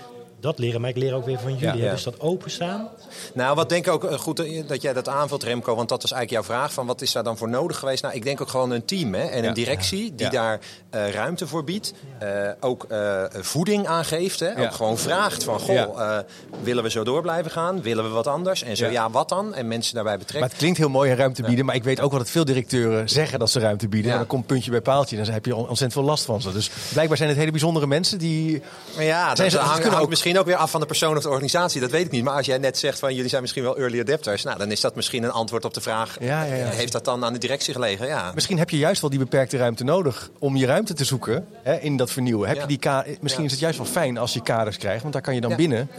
Dat 0.45 0.59
leren, 0.59 0.81
maar 0.81 0.89
ik 0.89 0.97
leer 0.97 1.13
ook 1.13 1.25
weer 1.25 1.39
van 1.39 1.55
jullie. 1.57 1.81
Ja. 1.81 1.91
Dus 1.91 2.03
dat 2.03 2.19
openstaan. 2.19 2.87
Nou, 3.33 3.55
wat 3.55 3.69
denk 3.69 3.85
ik 3.85 3.91
ook 3.93 4.03
eh, 4.03 4.17
goed 4.17 4.39
eh, 4.39 4.67
dat 4.67 4.81
jij 4.81 4.93
dat 4.93 5.07
aanvult, 5.07 5.43
Remco, 5.43 5.75
want 5.75 5.89
dat 5.89 6.01
was 6.01 6.11
eigenlijk 6.11 6.45
jouw 6.47 6.57
vraag. 6.57 6.73
Van 6.73 6.85
wat 6.85 7.01
is 7.01 7.11
daar 7.11 7.23
dan 7.23 7.37
voor 7.37 7.49
nodig 7.49 7.79
geweest? 7.79 8.03
Nou, 8.03 8.15
ik 8.15 8.23
denk 8.23 8.41
ook 8.41 8.49
gewoon 8.49 8.71
een 8.71 8.85
team 8.85 9.13
hè, 9.13 9.23
en 9.23 9.41
Ja. 9.41 9.47
een 9.47 9.53
directie 9.53 10.15
die 10.15 10.25
Ja. 10.25 10.31
daar 10.31 10.59
eh, 10.89 11.09
ruimte 11.11 11.47
voor 11.47 11.63
biedt. 11.63 11.93
Eh, 12.19 12.29
ook 12.59 12.83
eh, 12.89 13.23
voeding 13.31 13.87
aangeeft. 13.87 14.39
Hè? 14.39 14.47
Ja. 14.49 14.61
Ook 14.65 14.73
gewoon 14.73 14.97
vraagt 14.97 15.43
van, 15.43 15.59
goh, 15.59 15.75
Ja. 15.75 15.87
eh, 15.87 16.17
willen 16.63 16.83
we 16.83 16.89
zo 16.89 17.03
door 17.03 17.21
blijven 17.21 17.51
gaan? 17.51 17.81
Willen 17.81 18.03
we 18.03 18.09
wat 18.09 18.27
anders? 18.27 18.63
En 18.63 18.77
zo 18.77 18.85
Ja. 18.85 18.91
ja, 18.91 19.09
wat 19.09 19.29
dan? 19.29 19.53
En 19.53 19.67
mensen 19.67 19.93
daarbij 19.93 20.11
Maar 20.15 20.21
betrekken. 20.21 20.49
het 20.49 20.59
klinkt 20.59 20.77
heel 20.77 20.89
mooi 20.89 21.11
een 21.11 21.17
ruimte 21.17 21.41
bieden, 21.43 21.65
maar 21.65 21.75
ik 21.75 21.83
weet 21.83 21.99
ook 22.01 22.09
wel 22.11 22.19
dat 22.19 22.29
veel 22.29 22.45
directeuren 22.45 23.09
zeggen 23.09 23.39
dat 23.39 23.49
ze 23.49 23.59
ruimte 23.59 23.87
bieden. 23.87 24.07
Ja. 24.07 24.11
En 24.13 24.17
dan 24.19 24.27
komt 24.27 24.45
puntje 24.45 24.71
bij 24.71 24.81
paaltje 24.81 25.17
en 25.17 25.23
dan 25.23 25.33
heb 25.33 25.45
je 25.45 25.55
ontzettend 25.55 25.93
veel 25.93 26.03
last 26.03 26.25
van 26.25 26.41
ze. 26.41 26.51
Dus 26.51 26.69
blijkbaar 26.91 27.17
zijn 27.17 27.29
het 27.29 27.37
hele 27.37 27.51
bijzondere 27.51 27.87
mensen 27.87 28.17
die... 28.17 28.61
Maar 28.95 29.03
ja, 29.03 29.33
dat 29.33 29.51
ze- 29.51 29.57
hangt 29.57 29.85
ook- 29.87 29.91
misschien 30.35 30.53
ook 30.53 30.59
weer 30.59 30.65
af 30.65 30.71
van 30.71 30.79
de 30.79 30.85
persoon 30.85 31.17
of 31.17 31.23
de 31.23 31.29
organisatie. 31.29 31.81
Dat 31.81 31.91
weet 31.91 32.05
ik 32.05 32.11
niet. 32.11 32.23
Maar 32.23 32.33
als 32.35 32.45
jij 32.45 32.57
net 32.57 32.77
zegt 32.77 32.99
van 32.99 33.13
jullie 33.13 33.29
zijn 33.29 33.41
misschien 33.41 33.63
wel 33.63 33.77
early 33.77 33.99
adapters. 33.99 34.43
Nou, 34.43 34.57
dan 34.57 34.71
is 34.71 34.81
dat 34.81 34.95
misschien 34.95 35.23
een 35.23 35.31
antwoord 35.31 35.65
op 35.65 35.73
de 35.73 35.81
vraag. 35.81 36.17
Ja, 36.19 36.43
ja, 36.43 36.55
ja. 36.55 36.69
Heeft 36.69 36.91
dat 36.91 37.05
dan 37.05 37.25
aan 37.25 37.33
de 37.33 37.39
directie 37.39 37.73
gelegen? 37.73 38.07
Ja. 38.07 38.31
Misschien 38.33 38.57
heb 38.57 38.69
je 38.69 38.77
juist 38.77 39.01
wel 39.01 39.09
die 39.09 39.19
beperkte 39.19 39.57
ruimte 39.57 39.83
nodig 39.83 40.29
om 40.39 40.55
je 40.55 40.65
ruimte 40.65 40.93
te 40.93 41.03
zoeken 41.05 41.47
hè, 41.63 41.75
in 41.79 41.97
dat 41.97 42.11
vernieuwen. 42.11 42.47
Heb 42.47 42.69
je 42.69 42.77
die 42.77 43.17
Misschien 43.21 43.45
is 43.45 43.51
het 43.51 43.59
juist 43.59 43.77
wel 43.77 43.87
fijn 43.87 44.17
als 44.17 44.33
je 44.33 44.41
kaders 44.41 44.77
krijgt, 44.77 45.01
want 45.01 45.13
daar 45.13 45.21
kan 45.21 45.33
je 45.35 45.41
dan 45.41 45.49
Ja. 45.49 45.55
binnen 45.55 45.89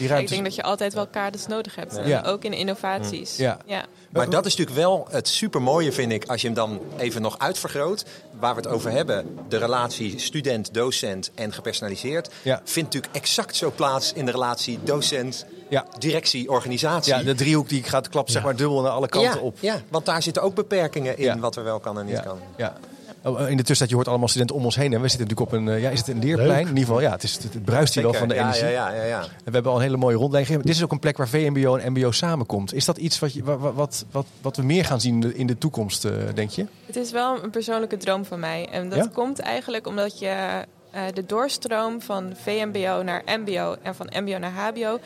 Ik 0.00 0.28
denk 0.28 0.44
dat 0.44 0.54
je 0.54 0.62
altijd 0.62 0.94
wel 0.94 1.06
kaders 1.06 1.46
nodig 1.46 1.74
hebt. 1.74 2.00
Ja. 2.04 2.22
Ook 2.26 2.44
in 2.44 2.52
innovaties. 2.52 3.36
Ja. 3.36 3.58
Ja. 3.66 3.84
Maar 4.10 4.30
dat 4.30 4.46
is 4.46 4.56
natuurlijk 4.56 4.86
wel 4.86 5.06
het 5.10 5.28
supermooie, 5.28 5.92
vind 5.92 6.12
ik, 6.12 6.24
als 6.24 6.40
je 6.40 6.46
hem 6.46 6.56
dan 6.56 6.80
even 6.98 7.22
nog 7.22 7.38
uitvergroot. 7.38 8.04
Waar 8.40 8.54
we 8.54 8.60
het 8.60 8.70
over 8.70 8.90
hebben, 8.90 9.38
de 9.48 9.56
relatie 9.56 10.18
student-docent 10.18 11.30
en 11.34 11.52
gepersonaliseerd. 11.52 12.30
Ja. 12.42 12.60
Vindt 12.64 12.92
natuurlijk 12.94 13.16
exact 13.16 13.56
zo 13.56 13.72
plaats 13.76 14.12
in 14.12 14.24
de 14.24 14.30
relatie 14.30 14.78
docent, 14.84 15.44
Ja. 15.68 15.86
directie, 15.98 16.50
organisatie. 16.50 17.14
Ja, 17.14 17.22
de 17.22 17.34
driehoek 17.34 17.68
die 17.68 17.82
gaat 17.82 18.08
klapt 18.08 18.30
zeg 18.30 18.40
Ja. 18.40 18.46
maar 18.46 18.56
dubbel 18.56 18.80
naar 18.80 18.90
alle 18.92 19.08
kanten 19.08 19.34
ja, 19.34 19.40
op. 19.40 19.56
ja, 19.60 19.80
want 19.88 20.06
daar 20.06 20.22
zitten 20.22 20.42
ook 20.42 20.54
beperkingen 20.54 21.18
in 21.18 21.24
Ja. 21.24 21.38
wat 21.38 21.56
er 21.56 21.64
wel 21.64 21.78
kan 21.80 21.98
en 21.98 22.04
niet 22.06 22.14
Ja. 22.16 22.20
kan. 22.22 22.38
ja. 22.56 22.76
Oh, 23.24 23.40
In 23.40 23.56
de 23.56 23.62
tussentijd, 23.62 23.88
je 23.88 23.94
hoort 23.94 24.08
allemaal 24.08 24.28
studenten 24.28 24.56
om 24.56 24.64
ons 24.64 24.76
heen. 24.76 24.92
En 24.92 25.00
we 25.00 25.08
zitten 25.08 25.28
natuurlijk 25.28 25.52
op 25.52 25.58
een, 25.58 25.68
eh, 25.68 25.82
ja, 25.82 25.90
is 25.90 25.98
het 25.98 26.08
een 26.08 26.18
leerplein? 26.18 26.48
Leuk. 26.48 26.60
In 26.60 26.66
ieder 26.68 26.84
geval, 26.84 27.00
ja, 27.00 27.10
het, 27.10 27.22
is, 27.22 27.38
het, 27.42 27.64
bruist 27.64 27.94
hier 27.94 28.02
wel 28.02 28.14
van 28.14 28.28
de 28.28 28.34
ja, 28.34 28.40
energie. 28.40 28.64
Ja, 28.64 28.70
ja, 28.70 28.94
ja, 28.94 29.04
ja. 29.04 29.20
En 29.22 29.28
we 29.44 29.50
hebben 29.50 29.70
al 29.72 29.76
een 29.76 29.82
hele 29.84 29.96
mooie 29.96 30.16
rondleiding 30.16 30.46
gegeven. 30.46 30.66
Dit 30.66 30.76
is 30.76 30.82
ook 30.84 30.92
een 30.92 30.98
plek 30.98 31.16
waar 31.16 31.28
VMBO 31.28 31.76
en 31.76 31.92
MBO 31.92 32.10
samenkomt. 32.10 32.74
Is 32.74 32.84
dat 32.84 32.98
iets 32.98 33.18
wat, 33.18 33.32
je, 33.32 33.44
wat, 33.44 33.74
wat, 33.74 34.04
wat, 34.10 34.26
wat 34.40 34.56
we 34.56 34.62
meer 34.62 34.84
gaan 34.84 35.00
zien 35.00 35.14
in 35.14 35.20
de, 35.20 35.34
in 35.34 35.46
de 35.46 35.58
toekomst, 35.58 36.04
eh, 36.04 36.12
denk 36.34 36.50
je? 36.50 36.66
Het 36.86 36.96
is 36.96 37.10
wel 37.10 37.42
een 37.42 37.50
persoonlijke 37.50 37.96
droom 37.96 38.24
van 38.24 38.40
mij. 38.40 38.68
En 38.70 38.88
dat 38.88 38.98
Ja? 38.98 39.10
komt 39.12 39.38
eigenlijk 39.38 39.86
omdat 39.86 40.18
je 40.18 40.64
eh, 40.90 41.02
de 41.14 41.26
doorstroom 41.26 42.00
van 42.00 42.32
VMBO 42.42 43.02
naar 43.02 43.22
MBO 43.26 43.76
en 43.82 43.94
van 43.94 44.10
MBO 44.22 44.38
naar 44.38 44.52
HBO 44.52 44.98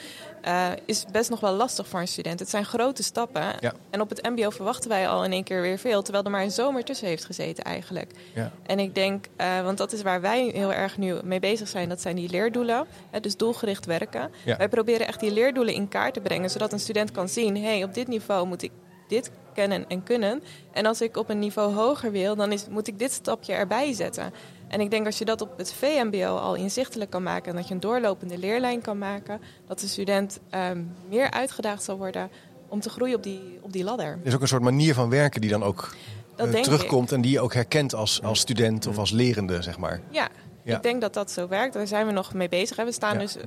eh, 0.44 0.70
is 0.84 1.04
best 1.12 1.30
nog 1.30 1.40
wel 1.40 1.52
lastig 1.52 1.86
voor 1.86 2.00
een 2.00 2.08
student. 2.08 2.38
Het 2.38 2.48
zijn 2.48 2.64
grote 2.64 3.02
stappen. 3.02 3.42
Ja. 3.60 3.72
En 3.90 4.00
op 4.00 4.08
het 4.08 4.22
MBO 4.22 4.50
verwachten 4.50 4.88
wij 4.88 5.08
al 5.08 5.24
in 5.24 5.32
één 5.32 5.44
keer 5.44 5.60
weer 5.60 5.78
veel, 5.78 6.02
terwijl 6.02 6.24
er 6.24 6.30
maar 6.30 6.42
een 6.42 6.50
zomer 6.50 6.84
tussen 6.84 7.06
heeft 7.06 7.24
gezeten 7.24 7.64
eigenlijk. 7.64 8.10
Ja. 8.34 8.52
En 8.66 8.78
ik 8.78 8.94
denk, 8.94 9.26
eh, 9.36 9.62
want 9.62 9.78
dat 9.78 9.92
is 9.92 10.02
waar 10.02 10.20
wij 10.20 10.50
heel 10.54 10.72
erg 10.72 10.98
nu 10.98 11.16
mee 11.22 11.40
bezig 11.40 11.68
zijn, 11.68 11.88
dat 11.88 12.00
zijn 12.00 12.16
die 12.16 12.30
leerdoelen. 12.30 12.86
Hè, 13.10 13.20
dus 13.20 13.36
doelgericht 13.36 13.86
werken. 13.86 14.30
Ja. 14.44 14.56
Wij 14.56 14.68
proberen 14.68 15.06
echt 15.06 15.20
die 15.20 15.32
leerdoelen 15.32 15.74
in 15.74 15.88
kaart 15.88 16.14
te 16.14 16.20
brengen, 16.20 16.50
zodat 16.50 16.72
een 16.72 16.80
student 16.80 17.10
kan 17.10 17.28
zien, 17.28 17.56
hé, 17.56 17.62
hey, 17.62 17.84
op 17.84 17.94
dit 17.94 18.08
niveau 18.08 18.46
moet 18.46 18.62
ik 18.62 18.70
dit 19.08 19.30
kennen 19.54 19.84
en 19.88 20.02
kunnen. 20.02 20.42
En 20.72 20.86
als 20.86 21.00
ik 21.00 21.16
op 21.16 21.28
een 21.28 21.38
niveau 21.38 21.74
hoger 21.74 22.10
wil, 22.10 22.36
dan 22.36 22.52
is, 22.52 22.66
moet 22.68 22.88
ik 22.88 22.98
dit 22.98 23.12
stapje 23.12 23.52
erbij 23.52 23.92
zetten. 23.92 24.32
En 24.68 24.80
ik 24.80 24.90
denk 24.90 25.06
als 25.06 25.18
je 25.18 25.24
dat 25.24 25.40
op 25.40 25.58
het 25.58 25.72
VMBO 25.72 26.36
al 26.36 26.54
inzichtelijk 26.54 27.10
kan 27.10 27.22
maken 27.22 27.50
en 27.50 27.56
dat 27.56 27.68
je 27.68 27.74
een 27.74 27.80
doorlopende 27.80 28.38
leerlijn 28.38 28.80
kan 28.80 28.98
maken, 28.98 29.40
dat 29.66 29.80
de 29.80 29.86
student 29.86 30.40
ehm, 30.50 30.82
meer 31.08 31.30
uitgedaagd 31.30 31.82
zal 31.82 31.96
worden 31.96 32.30
om 32.68 32.80
te 32.80 32.88
groeien 32.90 33.16
op 33.16 33.22
die, 33.22 33.58
op 33.60 33.72
die 33.72 33.84
ladder. 33.84 34.06
Er 34.06 34.18
is 34.22 34.34
ook 34.34 34.40
een 34.40 34.48
soort 34.48 34.62
manier 34.62 34.94
van 34.94 35.08
werken 35.10 35.40
die 35.40 35.50
dan 35.50 35.62
ook 35.62 35.94
eh, 36.36 36.50
terugkomt. 36.60 37.12
En 37.12 37.20
die 37.20 37.30
je 37.32 37.40
ook 37.40 37.54
herkent 37.54 37.94
als, 37.94 38.22
als 38.22 38.40
student 38.40 38.86
of 38.86 38.98
als 38.98 39.10
lerende, 39.10 39.62
zeg 39.62 39.78
maar. 39.78 40.00
Ja, 40.10 40.28
Ja. 40.62 40.76
ik 40.76 40.82
denk 40.82 41.00
dat 41.00 41.14
dat 41.14 41.30
zo 41.30 41.48
werkt. 41.48 41.74
Daar 41.74 41.86
zijn 41.86 42.06
we 42.06 42.12
nog 42.12 42.34
mee 42.34 42.48
bezig. 42.48 42.76
hè. 42.76 42.84
We 42.84 42.92
staan 42.92 43.12
Ja. 43.12 43.18
dus, 43.18 43.36
eh, 43.36 43.44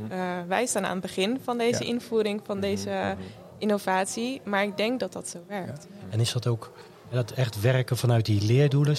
wij 0.48 0.66
staan 0.66 0.86
aan 0.86 0.92
het 0.92 1.02
begin 1.02 1.40
van 1.44 1.58
deze 1.58 1.84
Ja. 1.84 1.90
invoering, 1.90 2.42
van 2.44 2.60
deze 2.60 3.16
innovatie. 3.58 4.42
Maar 4.44 4.64
ik 4.64 4.78
denk 4.78 5.00
dat 5.00 5.14
dat 5.14 5.30
zo 5.30 5.40
werkt. 5.48 5.88
En 6.10 6.20
is 6.20 6.32
dat 6.34 6.48
ook 6.48 6.72
dat 7.12 7.32
echt 7.32 7.62
werken 7.62 7.98
vanuit 7.98 8.26
die 8.26 8.42
leerdoelen? 8.46 8.96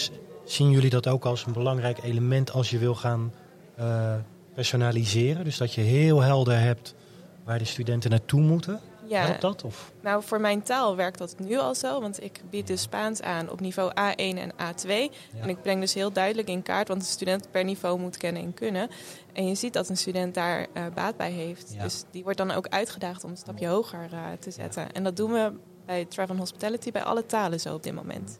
Zien 0.49 0.71
jullie 0.71 0.91
dat 0.91 1.07
ook 1.07 1.25
als 1.25 1.47
een 1.47 1.53
belangrijk 1.53 2.03
element 2.03 2.53
als 2.53 2.71
je 2.71 2.79
wil 2.79 2.95
gaan 2.95 3.33
eh, 3.75 4.15
personaliseren? 4.55 5.45
Dus 5.45 5.57
dat 5.57 5.75
je 5.75 5.81
heel 5.81 6.21
helder 6.21 6.61
hebt 6.61 6.95
waar 7.45 7.59
de 7.59 7.65
studenten 7.65 8.11
naartoe 8.11 8.41
moeten? 8.41 8.81
Ja, 9.07 9.25
Helpt 9.25 9.41
dat? 9.41 9.65
Of? 9.65 9.93
nou 10.01 10.23
voor 10.23 10.41
mijn 10.41 10.63
taal 10.63 10.97
werkt 10.97 11.19
dat 11.19 11.35
nu 11.39 11.59
al 11.59 11.75
zo. 11.75 12.01
Want 12.01 12.23
ik 12.23 12.41
bied 12.51 12.67
dus 12.67 12.83
Spaans 12.83 13.23
aan 13.23 13.51
op 13.51 13.61
niveau 13.61 13.91
A1 13.91 14.17
en 14.17 14.53
A2. 14.53 14.89
En 15.41 15.49
ik 15.49 15.63
breng 15.63 15.81
dus 15.81 15.95
heel 15.95 16.13
duidelijk 16.13 16.49
in 16.49 16.63
kaart, 16.63 16.89
want 16.89 17.01
de 17.01 17.07
student 17.07 17.51
per 17.51 17.65
niveau 17.65 18.01
moet 18.01 18.17
kennen 18.17 18.43
en 18.43 18.55
kunnen. 18.55 18.89
En 19.33 19.47
je 19.47 19.55
ziet 19.55 19.73
dat 19.73 19.89
een 19.89 19.97
student 19.97 20.35
daar 20.35 20.67
eh, 20.73 20.85
baat 20.95 21.17
bij 21.17 21.31
heeft. 21.31 21.73
Ja. 21.77 21.83
Dus 21.83 22.05
die 22.11 22.23
wordt 22.23 22.39
dan 22.39 22.51
ook 22.51 22.69
uitgedaagd 22.69 23.25
om 23.25 23.31
een 23.31 23.37
stapje 23.37 23.67
hoger 23.67 24.09
eh, 24.13 24.21
te 24.41 24.51
zetten. 24.51 24.93
En 24.93 25.05
dat 25.05 25.17
doen 25.17 25.33
we 25.33 25.53
bij 25.87 26.05
Travel 26.05 26.31
and 26.31 26.41
Hospitality 26.41 26.91
bij 26.91 27.03
alle 27.03 27.27
talen 27.27 27.61
zo 27.61 27.75
op 27.75 27.83
dit 27.83 27.95
moment. 27.95 28.39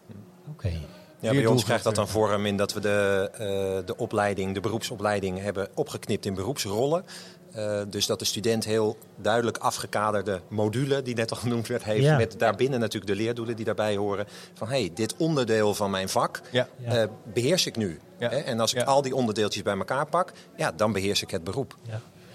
Oké. 0.49 0.73
Ja, 1.21 1.33
bij 1.33 1.47
ons 1.47 1.65
krijgt 1.65 1.85
dat 1.85 1.95
dan 1.95 2.09
vorm 2.09 2.47
in 2.47 2.57
dat 2.57 2.73
we 2.73 2.81
de, 2.81 3.31
eh, 3.33 3.87
de 3.87 3.97
opleiding, 3.97 4.55
de 4.55 4.61
beroepsopleiding 4.61 5.41
hebben 5.41 5.69
opgeknipt 5.75 6.27
in 6.27 6.35
beroepsrollen. 6.35 7.05
Eh, 7.53 7.81
dus 7.89 8.07
dat 8.07 8.19
de 8.19 8.25
student 8.25 8.65
heel 8.65 8.97
duidelijk 9.17 9.57
afgekaderde 9.57 10.41
module, 10.49 11.03
die 11.03 11.15
net 11.15 11.31
al 11.31 11.37
genoemd 11.37 11.67
werd, 11.67 11.85
heeft. 11.85 12.05
Ja. 12.05 12.17
Met 12.17 12.39
daarbinnen 12.39 12.81
natuurlijk 12.81 13.13
de 13.13 13.17
leerdoelen 13.17 13.57
die 13.57 13.65
daarbij 13.65 13.97
horen. 13.97 14.27
Van 14.55 14.69
hé, 14.69 14.81
hey, 14.81 14.91
dit 14.95 15.17
onderdeel 15.17 15.75
van 15.75 15.91
mijn 15.91 16.09
vak 16.09 16.41
Ja. 16.51 16.69
Eh, 16.85 17.03
beheers 17.33 17.67
ik 17.67 17.77
nu. 17.77 18.01
Ja. 18.19 18.29
Hè? 18.29 18.37
En 18.37 18.61
als 18.61 18.75
ik 18.75 18.83
al 18.83 19.03
die 19.03 19.15
onderdeeltjes 19.15 19.63
bij 19.63 19.77
elkaar 19.77 20.07
pak, 20.07 20.33
ja, 20.57 20.73
dan 20.73 20.93
beheers 20.93 21.23
ik 21.23 21.31
het 21.31 21.45
beroep. 21.45 21.77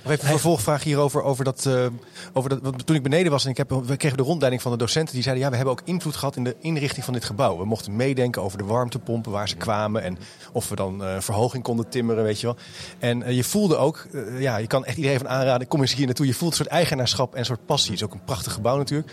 Nog 0.03 0.11
even 0.11 0.23
een 0.23 0.31
vervolgvraag 0.31 0.83
hierover. 0.83 1.23
Over 1.23 1.43
dat, 1.43 1.65
uh, 1.67 1.85
over 2.33 2.49
dat, 2.49 2.59
want 2.61 2.85
toen 2.85 2.95
ik 2.95 3.03
beneden 3.03 3.31
was 3.31 3.45
en 3.45 3.49
ik 3.49 3.57
heb, 3.57 3.69
we 3.69 3.97
kregen 3.97 4.17
de 4.17 4.23
rondleiding 4.23 4.61
van 4.61 4.71
de 4.71 4.77
docenten. 4.77 5.13
Die 5.13 5.23
zeiden, 5.23 5.43
ja, 5.43 5.49
we 5.49 5.55
hebben 5.55 5.73
ook 5.73 5.81
invloed 5.85 6.15
gehad 6.15 6.35
in 6.35 6.43
de 6.43 6.55
inrichting 6.59 7.05
van 7.05 7.13
dit 7.13 7.23
gebouw. 7.23 7.57
We 7.57 7.65
mochten 7.65 7.95
meedenken 7.95 8.41
over 8.41 8.57
de 8.57 8.63
warmtepompen, 8.63 9.31
waar 9.31 9.49
ze 9.49 9.55
kwamen. 9.55 10.03
En 10.03 10.17
of 10.51 10.69
we 10.69 10.75
dan 10.75 11.01
uh, 11.01 11.19
verhoging 11.19 11.63
konden 11.63 11.89
timmeren, 11.89 12.23
weet 12.23 12.39
je 12.39 12.45
wel. 12.45 12.55
En 12.99 13.21
uh, 13.21 13.31
je 13.31 13.43
voelde 13.43 13.75
ook, 13.75 14.07
ja, 14.37 14.57
je 14.57 14.67
kan 14.67 14.85
echt 14.85 14.97
iedereen 14.97 15.17
van 15.17 15.27
aanraden. 15.27 15.67
Kom 15.67 15.81
eens 15.81 15.93
hier 15.93 16.05
naartoe. 16.05 16.25
Je 16.25 16.33
voelt 16.33 16.51
een 16.51 16.57
soort 16.57 16.69
eigenaarschap 16.69 17.33
en 17.33 17.39
een 17.39 17.45
soort 17.45 17.65
passie. 17.65 17.91
Het 17.91 17.99
is 17.99 18.07
ook 18.07 18.13
een 18.13 18.23
prachtig 18.23 18.53
gebouw 18.53 18.77
natuurlijk. 18.77 19.11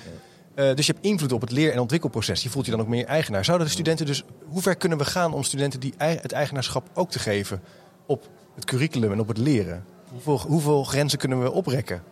Uh, 0.55 0.75
dus 0.75 0.87
je 0.87 0.93
hebt 0.93 1.05
invloed 1.05 1.33
op 1.33 1.41
het 1.41 1.51
leer- 1.51 1.73
en 1.73 1.79
ontwikkelproces. 1.79 2.43
Je 2.43 2.51
voelt 2.51 2.65
je 2.65 2.71
dan 2.71 2.81
ook 2.81 2.89
meer 2.89 3.05
eigenaar. 3.05 3.45
Zouden 3.45 3.67
de 3.67 3.73
studenten 3.73 4.07
dus, 4.07 4.25
hoe 4.47 4.63
ver 4.63 4.77
kunnen 4.77 4.99
we 4.99 5.05
gaan 5.05 5.33
om 5.33 5.43
studenten 5.43 5.81
die 5.81 5.95
het 5.99 6.33
eigenaarschap 6.33 6.89
ook 6.95 7.11
te 7.11 7.19
geven 7.19 7.63
op 8.07 8.29
het 8.55 8.65
curriculum 8.65 9.13
en 9.13 9.21
op 9.21 9.29
het 9.29 9.39
leren? 9.39 9.85
Hoeveel, 10.11 10.39
hoeveel 10.39 10.85
grenzen 10.85 11.19
kunnen 11.19 11.43
we 11.43 11.53
oprekken? 11.53 12.03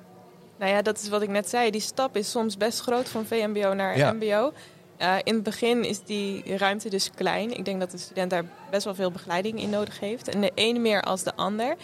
Nou 0.58 0.72
ja, 0.72 0.82
dat 0.82 0.98
is 0.98 1.08
wat 1.08 1.22
ik 1.22 1.28
net 1.28 1.48
zei. 1.48 1.70
Die 1.70 1.80
stap 1.80 2.16
is 2.16 2.30
soms 2.30 2.56
best 2.56 2.80
groot 2.80 3.08
van 3.08 3.26
VMBO 3.26 3.74
naar 3.74 3.96
ja. 3.96 4.12
MBO. 4.12 4.52
Uh, 5.00 5.14
in 5.22 5.34
het 5.34 5.42
begin 5.42 5.84
is 5.84 6.02
die 6.04 6.56
ruimte 6.56 6.90
dus 6.90 7.10
klein. 7.14 7.56
Ik 7.56 7.64
denk 7.64 7.80
dat 7.80 7.90
de 7.90 7.98
student 7.98 8.30
daar 8.30 8.44
best 8.70 8.84
wel 8.84 8.94
veel 8.94 9.10
begeleiding 9.10 9.60
in 9.60 9.70
nodig 9.70 10.00
heeft. 10.00 10.28
En 10.28 10.40
de 10.40 10.52
ene 10.54 10.78
meer 10.78 11.02
als 11.02 11.22
de 11.22 11.34
ander. 11.34 11.76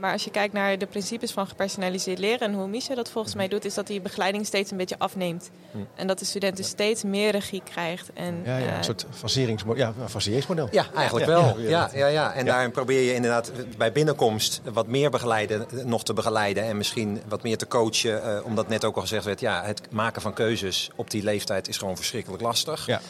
Maar 0.00 0.12
als 0.12 0.24
je 0.24 0.30
kijkt 0.30 0.54
naar 0.54 0.78
de 0.78 0.86
principes 0.86 1.32
van 1.32 1.46
gepersonaliseerd 1.46 2.18
leren 2.18 2.40
en 2.40 2.54
hoe 2.54 2.68
Misha 2.68 2.94
dat 2.94 3.10
volgens 3.10 3.34
mij 3.34 3.48
doet, 3.48 3.64
is 3.64 3.74
dat 3.74 3.86
die 3.86 4.00
begeleiding 4.00 4.46
steeds 4.46 4.70
een 4.70 4.76
beetje 4.76 4.98
afneemt. 4.98 5.50
Hm. 5.70 5.78
En 5.94 6.06
dat 6.06 6.18
de 6.18 6.24
student 6.24 6.56
dus 6.56 6.68
steeds 6.68 7.02
meer 7.02 7.30
regie 7.30 7.62
krijgt. 7.64 8.10
En, 8.14 8.40
ja, 8.44 8.56
ja, 8.56 8.66
een 8.66 8.76
uh, 8.76 8.82
soort 8.82 9.06
faseringsmodel. 9.10 9.82
Ja, 9.82 10.08
faseringsmodel. 10.08 10.68
Ja, 10.70 10.86
eigenlijk 10.94 11.26
wel. 11.26 11.58
Ja, 11.58 11.90
ja, 11.94 12.06
ja, 12.06 12.32
En 12.32 12.44
daarin 12.44 12.70
probeer 12.70 13.00
je 13.00 13.14
inderdaad 13.14 13.52
bij 13.76 13.92
binnenkomst 13.92 14.60
wat 14.72 14.86
meer 14.86 15.10
begeleiden, 15.10 15.66
nog 15.84 16.04
te 16.04 16.12
begeleiden 16.12 16.64
en 16.64 16.76
misschien 16.76 17.22
wat 17.28 17.42
meer 17.42 17.58
te 17.58 17.66
coachen. 17.66 18.22
Uh, 18.24 18.44
omdat 18.44 18.68
net 18.68 18.84
ook 18.84 18.94
al 18.94 19.00
gezegd 19.00 19.24
werd, 19.24 19.40
ja, 19.40 19.64
het 19.64 19.80
maken 19.90 20.22
van 20.22 20.32
keuzes 20.32 20.90
op 20.94 21.10
die 21.10 21.22
leeftijd 21.22 21.68
is 21.68 21.78
gewoon 21.78 21.96
verschrikkelijk 21.96 22.42
lastig. 22.42 22.86
Ja. 22.86 23.00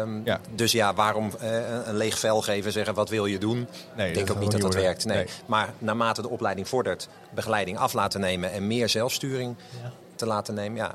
Um, 0.00 0.22
ja. 0.24 0.40
Dus 0.54 0.72
ja, 0.72 0.94
waarom 0.94 1.30
uh, 1.42 1.58
een 1.84 1.96
leeg 1.96 2.18
vel 2.18 2.42
geven 2.42 2.66
en 2.66 2.72
zeggen 2.72 2.94
wat 2.94 3.08
wil 3.08 3.26
je 3.26 3.38
doen? 3.38 3.68
Nee, 3.96 4.08
ik 4.08 4.14
denk 4.14 4.30
ook 4.30 4.38
niet 4.38 4.50
dat 4.50 4.60
dat 4.60 4.74
werkt. 4.74 5.04
Nee. 5.04 5.16
nee. 5.16 5.26
Maar 5.46 5.72
naarmate 5.78 6.19
de 6.22 6.28
opleiding 6.28 6.68
vordert, 6.68 7.08
begeleiding 7.34 7.78
af 7.78 7.92
laten 7.92 8.20
nemen 8.20 8.52
en 8.52 8.66
meer 8.66 8.88
zelfsturing 8.88 9.56
ja. 9.82 9.92
te 10.14 10.26
laten 10.26 10.54
nemen. 10.54 10.76
Ja, 10.76 10.94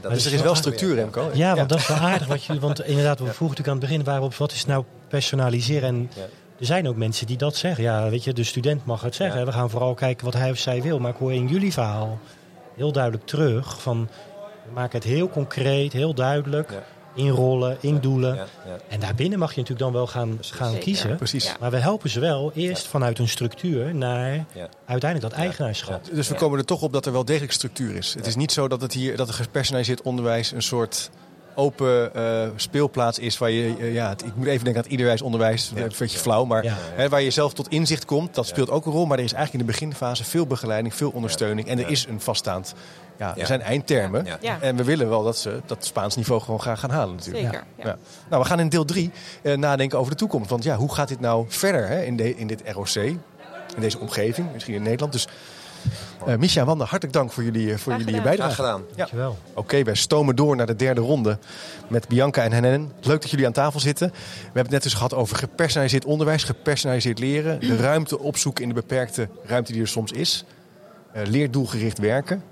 dat 0.00 0.12
dus 0.12 0.26
er 0.26 0.32
is 0.32 0.42
wel 0.42 0.54
structuur, 0.54 0.94
Remco. 0.94 1.30
Ja, 1.32 1.48
ja, 1.48 1.54
want 1.54 1.68
dat 1.68 1.78
is 1.78 1.86
wel 1.86 1.96
aardig. 1.96 2.26
Wat 2.26 2.44
je, 2.44 2.58
want 2.58 2.84
inderdaad, 2.84 3.18
we 3.18 3.24
vroegen 3.24 3.48
natuurlijk 3.48 3.68
aan 3.68 3.76
het 3.76 3.88
begin 3.88 4.04
waarop 4.04 4.34
wat 4.34 4.52
is 4.52 4.66
nou 4.66 4.84
personaliseren. 5.08 5.88
En 5.88 6.10
er 6.58 6.66
zijn 6.66 6.88
ook 6.88 6.96
mensen 6.96 7.26
die 7.26 7.36
dat 7.36 7.56
zeggen. 7.56 7.84
Ja, 7.84 8.10
weet 8.10 8.24
je, 8.24 8.32
de 8.32 8.44
student 8.44 8.84
mag 8.84 9.02
het 9.02 9.14
zeggen. 9.14 9.46
We 9.46 9.52
gaan 9.52 9.70
vooral 9.70 9.94
kijken 9.94 10.24
wat 10.24 10.34
hij 10.34 10.50
of 10.50 10.58
zij 10.58 10.82
wil. 10.82 10.98
Maar 10.98 11.10
ik 11.10 11.16
hoor 11.16 11.32
in 11.32 11.48
jullie 11.48 11.72
verhaal 11.72 12.18
heel 12.76 12.92
duidelijk 12.92 13.26
terug 13.26 13.82
van 13.82 14.08
we 14.64 14.72
maken 14.72 14.98
het 14.98 15.08
heel 15.08 15.28
concreet, 15.28 15.92
heel 15.92 16.14
duidelijk 16.14 16.72
inrollen, 17.14 17.76
indoelen. 17.80 18.34
Ja, 18.34 18.46
ja. 18.66 18.76
En 18.88 19.00
daarbinnen 19.00 19.38
mag 19.38 19.54
je 19.54 19.60
natuurlijk 19.60 19.90
dan 19.90 19.92
wel 19.92 20.06
gaan, 20.06 20.38
gaan 20.40 20.78
kiezen. 20.78 21.16
Precies. 21.16 21.54
Maar 21.60 21.70
we 21.70 21.76
helpen 21.76 22.10
ze 22.10 22.20
wel 22.20 22.52
eerst 22.54 22.86
vanuit 22.86 23.18
een 23.18 23.28
structuur 23.28 23.94
naar 23.94 24.44
uiteindelijk 24.84 25.32
dat 25.32 25.40
eigenaarschap. 25.40 26.04
Dus 26.12 26.28
we 26.28 26.34
komen 26.34 26.58
er 26.58 26.64
toch 26.64 26.82
op 26.82 26.92
dat 26.92 27.06
er 27.06 27.12
wel 27.12 27.24
degelijk 27.24 27.52
structuur 27.52 27.96
is. 27.96 28.14
Het 28.14 28.26
is 28.26 28.36
niet 28.36 28.52
zo 28.52 28.68
dat 28.68 28.80
het 28.80 28.92
hier 28.92 29.16
dat 29.16 29.26
het 29.26 29.36
gepersonaliseerd 29.36 30.02
onderwijs 30.02 30.52
een 30.52 30.62
soort 30.62 31.10
open 31.54 32.10
uh, 32.16 32.48
speelplaats 32.56 33.18
is 33.18 33.38
waar 33.38 33.50
je, 33.50 33.74
uh, 33.78 33.94
ja, 33.94 34.10
ik 34.10 34.36
moet 34.36 34.46
even 34.46 34.64
denken 34.64 34.74
aan 34.74 34.82
het 34.82 34.90
iederwijs 34.90 35.22
onderwijs, 35.22 35.72
ja. 35.74 35.82
een 35.82 35.92
beetje 35.98 36.18
flauw, 36.18 36.44
maar 36.44 36.64
ja. 36.64 36.76
hè, 36.78 37.08
waar 37.08 37.22
je 37.22 37.30
zelf 37.30 37.52
tot 37.52 37.68
inzicht 37.68 38.04
komt, 38.04 38.34
dat 38.34 38.46
speelt 38.46 38.70
ook 38.70 38.86
een 38.86 38.92
rol. 38.92 39.06
Maar 39.06 39.18
er 39.18 39.24
is 39.24 39.32
eigenlijk 39.32 39.64
in 39.64 39.70
de 39.70 39.78
beginfase 39.78 40.24
veel 40.24 40.46
begeleiding, 40.46 40.94
veel 40.94 41.10
ondersteuning 41.10 41.68
en 41.68 41.78
er 41.78 41.90
is 41.90 42.06
een 42.06 42.20
vaststaand 42.20 42.74
ja, 43.20 43.36
er 43.36 43.46
zijn 43.46 43.62
eindtermen. 43.62 44.26
En 44.60 44.76
we 44.76 44.84
willen 44.84 45.08
wel 45.08 45.22
dat 45.22 45.36
ze 45.36 45.60
dat 45.66 45.84
Spaans 45.84 46.16
niveau 46.16 46.40
gewoon 46.40 46.60
graag 46.60 46.80
gaan 46.80 46.90
halen 46.90 47.14
natuurlijk. 47.14 47.44
Zeker. 47.44 47.64
Ja. 47.76 47.96
Nou, 48.28 48.42
we 48.42 48.48
gaan 48.48 48.60
in 48.60 48.68
deel 48.68 48.84
3 48.84 49.10
uh, 49.42 49.56
nadenken 49.56 49.98
over 49.98 50.10
de 50.10 50.16
toekomst. 50.16 50.50
Want 50.50 50.64
ja, 50.64 50.76
hoe 50.76 50.94
gaat 50.94 51.08
dit 51.08 51.20
nou 51.20 51.44
verder 51.48 51.88
hè, 51.88 52.02
in, 52.02 52.16
de, 52.16 52.36
in 52.36 52.46
dit 52.46 52.62
ROC? 52.66 52.94
In 52.94 53.20
deze 53.80 53.98
omgeving, 53.98 54.52
misschien 54.52 54.74
in 54.74 54.82
Nederland. 54.82 55.12
Dus 55.12 55.28
uh, 56.26 56.36
Misha 56.36 56.60
en 56.60 56.66
Wanda, 56.66 56.84
hartelijk 56.84 57.12
dank 57.12 57.32
voor 57.32 57.42
jullie, 57.42 57.76
voor 57.76 57.96
jullie 57.96 58.22
bijdrage. 58.22 58.52
Graag 58.52 58.54
gedaan. 58.54 58.80
Ja. 58.90 58.96
Dankjewel. 58.96 59.38
Oké, 59.50 59.58
okay, 59.58 59.84
wij 59.84 59.94
stomen 59.94 60.36
door 60.36 60.56
naar 60.56 60.66
de 60.66 60.76
derde 60.76 61.00
ronde 61.00 61.38
met 61.88 62.08
Bianca 62.08 62.42
en 62.42 62.52
Henen. 62.52 62.92
Leuk 63.00 63.20
dat 63.20 63.30
jullie 63.30 63.46
aan 63.46 63.52
tafel 63.52 63.80
zitten. 63.80 64.10
We 64.10 64.16
hebben 64.42 64.62
het 64.62 64.70
net 64.70 64.82
dus 64.82 64.94
gehad 64.94 65.14
over 65.14 65.36
gepersonaliseerd 65.36 66.04
onderwijs, 66.04 66.44
gepersonaliseerd 66.44 67.18
leren. 67.18 67.60
De 67.60 67.76
ruimte 67.76 68.18
opzoeken 68.18 68.62
in 68.62 68.68
de 68.68 68.74
beperkte 68.74 69.28
ruimte 69.44 69.72
die 69.72 69.80
er 69.80 69.88
soms 69.88 70.12
is. 70.12 70.44
Uh, 71.16 71.22
leerdoelgericht 71.26 71.98
werken. 71.98 72.42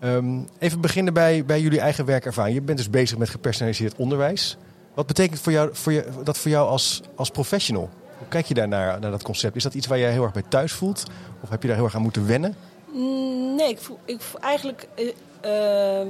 Um, 0.00 0.48
even 0.58 0.80
beginnen 0.80 1.14
bij, 1.14 1.44
bij 1.44 1.60
jullie 1.60 1.80
eigen 1.80 2.04
werkervaring. 2.04 2.54
Je 2.54 2.62
bent 2.62 2.78
dus 2.78 2.90
bezig 2.90 3.18
met 3.18 3.28
gepersonaliseerd 3.28 3.94
onderwijs. 3.96 4.56
Wat 4.94 5.06
betekent 5.06 5.40
voor 5.40 5.52
jou, 5.52 5.68
voor 5.72 5.92
je, 5.92 6.04
dat 6.24 6.38
voor 6.38 6.50
jou 6.50 6.68
als, 6.68 7.02
als 7.14 7.30
professional? 7.30 7.90
Hoe 8.18 8.28
kijk 8.28 8.46
je 8.46 8.54
daar 8.54 8.68
naar, 8.68 9.00
naar 9.00 9.10
dat 9.10 9.22
concept? 9.22 9.56
Is 9.56 9.62
dat 9.62 9.74
iets 9.74 9.86
waar 9.86 9.98
jij 9.98 10.12
heel 10.12 10.22
erg 10.22 10.32
bij 10.32 10.44
thuis 10.48 10.72
voelt? 10.72 11.02
Of 11.40 11.48
heb 11.48 11.62
je 11.62 11.68
daar 11.68 11.76
heel 11.76 11.84
erg 11.84 11.94
aan 11.94 12.02
moeten 12.02 12.26
wennen? 12.26 12.54
Mm, 12.92 13.54
nee, 13.54 13.68
ik 13.68 13.78
voel, 13.78 13.98
ik 14.04 14.20
voel 14.20 14.40
eigenlijk 14.40 14.88
uh, 15.44 16.00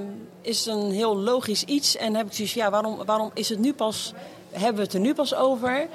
is 0.41 0.65
het 0.65 0.75
een 0.75 0.91
heel 0.91 1.17
logisch 1.17 1.65
iets. 1.65 1.97
En 1.97 2.15
heb 2.15 2.27
ik 2.27 2.33
zoiets 2.33 2.55
ja, 2.55 2.71
waarom, 2.71 3.05
waarom 3.05 3.31
is 3.35 3.49
het 3.49 3.59
nu 3.59 3.73
pas, 3.73 4.13
hebben 4.51 4.77
we 4.77 4.83
het 4.83 4.93
er 4.93 5.01
nu 5.01 5.15
pas 5.15 5.35
over? 5.35 5.87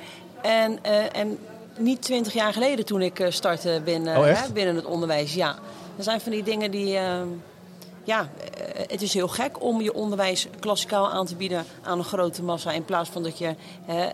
En, 0.42 0.80
uh, 0.86 1.16
en 1.16 1.38
niet 1.78 2.02
twintig 2.02 2.34
jaar 2.34 2.54
geleden 2.54 2.86
toen 2.86 3.02
ik 3.02 3.26
startte 3.30 3.82
binnen, 3.84 4.18
oh, 4.18 4.26
hè, 4.26 4.52
binnen 4.54 4.76
het 4.76 4.86
onderwijs. 4.86 5.34
Ja, 5.34 5.56
er 5.98 6.04
zijn 6.04 6.22
van 6.22 6.32
die 6.32 6.44
dingen 6.44 6.72
die 6.72 6.98
ehm, 6.98 7.28
ja, 8.10 8.30
eh, 8.54 8.84
het 8.88 9.02
is 9.02 9.14
heel 9.14 9.28
gek 9.28 9.64
om 9.64 9.82
je 9.82 9.94
onderwijs 9.94 10.48
klassikaal 10.60 11.10
aan 11.10 11.26
te 11.26 11.36
bieden 11.36 11.66
aan 11.82 11.98
een 11.98 12.04
grote 12.04 12.44
massa. 12.44 12.72
In 12.72 12.86
plaats 12.86 13.10
van 13.10 13.24
dat 13.24 13.38
je 13.38 13.56
hè, 13.86 14.06
uh, 14.06 14.12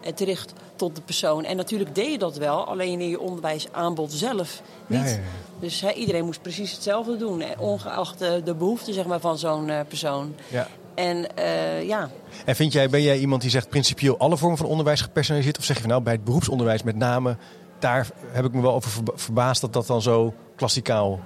het 0.00 0.20
richt 0.20 0.52
tot 0.76 0.96
de 0.96 1.02
persoon. 1.02 1.44
En 1.44 1.56
natuurlijk 1.56 1.94
deed 1.94 2.10
je 2.10 2.18
dat 2.18 2.36
wel, 2.36 2.66
alleen 2.66 3.00
in 3.00 3.08
je 3.08 3.20
onderwijsaanbod 3.20 4.12
zelf 4.12 4.62
niet. 4.86 5.00
Ja, 5.00 5.06
ja, 5.06 5.12
ja. 5.12 5.20
Dus 5.60 5.80
hè, 5.80 5.92
iedereen 5.92 6.24
moest 6.24 6.42
precies 6.42 6.72
hetzelfde 6.72 7.16
doen, 7.16 7.42
ongeacht 7.58 8.18
de 8.18 8.54
behoeften 8.58 8.94
zeg 8.94 9.06
maar, 9.06 9.20
van 9.20 9.38
zo'n 9.38 9.68
uh, 9.68 9.80
persoon. 9.88 10.34
Ja. 10.48 10.68
En 10.94 11.26
uh, 11.38 11.86
ja. 11.86 12.10
En 12.44 12.56
vind 12.56 12.72
jij, 12.72 12.88
ben 12.90 13.02
jij 13.02 13.18
iemand 13.18 13.42
die 13.42 13.50
zegt 13.50 13.68
principieel 13.68 14.18
alle 14.18 14.36
vormen 14.36 14.58
van 14.58 14.66
onderwijs 14.66 15.00
gepersonaliseerd? 15.00 15.58
Of 15.58 15.64
zeg 15.64 15.76
je 15.76 15.82
van 15.82 15.90
nou 15.90 16.02
bij 16.02 16.12
het 16.12 16.24
beroepsonderwijs 16.24 16.82
met 16.82 16.96
name, 16.96 17.36
daar 17.78 18.08
heb 18.32 18.44
ik 18.44 18.52
me 18.52 18.62
wel 18.62 18.74
over 18.74 19.02
verbaasd 19.14 19.60
dat 19.60 19.72
dat 19.72 19.86
dan 19.86 20.02
zo 20.02 20.34
klassikaal 20.56 21.20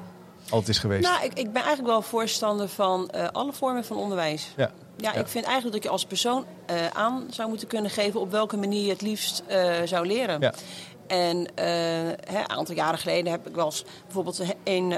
altijd 0.50 0.68
is 0.68 0.78
geweest? 0.78 1.08
Nou, 1.08 1.24
ik, 1.24 1.32
ik 1.32 1.52
ben 1.52 1.62
eigenlijk 1.62 1.86
wel 1.88 2.02
voorstander 2.02 2.68
van 2.68 3.10
uh, 3.14 3.28
alle 3.32 3.52
vormen 3.52 3.84
van 3.84 3.96
onderwijs. 3.96 4.52
Ja. 4.56 4.70
Ja, 4.96 5.12
ja, 5.12 5.20
ik 5.20 5.28
vind 5.28 5.44
eigenlijk 5.44 5.74
dat 5.74 5.84
je 5.84 5.90
als 5.90 6.04
persoon 6.04 6.44
uh, 6.70 6.86
aan 6.86 7.26
zou 7.30 7.48
moeten 7.48 7.68
kunnen 7.68 7.90
geven 7.90 8.20
op 8.20 8.30
welke 8.30 8.56
manier 8.56 8.84
je 8.84 8.90
het 8.90 9.00
liefst 9.00 9.42
uh, 9.50 9.74
zou 9.84 10.06
leren. 10.06 10.40
Ja. 10.40 10.54
En 11.06 11.48
een 11.56 12.48
aantal 12.50 12.74
jaren 12.74 12.98
geleden 12.98 13.30
heb 13.30 13.46
ik 13.46 13.54
wel 13.54 13.64
eens 13.64 13.84
bijvoorbeeld 14.04 14.42
een 14.64 14.94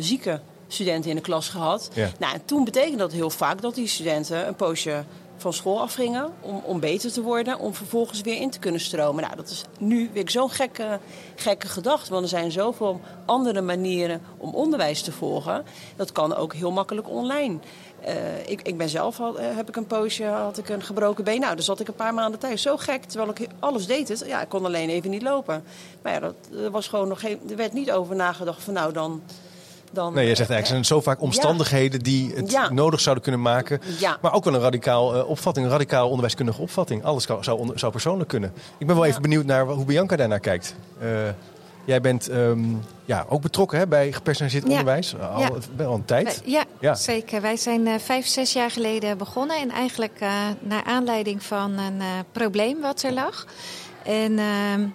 zieke 0.00 0.40
student 0.68 1.06
in 1.06 1.14
de 1.14 1.20
klas 1.20 1.48
gehad. 1.48 1.90
Ja. 1.92 2.10
Nou, 2.18 2.34
en 2.34 2.44
toen 2.44 2.64
betekende 2.64 2.98
dat 2.98 3.12
heel 3.12 3.30
vaak 3.30 3.60
dat 3.60 3.74
die 3.74 3.86
studenten 3.86 4.46
een 4.48 4.54
poosje 4.54 5.04
van 5.38 5.52
school 5.52 5.80
afgingen 5.80 6.32
om, 6.40 6.62
om 6.64 6.80
beter 6.80 7.12
te 7.12 7.22
worden, 7.22 7.58
om 7.58 7.74
vervolgens 7.74 8.20
weer 8.20 8.40
in 8.40 8.50
te 8.50 8.58
kunnen 8.58 8.80
stromen. 8.80 9.22
Nou, 9.22 9.36
dat 9.36 9.50
is 9.50 9.64
nu 9.78 10.10
weer 10.12 10.30
zo'n 10.30 10.50
gekke, 10.50 10.98
gekke 11.36 11.68
gedachte, 11.68 12.10
want 12.10 12.22
er 12.22 12.28
zijn 12.28 12.52
zoveel 12.52 13.00
andere 13.26 13.60
manieren 13.60 14.20
om 14.36 14.54
onderwijs 14.54 15.02
te 15.02 15.12
volgen. 15.12 15.64
Dat 15.96 16.12
kan 16.12 16.34
ook 16.34 16.54
heel 16.54 16.72
makkelijk 16.72 17.08
online. 17.08 17.58
Uh, 18.06 18.48
ik, 18.48 18.62
ik 18.62 18.76
ben 18.76 18.88
zelf 18.88 19.18
uh, 19.18 19.26
heb 19.38 19.68
ik 19.68 19.76
een 19.76 19.86
poosje, 19.86 20.24
had 20.24 20.58
ik 20.58 20.68
een 20.68 20.82
gebroken 20.82 21.24
been. 21.24 21.40
Nou, 21.40 21.54
dan 21.54 21.64
zat 21.64 21.80
ik 21.80 21.88
een 21.88 21.94
paar 21.94 22.14
maanden 22.14 22.40
thuis. 22.40 22.62
Zo 22.62 22.76
gek, 22.76 23.04
terwijl 23.04 23.30
ik 23.30 23.48
alles 23.58 23.86
deed. 23.86 24.24
Ja, 24.26 24.42
ik 24.42 24.48
kon 24.48 24.64
alleen 24.64 24.88
even 24.88 25.10
niet 25.10 25.22
lopen. 25.22 25.64
Maar 26.02 26.12
ja, 26.12 26.20
dat 26.20 26.70
was 26.70 26.88
gewoon 26.88 27.08
nog 27.08 27.20
geen, 27.20 27.40
er 27.50 27.56
werd 27.56 27.72
niet 27.72 27.92
over 27.92 28.16
nagedacht 28.16 28.62
van 28.62 28.74
nou 28.74 28.92
dan 28.92 29.22
dan, 29.92 30.14
nee, 30.14 30.26
je 30.28 30.34
zegt 30.34 30.50
eigenlijk, 30.50 30.80
er 30.80 30.84
zijn 30.84 31.00
zo 31.00 31.10
vaak 31.10 31.20
omstandigheden 31.20 32.00
die 32.00 32.32
het 32.34 32.50
ja. 32.50 32.70
nodig 32.70 33.00
zouden 33.00 33.22
kunnen 33.22 33.42
maken. 33.42 33.80
Ja. 33.98 34.18
Maar 34.22 34.32
ook 34.32 34.44
wel 34.44 34.54
een 34.54 34.60
radicaal 34.60 35.16
uh, 35.16 35.28
opvatting, 35.28 35.66
een 35.66 35.72
radicaal 35.72 36.06
onderwijskundige 36.08 36.60
opvatting. 36.60 37.04
Alles 37.04 37.26
kan, 37.26 37.44
zou, 37.44 37.70
zou 37.74 37.92
persoonlijk 37.92 38.28
kunnen. 38.28 38.52
Ik 38.78 38.86
ben 38.86 38.96
wel 38.96 39.04
even 39.04 39.22
benieuwd 39.22 39.44
naar 39.44 39.66
hoe 39.66 39.84
Bianca 39.84 40.16
daarnaar 40.16 40.40
kijkt. 40.40 40.74
Uh, 41.02 41.08
jij 41.84 42.00
bent 42.00 42.30
um, 42.30 42.80
ja, 43.04 43.26
ook 43.28 43.42
betrokken 43.42 43.78
hè, 43.78 43.86
bij 43.86 44.12
gepersonaliseerd 44.12 44.68
onderwijs. 44.68 45.14
Al, 45.20 45.58
al 45.86 45.94
een 45.94 46.04
tijd. 46.04 46.42
Ja, 46.80 46.94
zeker. 46.94 47.40
Wij 47.40 47.56
zijn 47.56 47.86
uh, 47.86 47.94
vijf, 47.98 48.26
zes 48.26 48.52
jaar 48.52 48.70
geleden 48.70 49.18
begonnen. 49.18 49.56
En 49.56 49.70
eigenlijk 49.70 50.20
naar 50.60 50.84
aanleiding 50.84 51.42
van 51.42 51.78
een 51.78 52.02
probleem 52.32 52.80
wat 52.80 53.02
er 53.02 53.12
lag. 53.12 53.46
En 54.04 54.38
ehm, 54.38 54.86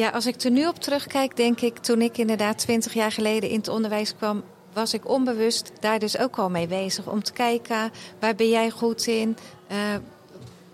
ja, 0.00 0.10
als 0.10 0.26
ik 0.26 0.42
er 0.42 0.50
nu 0.50 0.66
op 0.66 0.78
terugkijk, 0.78 1.36
denk 1.36 1.60
ik, 1.60 1.78
toen 1.78 2.02
ik 2.02 2.18
inderdaad 2.18 2.58
twintig 2.58 2.92
jaar 2.94 3.12
geleden 3.12 3.50
in 3.50 3.56
het 3.56 3.68
onderwijs 3.68 4.14
kwam, 4.16 4.42
was 4.72 4.94
ik 4.94 5.08
onbewust 5.08 5.72
daar 5.80 5.98
dus 5.98 6.18
ook 6.18 6.38
al 6.38 6.50
mee 6.50 6.66
bezig. 6.66 7.06
Om 7.06 7.22
te 7.22 7.32
kijken, 7.32 7.90
waar 8.20 8.34
ben 8.34 8.48
jij 8.48 8.70
goed 8.70 9.06
in? 9.06 9.36
Uh, 9.72 9.76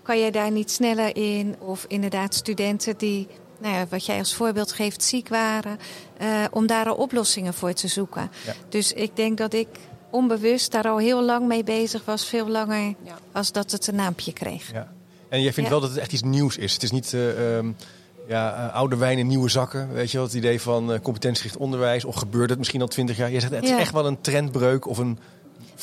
kan 0.01 0.19
jij 0.19 0.31
daar 0.31 0.51
niet 0.51 0.71
sneller 0.71 1.15
in? 1.15 1.55
Of 1.59 1.85
inderdaad 1.87 2.35
studenten 2.35 2.97
die 2.97 3.27
nou 3.57 3.75
ja, 3.75 3.85
wat 3.89 4.05
jij 4.05 4.17
als 4.17 4.33
voorbeeld 4.33 4.71
geeft, 4.71 5.03
ziek 5.03 5.27
waren, 5.29 5.79
om 6.51 6.67
daar 6.67 6.87
al 6.87 6.95
oplossingen 6.95 7.53
voor 7.53 7.73
te 7.73 7.87
zoeken. 7.87 8.31
Dus 8.69 8.93
ik 8.93 9.15
denk 9.15 9.37
dat 9.37 9.53
ik 9.53 9.67
onbewust 10.09 10.71
daar 10.71 10.87
al 10.87 10.97
heel 10.97 11.23
lang 11.23 11.47
mee 11.47 11.63
bezig 11.63 12.05
was, 12.05 12.25
veel 12.25 12.47
langer 12.47 12.93
als 13.31 13.51
dat 13.51 13.71
het 13.71 13.87
een 13.87 13.95
naampje 13.95 14.33
kreeg. 14.33 14.71
Ja. 14.71 14.91
En 15.29 15.41
jij 15.41 15.53
vindt 15.53 15.69
wel 15.69 15.79
dat 15.79 15.89
het 15.89 15.99
echt 15.99 16.13
iets 16.13 16.23
nieuws 16.23 16.57
is. 16.57 16.73
Het 16.73 16.83
is 16.83 16.91
niet 16.91 17.13
uh, 17.13 17.59
ja, 18.27 18.67
oude 18.67 18.97
wijn 18.97 19.17
in 19.17 19.27
nieuwe 19.27 19.49
zakken. 19.49 19.93
Weet 19.93 20.11
je 20.11 20.17
wel, 20.17 20.25
het 20.25 20.35
idee 20.35 20.61
van 20.61 20.91
uh, 20.91 20.99
competentiegericht 20.99 21.57
onderwijs. 21.57 22.05
Of 22.05 22.15
gebeurt 22.15 22.49
het 22.49 22.57
misschien 22.57 22.81
al 22.81 22.87
twintig 22.87 23.17
jaar? 23.17 23.31
Je 23.31 23.39
zegt 23.39 23.53
het 23.53 23.63
is 23.63 23.69
echt 23.69 23.93
wel 23.93 24.05
een 24.05 24.21
trendbreuk 24.21 24.87
of 24.87 24.97
een 24.97 25.19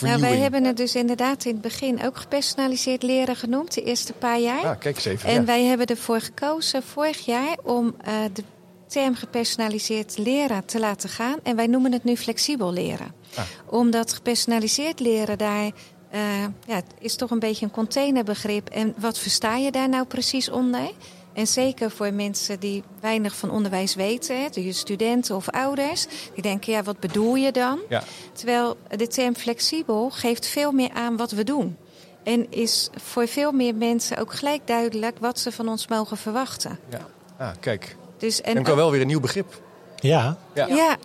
nou, 0.01 0.21
wij 0.21 0.37
hebben 0.37 0.65
het 0.65 0.77
dus 0.77 0.95
inderdaad 0.95 1.45
in 1.45 1.53
het 1.53 1.61
begin 1.61 2.05
ook 2.05 2.17
gepersonaliseerd 2.17 3.03
leren 3.03 3.37
genoemd, 3.37 3.75
de 3.75 3.83
eerste 3.83 4.13
paar 4.13 4.41
jaar. 4.41 4.65
Ah, 4.65 4.79
kijk 4.79 4.97
eens 4.97 5.05
even. 5.05 5.29
En 5.29 5.45
wij 5.45 5.65
hebben 5.65 5.87
ervoor 5.87 6.21
gekozen 6.21 6.83
vorig 6.83 7.25
jaar 7.25 7.57
om 7.63 7.87
uh, 7.87 8.15
de 8.33 8.43
term 8.87 9.15
gepersonaliseerd 9.15 10.19
leren 10.19 10.65
te 10.65 10.81
laten 10.81 11.09
gaan. 11.09 11.39
En 11.43 11.57
wij 11.57 11.67
noemen 11.67 11.93
het 11.93 12.05
nu 12.05 12.17
flexibel 12.17 12.73
leren. 12.73 13.15
Ah. 13.35 13.45
Omdat 13.67 14.13
gepersonaliseerd 14.13 15.01
leren 15.01 15.39
daar 15.39 15.71
uh, 16.15 16.21
ja, 16.67 16.83
is 16.99 17.17
toch 17.17 17.31
een 17.31 17.39
beetje 17.39 17.65
een 17.65 17.73
containerbegrip. 17.73 18.69
En 18.69 18.95
wat 18.99 19.19
versta 19.19 19.57
je 19.57 19.71
daar 19.71 19.89
nou 19.89 20.05
precies 20.05 20.51
onder? 20.51 20.91
En 21.35 21.47
zeker 21.47 21.91
voor 21.91 22.13
mensen 22.13 22.61
die 22.61 22.83
weinig 23.01 23.37
van 23.37 23.51
onderwijs 23.51 23.95
weten, 23.95 24.53
de 24.53 24.73
studenten 24.73 25.37
of 25.37 25.49
ouders, 25.49 26.07
die 26.35 26.43
denken, 26.43 26.73
ja, 26.73 26.83
wat 26.83 27.01
bedoel 27.01 27.35
je 27.35 27.53
dan? 27.53 27.79
Ja. 27.89 28.03
Terwijl 28.33 28.77
de 28.97 29.07
term 29.07 29.37
flexibel 29.37 30.11
geeft 30.11 30.47
veel 30.47 30.73
meer 30.73 30.91
aan 30.93 31.17
wat 31.17 31.31
we 31.31 31.45
doen. 31.45 31.77
En 32.23 32.51
is 32.51 32.91
voor 32.97 33.29
veel 33.29 33.53
meer 33.53 33.75
mensen 33.75 34.17
ook 34.17 34.35
gelijk 34.35 34.67
duidelijk 34.67 35.19
wat 35.19 35.39
ze 35.39 35.53
van 35.53 35.69
ons 35.69 35.89
mogen 35.89 36.17
verwachten. 36.17 36.79
Ja, 36.91 37.07
ah, 37.37 37.51
kijk. 37.61 37.97
Dus, 38.19 38.41
en, 38.41 38.57
en 38.57 38.77
wel 38.77 38.91
weer 38.91 39.01
een 39.01 39.07
nieuw 39.07 39.21
begrip. 39.21 39.63
Ja. 39.97 40.37
ja. 40.55 40.67
ja. 40.67 40.97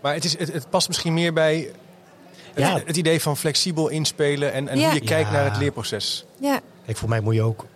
Maar 0.00 0.14
het, 0.14 0.24
is, 0.24 0.38
het, 0.38 0.52
het 0.52 0.70
past 0.70 0.88
misschien 0.88 1.14
meer 1.14 1.32
bij 1.32 1.72
ja. 2.54 2.80
het, 2.84 2.96
idee 2.96 3.20
van 3.20 3.36
flexibel 3.36 3.88
inspelen 3.88 4.52
en, 4.52 4.68
en 4.68 4.84
hoe 4.84 4.94
je 4.94 5.00
kijkt 5.00 5.30
naar 5.30 5.44
het 5.44 5.56
leerproces. 5.56 6.24
Ja. 6.38 6.60
Kijk, 6.84 6.96
voor 6.96 7.08
mij 7.08 7.20
moet 7.20 7.34
je 7.34 7.42
ook 7.42 7.66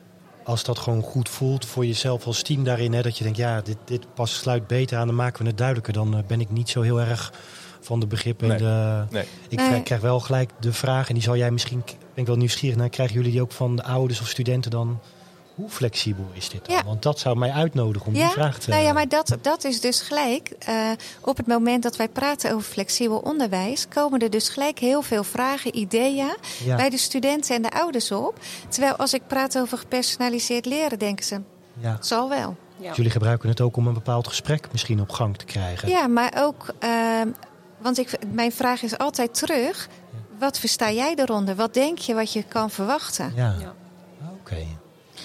als 0.49 0.65
dat 0.65 0.79
gewoon 0.79 1.03
goed 1.03 1.29
voelt 1.29 1.67
voor 1.67 1.87
jezelf 1.87 2.27
als 2.27 2.43
team 2.43 2.65
daarin. 2.65 2.93
Hè, 2.93 3.03
dat 3.03 3.19
je 3.19 3.25
denkt, 3.25 3.39
ja, 3.39 3.61
dit, 3.61 3.77
dit 3.85 4.15
pas 4.15 4.39
sluit 4.39 4.67
beter 4.67 4.99
aan, 4.99 5.07
dan 5.07 5.17
maken 5.17 5.43
we 5.43 5.49
het 5.49 5.59
duidelijker. 5.59 5.93
Dan 5.93 6.17
eh, 6.17 6.23
ben 6.27 6.41
ik 6.41 6.51
niet 6.51 6.69
zo 6.69 6.81
heel 6.81 7.01
erg 7.01 7.33
van 7.81 8.01
de 8.01 8.07
begrippen. 8.07 8.49
Nee. 8.49 8.59
De, 8.59 9.05
nee. 9.11 9.25
Ik 9.49 9.85
krijg 9.85 10.01
wel 10.01 10.21
gelijk 10.21 10.51
de 10.61 10.73
vraag, 10.73 11.09
en 11.09 11.15
die 11.15 11.23
zal 11.23 11.37
jij 11.37 11.51
misschien, 11.51 11.83
ben 11.87 11.97
ik 12.15 12.27
wel 12.27 12.37
nieuwsgierig 12.37 12.79
naar, 12.79 12.89
krijgen 12.89 13.15
jullie 13.15 13.31
die 13.31 13.43
ook 13.43 13.53
van 13.53 13.77
de 13.77 13.83
ouders 13.83 14.21
of 14.21 14.29
studenten 14.29 14.71
dan? 14.71 15.01
Hoe 15.59 15.69
flexibel 15.69 16.27
is 16.33 16.49
dit 16.49 16.67
dan? 16.67 16.77
Ja. 16.77 16.85
Want 16.85 17.03
dat 17.03 17.19
zou 17.19 17.37
mij 17.37 17.51
uitnodigen 17.51 18.07
om 18.07 18.13
die 18.13 18.25
vraag 18.25 18.59
te... 18.59 18.71
Nou 18.71 18.83
ja, 18.83 18.93
maar 18.93 19.09
dat, 19.09 19.37
dat 19.41 19.65
is 19.65 19.81
dus 19.81 20.01
gelijk. 20.01 20.51
Uh, 20.69 20.91
op 21.21 21.37
het 21.37 21.47
moment 21.47 21.83
dat 21.83 21.97
wij 21.97 22.09
praten 22.09 22.53
over 22.53 22.71
flexibel 22.71 23.19
onderwijs... 23.19 23.89
komen 23.89 24.21
er 24.21 24.31
dus 24.31 24.49
gelijk 24.49 24.79
heel 24.79 25.03
veel 25.03 25.25
vragen, 25.25 25.77
ideeën... 25.77 26.37
bij 26.67 26.91
de 26.91 26.99
studenten 26.99 27.55
en 27.55 27.63
de 27.63 27.71
ouders 27.71 28.13
op. 28.13 28.39
Terwijl 28.69 28.97
als 28.97 29.15
ik 29.15 29.23
praat 29.27 29.59
over 29.59 29.79
gepersonaliseerd 29.79 30.67
leren, 30.67 30.99
denken 30.99 31.25
ze... 31.25 31.41
Ja. 31.81 31.93
Het 31.93 32.07
zal 32.07 32.29
wel. 32.29 32.57
Ja. 32.77 32.93
Jullie 32.93 33.11
gebruiken 33.11 33.49
het 33.49 33.61
ook 33.61 33.77
om 33.77 33.87
een 33.87 33.95
bepaald 33.95 34.29
gesprek 34.29 34.73
misschien 34.73 35.01
op 35.01 35.11
gang 35.11 35.37
te 35.37 35.45
krijgen. 35.45 35.89
Ja, 35.89 36.07
maar 36.07 36.33
ook... 36.37 36.75
Uh, 36.85 37.21
want 37.79 37.99
ik, 37.99 38.11
mijn 38.33 38.53
vraag 38.53 38.83
is 38.83 38.99
altijd 38.99 39.35
terug... 39.35 39.89
Wat 40.39 40.59
versta 40.59 40.91
jij 40.91 41.15
eronder? 41.15 41.55
Wat 41.55 41.75
denk 41.75 41.99
je 41.99 42.15
wat 42.15 42.33
je 42.33 42.43
kan 42.43 42.71
verwachten? 42.71 43.33
Ja, 43.37 43.55
oké. 44.41 44.67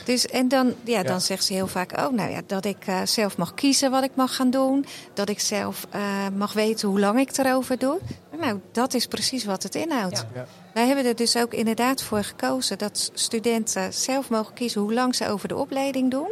Dus, 0.03 0.27
en 0.27 0.47
dan, 0.47 0.73
ja, 0.83 1.03
dan 1.03 1.21
zegt 1.21 1.43
ze 1.43 1.53
heel 1.53 1.67
vaak 1.67 1.97
ook 1.97 2.11
nou 2.11 2.31
ja, 2.31 2.41
dat 2.45 2.65
ik 2.65 2.87
uh, 2.87 3.01
zelf 3.03 3.37
mag 3.37 3.53
kiezen 3.53 3.91
wat 3.91 4.03
ik 4.03 4.11
mag 4.15 4.35
gaan 4.35 4.49
doen. 4.49 4.85
Dat 5.13 5.29
ik 5.29 5.39
zelf 5.39 5.87
uh, 5.95 6.01
mag 6.35 6.53
weten 6.53 6.87
hoe 6.87 6.99
lang 6.99 7.19
ik 7.19 7.37
erover 7.37 7.77
doe. 7.77 7.99
Nou, 8.39 8.59
dat 8.71 8.93
is 8.93 9.07
precies 9.07 9.45
wat 9.45 9.63
het 9.63 9.75
inhoudt. 9.75 10.25
Ja. 10.33 10.45
Wij 10.73 10.87
hebben 10.87 11.05
er 11.05 11.15
dus 11.15 11.37
ook 11.37 11.53
inderdaad 11.53 12.01
voor 12.01 12.23
gekozen 12.23 12.77
dat 12.77 13.11
studenten 13.13 13.93
zelf 13.93 14.29
mogen 14.29 14.53
kiezen 14.53 14.81
hoe 14.81 14.93
lang 14.93 15.15
ze 15.15 15.27
over 15.27 15.47
de 15.47 15.55
opleiding 15.55 16.11
doen. 16.11 16.31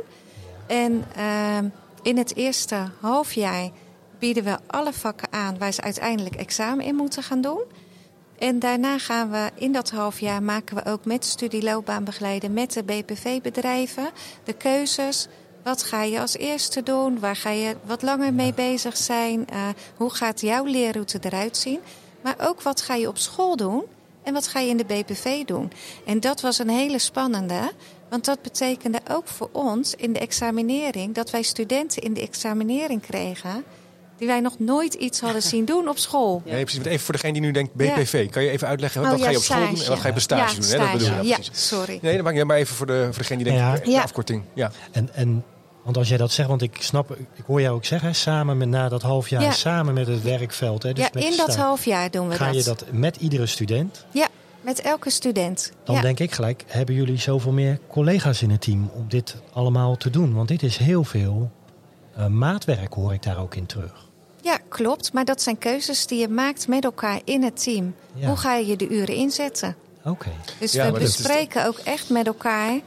En 0.68 1.06
uh, 1.18 1.58
in 2.02 2.18
het 2.18 2.36
eerste 2.36 2.76
halfjaar 3.00 3.70
bieden 4.20 4.44
we 4.44 4.58
alle 4.68 4.94
vakken 4.94 5.28
aan 5.32 5.58
waar 5.58 5.72
ze 5.72 5.82
uiteindelijk 5.82 6.36
examen 6.36 6.86
in 6.86 6.96
moeten 6.96 7.24
gaan 7.24 7.42
doen. 7.42 7.62
En 8.42 8.60
daarna 8.60 8.98
gaan 8.98 9.32
we 9.32 9.50
in 9.56 9.72
dat 9.72 9.90
halfjaar 9.90 10.44
maken 10.44 10.76
we 10.76 10.86
ook 10.86 11.06
met 11.06 11.26
studieloopbaanbegeleider, 11.26 12.52
met 12.52 12.74
de 12.74 12.84
BPV-bedrijven, 12.84 14.10
de 14.44 14.54
keuzes. 14.54 15.28
Wat 15.64 15.84
ga 15.84 16.04
je 16.04 16.20
als 16.20 16.38
eerste 16.38 16.84
doen? 16.84 17.20
Waar 17.20 17.36
ga 17.36 17.50
je 17.50 17.76
wat 17.84 18.02
langer 18.02 18.34
mee 18.34 18.54
bezig 18.54 18.98
zijn? 18.98 19.48
Uh, 19.54 19.68
hoe 19.96 20.10
gaat 20.10 20.42
jouw 20.42 20.66
leerroute 20.66 21.20
eruit 21.22 21.58
zien? 21.58 21.80
Maar 22.22 22.36
ook 22.40 22.62
wat 22.62 22.82
ga 22.82 22.96
je 22.96 23.08
op 23.08 23.18
school 23.18 23.56
doen? 23.56 23.84
En 24.24 24.34
wat 24.34 24.48
ga 24.48 24.60
je 24.60 24.70
in 24.70 24.78
de 24.78 24.86
BPV 24.86 25.44
doen? 25.44 25.72
En 26.06 26.20
dat 26.20 26.42
was 26.42 26.60
een 26.60 26.70
hele 26.70 27.00
spannende. 27.00 27.72
Want 28.10 28.26
dat 28.26 28.42
betekende 28.42 29.00
ook 29.10 29.28
voor 29.28 29.50
ons 29.52 29.96
in 29.96 30.14
de 30.14 30.20
examinering 30.20 31.14
dat 31.14 31.30
wij 31.30 31.42
studenten 31.42 32.02
in 32.02 32.14
de 32.14 32.22
examinering 32.22 33.02
kregen 33.02 33.64
die 34.22 34.30
wij 34.30 34.40
nog 34.40 34.60
nooit 34.60 34.94
iets 34.94 35.20
hadden 35.20 35.42
zien 35.42 35.66
doen 35.66 35.88
op 35.88 35.98
school. 35.98 36.42
Ja, 36.46 36.52
precies. 36.52 36.84
Even 36.84 37.00
voor 37.00 37.14
degene 37.14 37.34
die 37.34 37.42
nu 37.42 37.52
denkt 37.52 37.74
BPV, 37.74 38.30
kan 38.30 38.44
je 38.44 38.50
even 38.50 38.68
uitleggen 38.68 39.02
wat 39.02 39.14
oh, 39.14 39.24
ga 39.24 39.30
je 39.30 39.38
op 39.38 39.44
school 39.44 39.68
doen 39.68 39.82
en 39.82 39.90
wat 39.90 40.00
ga 40.00 40.08
je 40.08 40.14
op 40.14 40.20
stage 40.20 40.56
doen? 40.56 40.64
Stage. 40.64 40.82
Hè? 40.82 40.92
Dat 40.92 40.98
bedoel 40.98 41.24
je. 41.24 41.28
Ja, 41.28 41.38
sorry. 41.52 42.00
Nee, 42.02 42.16
dan 42.16 42.24
maak 42.24 42.36
je 42.36 42.46
maar 42.46 42.58
even 42.58 42.76
voor, 42.76 42.86
de, 42.86 43.08
voor 43.12 43.18
degene 43.18 43.44
die 43.44 43.54
denkt 43.54 43.86
de 43.86 44.02
afkorting. 44.02 44.44
Ja. 44.54 44.72
En, 44.92 45.14
en 45.14 45.44
want 45.84 45.98
als 45.98 46.08
jij 46.08 46.18
dat 46.18 46.32
zegt, 46.32 46.50
want 46.50 46.62
ik 46.62 46.78
snap, 46.80 47.12
ik 47.12 47.44
hoor 47.46 47.62
jou 47.62 47.76
ook 47.76 47.86
zeggen, 47.86 48.16
samen 48.16 48.58
met 48.58 48.68
na 48.68 48.90
dat 48.90 49.02
half 49.02 49.30
jaar, 49.30 49.54
samen 49.54 49.94
met 49.94 50.08
het 50.08 50.22
werkveld. 50.22 50.84
Hè, 50.84 50.94
dus 50.94 51.10
ja, 51.14 51.22
in 51.22 51.38
dat 51.38 51.56
half 51.56 51.86
jaar 51.86 52.12
doen 52.12 52.28
we 52.28 52.36
ga 52.36 52.46
dat. 52.46 52.54
Ga 52.54 52.60
je 52.60 52.64
dat 52.64 52.86
met 52.92 53.16
iedere 53.16 53.46
student? 53.46 54.06
Ja, 54.12 54.28
met 54.62 54.82
elke 54.82 55.10
student. 55.10 55.72
Dan 55.84 56.02
denk 56.02 56.20
ik 56.20 56.32
gelijk, 56.32 56.64
hebben 56.68 56.96
jullie 56.96 57.20
zoveel 57.20 57.52
meer 57.52 57.80
collega's 57.88 58.42
in 58.42 58.50
het 58.50 58.62
team 58.62 58.92
om 58.94 59.06
dit 59.08 59.36
allemaal 59.54 59.98
te 59.98 60.10
doen? 60.10 60.34
Want 60.34 60.48
dit 60.48 60.64
is 60.64 60.78
heel 60.78 61.04
veel 61.04 61.52
uh, 62.18 62.28
maatwerk, 62.28 62.94
hoor 62.94 63.14
ik 63.14 63.24
daar 63.24 63.38
ook 63.38 63.56
in 63.56 63.66
terug. 63.66 64.10
Ja, 64.42 64.58
klopt. 64.68 65.14
Maar 65.14 65.26
dat 65.26 65.42
zijn 65.42 65.58
keuzes 65.58 66.08
die 66.08 66.20
je 66.20 66.28
maakt 66.28 66.68
met 66.68 66.84
elkaar 66.84 67.22
in 67.24 67.44
het 67.44 67.64
team. 67.64 67.96
Hoe 68.26 68.38
ga 68.38 68.56
je 68.56 68.76
de 68.76 68.90
uren 68.90 69.16
inzetten? 69.16 69.76
Oké. 70.04 70.32
Dus 70.60 70.74
we 70.74 70.92
bespreken 70.92 71.66
ook 71.66 71.78
echt 71.78 72.10
met 72.10 72.28
elkaar. 72.28 72.80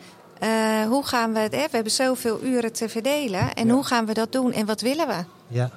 Uh, 0.42 0.86
hoe 0.86 1.05
gaan 1.07 1.32
we 1.32 1.38
het? 1.38 1.50
We 1.50 1.68
hebben 1.70 1.92
zoveel 1.92 2.42
uren 2.42 2.72
te 2.72 2.88
verdelen. 2.88 3.55
En 3.55 3.70
hoe 3.70 3.84
gaan 3.84 4.07
we 4.07 4.14
dat 4.14 4.32
doen 4.32 4.52
en 4.52 4.66
wat 4.66 4.80
willen 4.80 5.07
we? 5.07 5.24
Ja. 5.48 5.70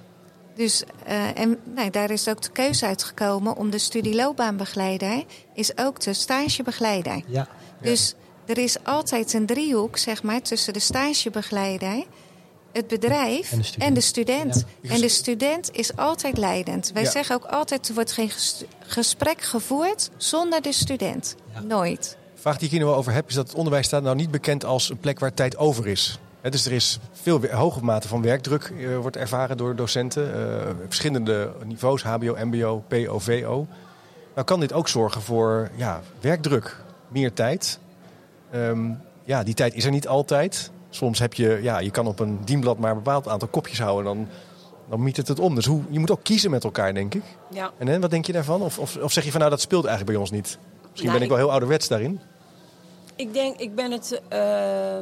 Dus 0.56 0.84
uh, 1.08 1.40
en, 1.40 1.60
nou, 1.64 1.90
daar 1.90 2.12
is 2.12 2.28
ook 2.28 2.42
de 2.42 2.52
keuze 2.52 2.86
uitgekomen 2.86 3.56
om 3.56 3.70
de 3.70 3.78
studieloopbaanbegeleider 3.78 5.24
is 5.54 5.78
ook 5.78 6.00
de 6.00 6.14
stagebegeleider. 6.14 7.22
Ja. 7.28 7.48
Dus 7.82 8.14
er 8.46 8.58
is 8.58 8.84
altijd 8.84 9.34
een 9.34 9.46
driehoek, 9.46 9.98
zeg 9.98 10.24
maar, 10.24 10.42
tussen 10.42 10.74
de 10.74 10.80
stagebegeleider 10.80 12.04
het 12.78 12.88
bedrijf 12.88 13.76
en 13.78 13.94
de 13.94 14.02
student. 14.02 14.66
En 14.82 15.02
de 15.02 15.10
student 15.10 15.70
is 15.72 15.96
altijd 15.96 16.38
leidend. 16.38 16.92
Wij 16.94 17.06
zeggen 17.06 17.36
ook 17.36 17.46
altijd, 17.46 17.88
er 17.88 17.94
wordt 17.94 18.12
geen 18.12 18.32
gesprek 18.80 19.42
gevoerd 19.42 20.10
zonder 20.18 20.62
de 20.62 20.72
student. 20.72 21.36
Nooit. 21.64 22.18
De 22.36 22.42
vraag 22.42 22.58
die 22.58 22.66
ik 22.66 22.72
hier 22.72 22.86
nu 22.86 22.86
over 22.86 23.14
heb, 23.14 23.30
is 23.30 23.34
dat 23.34 23.48
het 23.48 23.58
onderwijs 23.58 23.86
staat 23.86 24.04
nou 24.04 24.16
niet 24.16 24.32
bekend 24.32 24.66
als 24.66 24.90
een 24.90 24.98
plek 24.98 25.20
waar 25.20 25.34
tijd 25.34 25.58
over 25.58 25.88
is. 25.88 26.20
dus 26.42 26.66
er 26.66 26.72
is 26.72 27.00
veel 27.12 27.48
hoge 27.52 27.84
mate 27.84 28.08
van 28.08 28.22
werkdruk 28.22 28.72
uh, 28.78 28.98
wordt 28.98 29.18
ervaren 29.18 29.58
door 29.58 29.76
docenten. 29.76 30.40
Uh, 30.40 30.62
verschillende 30.86 31.52
niveaus, 31.66 32.04
hbo, 32.04 32.36
mbo, 32.46 32.84
po, 32.88 33.20
vo. 33.20 33.68
Nou 34.34 34.46
kan 34.46 34.60
dit 34.60 34.74
ook 34.74 34.88
zorgen 34.88 35.22
voor 35.22 35.70
ja, 35.76 36.02
werkdruk, 36.20 36.78
meer 37.08 37.34
tijd. 37.34 37.80
Um, 38.56 39.00
ja, 39.24 39.44
die 39.44 39.54
tijd 39.54 39.74
is 39.74 39.86
er 39.86 39.92
niet 39.92 40.08
altijd. 40.08 40.72
Soms 40.98 41.20
heb 41.20 41.34
je, 41.34 41.60
ja, 41.62 41.80
je 41.80 41.92
kan 41.92 42.08
op 42.08 42.20
een 42.20 42.40
dienblad 42.46 42.78
maar 42.78 42.90
een 42.92 42.98
bepaald 42.98 43.28
aantal 43.28 43.48
kopjes 43.48 43.80
houden. 43.80 44.04
Dan, 44.04 44.28
dan 44.90 45.04
miet 45.04 45.18
het 45.18 45.28
het 45.28 45.40
om. 45.40 45.56
Dus 45.56 45.66
hoe, 45.66 45.82
je 45.90 46.00
moet 46.00 46.12
ook 46.12 46.24
kiezen 46.24 46.52
met 46.52 46.64
elkaar, 46.64 46.94
denk 46.94 47.16
ik. 47.16 47.24
Ja. 47.50 47.72
En 47.78 47.88
hè, 47.88 48.00
wat 48.00 48.10
denk 48.10 48.26
je 48.26 48.34
daarvan? 48.34 48.62
Of, 48.62 48.80
of, 48.80 48.98
of 48.98 49.12
zeg 49.12 49.24
je 49.24 49.32
van 49.32 49.40
nou, 49.40 49.52
dat 49.52 49.62
speelt 49.62 49.86
eigenlijk 49.86 50.18
bij 50.18 50.28
ons 50.28 50.32
niet? 50.32 50.58
Misschien 50.92 51.12
ben 51.12 51.22
ik 51.22 51.28
wel 51.28 51.38
heel 51.38 51.52
ouderwets 51.52 51.88
daarin. 51.88 52.20
Ik 53.16 53.34
denk, 53.34 53.58
ik 53.58 53.76
ben 53.76 53.92
het. 53.92 54.22
Uh 54.34 55.00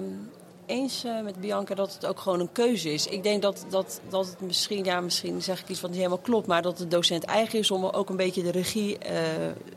eens 0.66 1.06
uh, 1.06 1.22
met 1.22 1.42
Bianca 1.42 1.76
dat 1.76 1.94
het 1.94 2.06
ook 2.06 2.20
gewoon 2.20 2.40
een 2.40 2.52
keuze 2.52 2.94
is. 2.94 3.08
Ik 3.08 3.24
denk 3.24 3.42
dat, 3.42 3.66
dat, 3.70 4.02
dat 4.10 4.26
het 4.26 4.42
misschien, 4.42 4.84
ja, 4.84 5.02
misschien 5.02 5.42
zeg 5.42 5.62
ik 5.62 5.70
iets 5.70 5.82
wat 5.82 5.90
niet 5.90 6.00
helemaal 6.00 6.22
klopt, 6.22 6.48
maar 6.48 6.62
dat 6.62 6.78
de 6.78 6.88
docent 6.88 7.24
eigen 7.24 7.60
is 7.60 7.72
om 7.72 7.86
ook 7.86 8.10
een 8.10 8.16
beetje 8.16 8.44
de 8.44 8.52
regie 8.52 8.92
uh, 8.92 9.10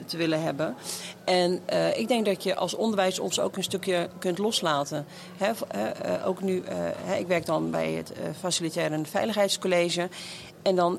te 0.07 0.17
willen 0.17 0.43
hebben. 0.43 0.75
En 1.25 1.61
uh, 1.73 1.99
ik 1.99 2.09
denk 2.09 2.27
dat 2.27 2.43
je 2.43 2.57
als 2.57 2.75
onderwijs 2.75 3.19
ons 3.19 3.41
ook 3.41 3.57
een 3.57 3.63
stukje 3.63 4.09
kunt 4.19 4.39
loslaten. 4.39 5.07
Ook 6.25 6.43
nu, 6.43 6.63
ik 7.19 7.27
werk 7.27 7.47
dan 7.47 7.71
bij 7.71 7.93
het 7.93 8.13
Facilitair 8.39 8.93
en 8.93 9.07
Veiligheidscollege. 9.07 10.09
En 10.63 10.77
dan 10.77 10.99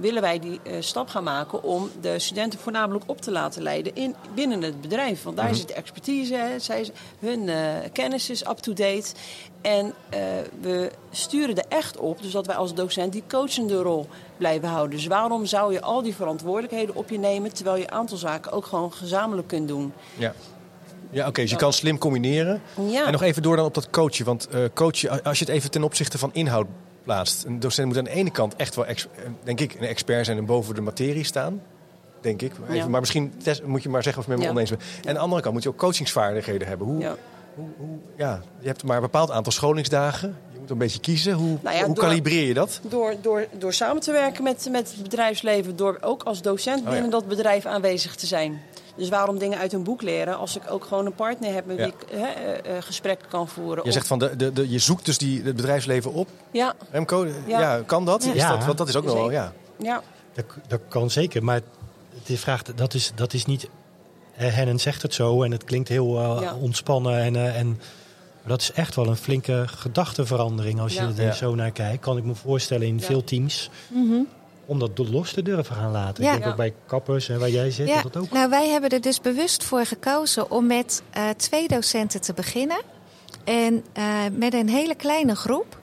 willen 0.00 0.22
wij 0.22 0.38
die 0.38 0.60
stap 0.80 1.08
gaan 1.08 1.24
maken 1.24 1.62
om 1.62 1.90
de 2.00 2.18
studenten 2.18 2.58
voornamelijk 2.58 3.04
op 3.06 3.20
te 3.20 3.30
laten 3.30 3.62
leiden 3.62 3.94
in, 3.94 4.14
binnen 4.34 4.62
het 4.62 4.80
bedrijf. 4.80 5.22
Want 5.22 5.36
daar 5.36 5.48
mm 5.48 5.54
zit 5.54 5.68
de 5.68 5.74
expertise, 5.74 6.34
hè, 6.34 6.58
zij, 6.58 6.90
hun 7.18 7.50
kennis 7.92 8.30
is 8.30 8.46
up-to-date. 8.46 9.12
En 9.60 9.94
we 10.60 10.90
sturen 11.10 11.56
er 11.56 11.64
echt 11.68 11.96
op, 11.96 12.22
dus 12.22 12.32
dat 12.32 12.46
wij 12.46 12.56
als 12.56 12.74
docent 12.74 13.12
die 13.12 13.22
coachende 13.28 13.82
rol 13.82 14.08
blijven 14.36 14.68
houden. 14.68 14.96
Dus 14.96 15.06
waarom 15.06 15.46
zou 15.46 15.72
je 15.72 15.80
al 15.80 16.02
die 16.02 16.14
verantwoordelijkheden 16.14 16.94
op 16.94 17.10
je 17.10 17.18
nemen, 17.18 17.54
terwijl 17.54 17.76
je 17.76 17.82
een 17.82 17.92
aantal 17.92 18.16
zaken 18.16 18.52
ook 18.52 18.66
gewoon 18.66 18.92
gezamenlijk 18.92 19.48
kunt 19.48 19.68
doen? 19.68 19.92
Ja. 20.16 20.34
Ja, 21.10 21.26
oké. 21.26 21.40
dus 21.40 21.50
je 21.50 21.56
kan 21.56 21.72
slim 21.72 21.98
combineren. 21.98 22.62
En 23.04 23.12
nog 23.12 23.22
even 23.22 23.42
door 23.42 23.56
dan 23.56 23.64
op 23.64 23.74
dat 23.74 23.90
coachen. 23.90 24.24
Want 24.24 24.48
uh, 24.54 24.64
coachen, 24.74 25.22
als 25.22 25.38
je 25.38 25.44
het 25.44 25.54
even 25.54 25.70
ten 25.70 25.82
opzichte 25.82 26.18
van 26.18 26.30
inhoud 26.32 26.66
plaatst. 27.04 27.44
Een 27.44 27.60
docent 27.60 27.86
moet 27.86 27.98
aan 27.98 28.04
de 28.04 28.10
ene 28.10 28.30
kant 28.30 28.56
echt 28.56 28.74
wel, 28.74 28.84
denk 29.42 29.60
ik, 29.60 29.74
een 29.74 29.86
expert 29.86 30.24
zijn 30.24 30.38
en 30.38 30.46
boven 30.46 30.74
de 30.74 30.80
materie 30.80 31.24
staan. 31.24 31.62
Denk 32.20 32.42
ik. 32.42 32.52
Even, 32.70 32.90
Maar 32.90 33.00
misschien 33.00 33.32
moet 33.64 33.82
je 33.82 33.88
maar 33.88 34.02
zeggen 34.02 34.22
of 34.22 34.28
je 34.28 34.34
met 34.34 34.44
me 34.44 34.50
oneens 34.50 34.70
bent. 34.70 34.82
En 34.82 35.08
aan 35.08 35.14
de 35.14 35.20
andere 35.20 35.42
kant 35.42 35.54
moet 35.54 35.62
je 35.62 35.68
ook 35.68 35.76
coachingsvaardigheden 35.76 36.68
hebben. 36.68 36.86
Hoe, 36.86 37.16
hoe, 37.54 37.68
hoe, 37.76 37.98
ja, 38.16 38.42
je 38.58 38.66
hebt 38.66 38.84
maar 38.84 38.96
een 38.96 39.02
bepaald 39.02 39.30
aantal 39.30 39.52
scholingsdagen. 39.52 40.36
Je 40.52 40.58
moet 40.60 40.70
een 40.70 40.78
beetje 40.78 41.00
kiezen. 41.00 41.32
Hoe, 41.32 41.58
nou 41.62 41.84
hoe 41.84 41.94
kalibreer 41.94 42.46
je 42.46 42.54
dat? 42.54 42.80
Door, 42.88 43.14
door, 43.20 43.46
door 43.58 43.72
samen 43.72 44.02
te 44.02 44.12
werken 44.12 44.42
met, 44.42 44.68
met 44.70 44.92
het 44.92 45.02
bedrijfsleven. 45.02 45.76
Door 45.76 45.98
ook 46.00 46.22
als 46.22 46.42
docent 46.42 46.84
oh 46.84 46.90
binnen 46.90 47.10
dat 47.10 47.28
bedrijf 47.28 47.66
aanwezig 47.66 48.14
te 48.14 48.26
zijn. 48.26 48.62
Dus 48.96 49.08
waarom 49.08 49.38
dingen 49.38 49.58
uit 49.58 49.72
een 49.72 49.82
boek 49.82 50.02
leren 50.02 50.38
als 50.38 50.56
ik 50.56 50.62
ook 50.68 50.84
gewoon 50.84 51.06
een 51.06 51.14
partner 51.14 51.52
heb 51.52 51.66
met 51.66 51.76
wie 51.76 51.86
ik 51.86 51.94
hè, 52.10 52.56
uh, 52.76 52.82
gesprekken 52.82 53.28
kan 53.28 53.48
voeren? 53.48 53.84
Je 53.84 53.92
zegt 53.92 54.06
van 54.06 54.18
de, 54.18 54.36
de, 54.36 54.52
de, 54.52 54.70
je 54.70 54.78
zoekt 54.78 55.04
dus 55.04 55.18
die, 55.18 55.42
het 55.42 55.56
bedrijfsleven 55.56 56.12
op. 56.12 56.28
Ja. 56.50 56.74
Remco, 56.90 57.26
ja. 57.46 57.82
kan 57.86 58.04
dat? 58.04 58.24
Is 58.24 58.42
dat? 58.42 58.64
Want 58.64 58.78
dat 58.78 58.88
is 58.88 58.96
ook 58.96 59.04
nog 59.04 59.14
wel, 59.14 59.30
ja. 59.30 59.52
Ja. 59.78 60.02
Dat, 60.32 60.44
dat 60.66 60.80
kan 60.88 61.10
zeker, 61.10 61.44
maar 61.44 61.60
de 62.24 62.38
vraag, 62.38 62.62
dat 62.62 62.94
is, 62.94 63.12
dat 63.14 63.32
is 63.32 63.44
niet. 63.44 63.68
Hennen 64.32 64.80
zegt 64.80 65.02
het 65.02 65.14
zo 65.14 65.42
en 65.42 65.50
het 65.50 65.64
klinkt 65.64 65.88
heel 65.88 66.20
uh, 66.20 66.52
ontspannen. 66.60 67.20
En, 67.20 67.34
uh, 67.34 67.58
en 67.58 67.80
dat 68.46 68.60
is 68.60 68.72
echt 68.72 68.94
wel 68.94 69.06
een 69.06 69.16
flinke 69.16 69.64
gedachteverandering 69.66 70.80
als 70.80 70.94
je 70.94 71.12
er 71.16 71.34
zo 71.34 71.54
naar 71.54 71.70
kijkt. 71.70 72.02
Kan 72.02 72.16
ik 72.16 72.24
me 72.24 72.34
voorstellen 72.34 72.86
in 72.86 73.00
veel 73.00 73.24
teams. 73.24 73.70
Mm 73.88 74.10
-hmm 74.10 74.26
om 74.66 74.78
dat 74.78 74.98
los 74.98 75.32
te 75.32 75.42
durven 75.42 75.76
gaan 75.76 75.90
laten. 75.90 76.24
Ja. 76.24 76.32
Ik 76.32 76.38
denk 76.38 76.50
ook 76.50 76.56
bij 76.56 76.74
kappers 76.86 77.28
en 77.28 77.38
waar 77.38 77.50
jij 77.50 77.70
zit, 77.70 77.88
ja. 77.88 78.02
dat 78.02 78.16
ook. 78.16 78.30
Nou, 78.30 78.50
wij 78.50 78.68
hebben 78.68 78.90
er 78.90 79.00
dus 79.00 79.20
bewust 79.20 79.64
voor 79.64 79.86
gekozen 79.86 80.50
om 80.50 80.66
met 80.66 81.02
uh, 81.16 81.28
twee 81.36 81.68
docenten 81.68 82.20
te 82.20 82.32
beginnen. 82.32 82.80
En 83.44 83.84
uh, 83.98 84.14
met 84.32 84.54
een 84.54 84.68
hele 84.68 84.94
kleine 84.94 85.34
groep. 85.34 85.78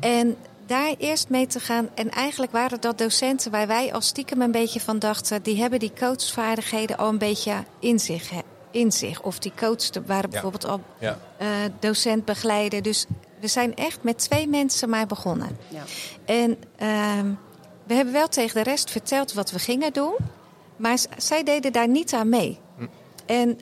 En 0.00 0.36
daar 0.66 0.94
eerst 0.98 1.28
mee 1.28 1.46
te 1.46 1.60
gaan. 1.60 1.88
En 1.94 2.10
eigenlijk 2.10 2.52
waren 2.52 2.80
dat 2.80 2.98
docenten 2.98 3.50
waar 3.50 3.66
wij 3.66 3.92
als 3.92 4.06
stiekem 4.06 4.42
een 4.42 4.50
beetje 4.50 4.80
van 4.80 4.98
dachten... 4.98 5.42
die 5.42 5.60
hebben 5.60 5.78
die 5.78 5.92
coachvaardigheden 5.98 6.96
al 6.96 7.08
een 7.08 7.18
beetje 7.18 7.54
in 7.78 7.98
zich. 7.98 8.30
In 8.70 8.92
zich. 8.92 9.22
Of 9.22 9.38
die 9.38 9.52
coachten 9.56 10.06
waren 10.06 10.30
bijvoorbeeld 10.30 10.66
al 10.66 10.80
ja. 10.98 11.18
uh, 11.40 11.48
docent 11.80 12.24
begeleiden. 12.24 12.82
Dus 12.82 13.06
we 13.40 13.48
zijn 13.48 13.74
echt 13.74 14.02
met 14.02 14.18
twee 14.18 14.48
mensen 14.48 14.88
maar 14.88 15.06
begonnen. 15.06 15.58
Ja. 15.68 15.82
En... 16.24 16.56
Uh, 16.82 17.32
we 17.86 17.94
hebben 17.94 18.14
wel 18.14 18.28
tegen 18.28 18.64
de 18.64 18.70
rest 18.70 18.90
verteld 18.90 19.32
wat 19.32 19.50
we 19.50 19.58
gingen 19.58 19.92
doen. 19.92 20.14
Maar 20.76 20.98
zij 21.16 21.42
deden 21.42 21.72
daar 21.72 21.88
niet 21.88 22.12
aan 22.12 22.28
mee. 22.28 22.58
Hm. 22.76 22.86
En 23.26 23.58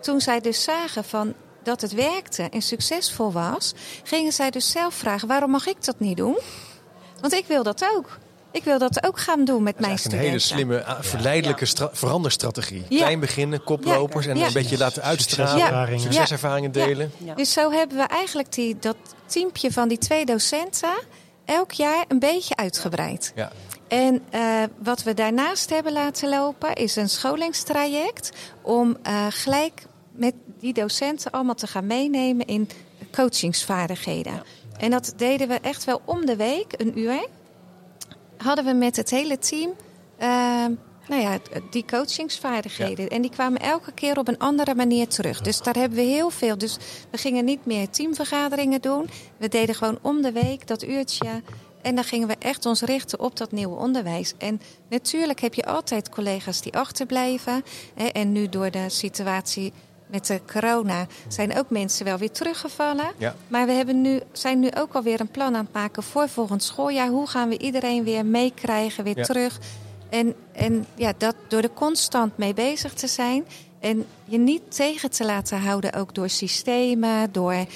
toen 0.00 0.20
zij 0.20 0.40
dus 0.40 0.62
zagen 0.62 1.04
van 1.04 1.34
dat 1.62 1.80
het 1.80 1.92
werkte 1.92 2.42
en 2.42 2.62
succesvol 2.62 3.32
was, 3.32 3.74
gingen 4.02 4.32
zij 4.32 4.50
dus 4.50 4.70
zelf 4.70 4.94
vragen: 4.94 5.28
waarom 5.28 5.50
mag 5.50 5.66
ik 5.66 5.84
dat 5.84 6.00
niet 6.00 6.16
doen? 6.16 6.38
Want 7.20 7.32
ik 7.32 7.46
wil 7.46 7.62
dat 7.62 7.90
ook. 7.96 8.18
Ik 8.52 8.64
wil 8.64 8.78
dat 8.78 9.04
ook 9.06 9.18
gaan 9.18 9.44
doen 9.44 9.62
met 9.62 9.80
mijn 9.80 9.98
studenten. 9.98 10.26
Een 10.26 10.32
hele 10.32 10.44
slimme, 10.44 10.84
ah, 10.84 11.02
verleidelijke 11.02 11.66
veranderstrategie. 11.92 12.84
Klein 12.88 13.20
beginnen, 13.20 13.64
koplopers 13.64 14.26
en 14.26 14.36
een 14.36 14.52
beetje 14.52 14.78
laten 14.78 15.02
uitstralen. 15.02 16.00
Succeservaringen 16.00 16.72
delen. 16.72 17.12
Dus 17.36 17.52
zo 17.52 17.70
hebben 17.70 17.96
we 17.96 18.02
eigenlijk 18.02 18.52
die, 18.52 18.76
dat 18.78 18.96
teampje 19.26 19.72
van 19.72 19.88
die 19.88 19.98
twee 19.98 20.24
docenten 20.24 20.94
elk 21.50 21.72
jaar 21.72 22.04
een 22.08 22.18
beetje 22.18 22.56
uitgebreid. 22.56 23.32
Ja. 23.34 23.52
En 23.88 24.22
uh, 24.34 24.62
wat 24.78 25.02
we 25.02 25.14
daarnaast 25.14 25.70
hebben 25.70 25.92
laten 25.92 26.28
lopen 26.28 26.74
is 26.74 26.96
een 26.96 27.08
scholingstraject 27.08 28.32
om 28.62 28.96
uh, 29.06 29.26
gelijk 29.30 29.86
met 30.12 30.34
die 30.58 30.72
docenten 30.72 31.30
allemaal 31.30 31.54
te 31.54 31.66
gaan 31.66 31.86
meenemen 31.86 32.46
in 32.46 32.68
coachingsvaardigheden. 33.12 34.42
En 34.78 34.90
dat 34.90 35.12
deden 35.16 35.48
we 35.48 35.58
echt 35.62 35.84
wel 35.84 36.02
om 36.04 36.26
de 36.26 36.36
week, 36.36 36.74
een 36.76 36.98
uur. 36.98 37.26
Hadden 38.36 38.64
we 38.64 38.72
met 38.72 38.96
het 38.96 39.10
hele 39.10 39.38
team 39.38 39.70
uh, 40.20 40.64
nou 41.10 41.22
ja, 41.22 41.38
die 41.70 41.84
coachingsvaardigheden. 41.84 43.08
En 43.08 43.22
die 43.22 43.30
kwamen 43.30 43.60
elke 43.60 43.92
keer 43.92 44.18
op 44.18 44.28
een 44.28 44.38
andere 44.38 44.74
manier 44.74 45.08
terug. 45.08 45.40
Dus 45.40 45.62
daar 45.62 45.74
hebben 45.74 45.98
we 45.98 46.04
heel 46.04 46.30
veel. 46.30 46.58
Dus 46.58 46.76
we 47.10 47.18
gingen 47.18 47.44
niet 47.44 47.66
meer 47.66 47.90
teamvergaderingen 47.90 48.80
doen. 48.80 49.10
We 49.36 49.48
deden 49.48 49.74
gewoon 49.74 49.98
om 50.02 50.22
de 50.22 50.32
week 50.32 50.66
dat 50.66 50.82
uurtje. 50.82 51.42
En 51.82 51.94
dan 51.94 52.04
gingen 52.04 52.28
we 52.28 52.36
echt 52.38 52.66
ons 52.66 52.80
richten 52.80 53.20
op 53.20 53.36
dat 53.36 53.52
nieuwe 53.52 53.76
onderwijs. 53.76 54.34
En 54.38 54.60
natuurlijk 54.88 55.40
heb 55.40 55.54
je 55.54 55.64
altijd 55.64 56.08
collega's 56.08 56.62
die 56.62 56.76
achterblijven. 56.76 57.64
En 58.12 58.32
nu 58.32 58.48
door 58.48 58.70
de 58.70 58.88
situatie 58.88 59.72
met 60.06 60.26
de 60.26 60.40
corona 60.52 61.06
zijn 61.28 61.58
ook 61.58 61.70
mensen 61.70 62.04
wel 62.04 62.18
weer 62.18 62.30
teruggevallen. 62.30 63.12
Ja. 63.16 63.34
Maar 63.48 63.66
we 63.66 63.72
hebben 63.72 64.00
nu, 64.00 64.20
zijn 64.32 64.58
nu 64.58 64.68
ook 64.76 64.94
alweer 64.94 65.20
een 65.20 65.30
plan 65.30 65.56
aan 65.56 65.64
het 65.64 65.74
maken 65.74 66.02
voor 66.02 66.28
volgend 66.28 66.62
schooljaar. 66.62 67.08
Hoe 67.08 67.26
gaan 67.26 67.48
we 67.48 67.58
iedereen 67.58 68.04
weer 68.04 68.26
meekrijgen, 68.26 69.04
weer 69.04 69.24
terug? 69.24 69.58
En, 70.10 70.34
en 70.52 70.86
ja, 70.94 71.12
dat 71.18 71.34
door 71.48 71.62
er 71.62 71.70
constant 71.70 72.36
mee 72.38 72.54
bezig 72.54 72.92
te 72.92 73.06
zijn. 73.06 73.44
En 73.80 74.06
je 74.24 74.38
niet 74.38 74.62
tegen 74.68 75.10
te 75.10 75.24
laten 75.24 75.60
houden, 75.60 75.92
ook 75.92 76.14
door 76.14 76.28
systemen, 76.28 77.32
door. 77.32 77.52
Uh, 77.52 77.66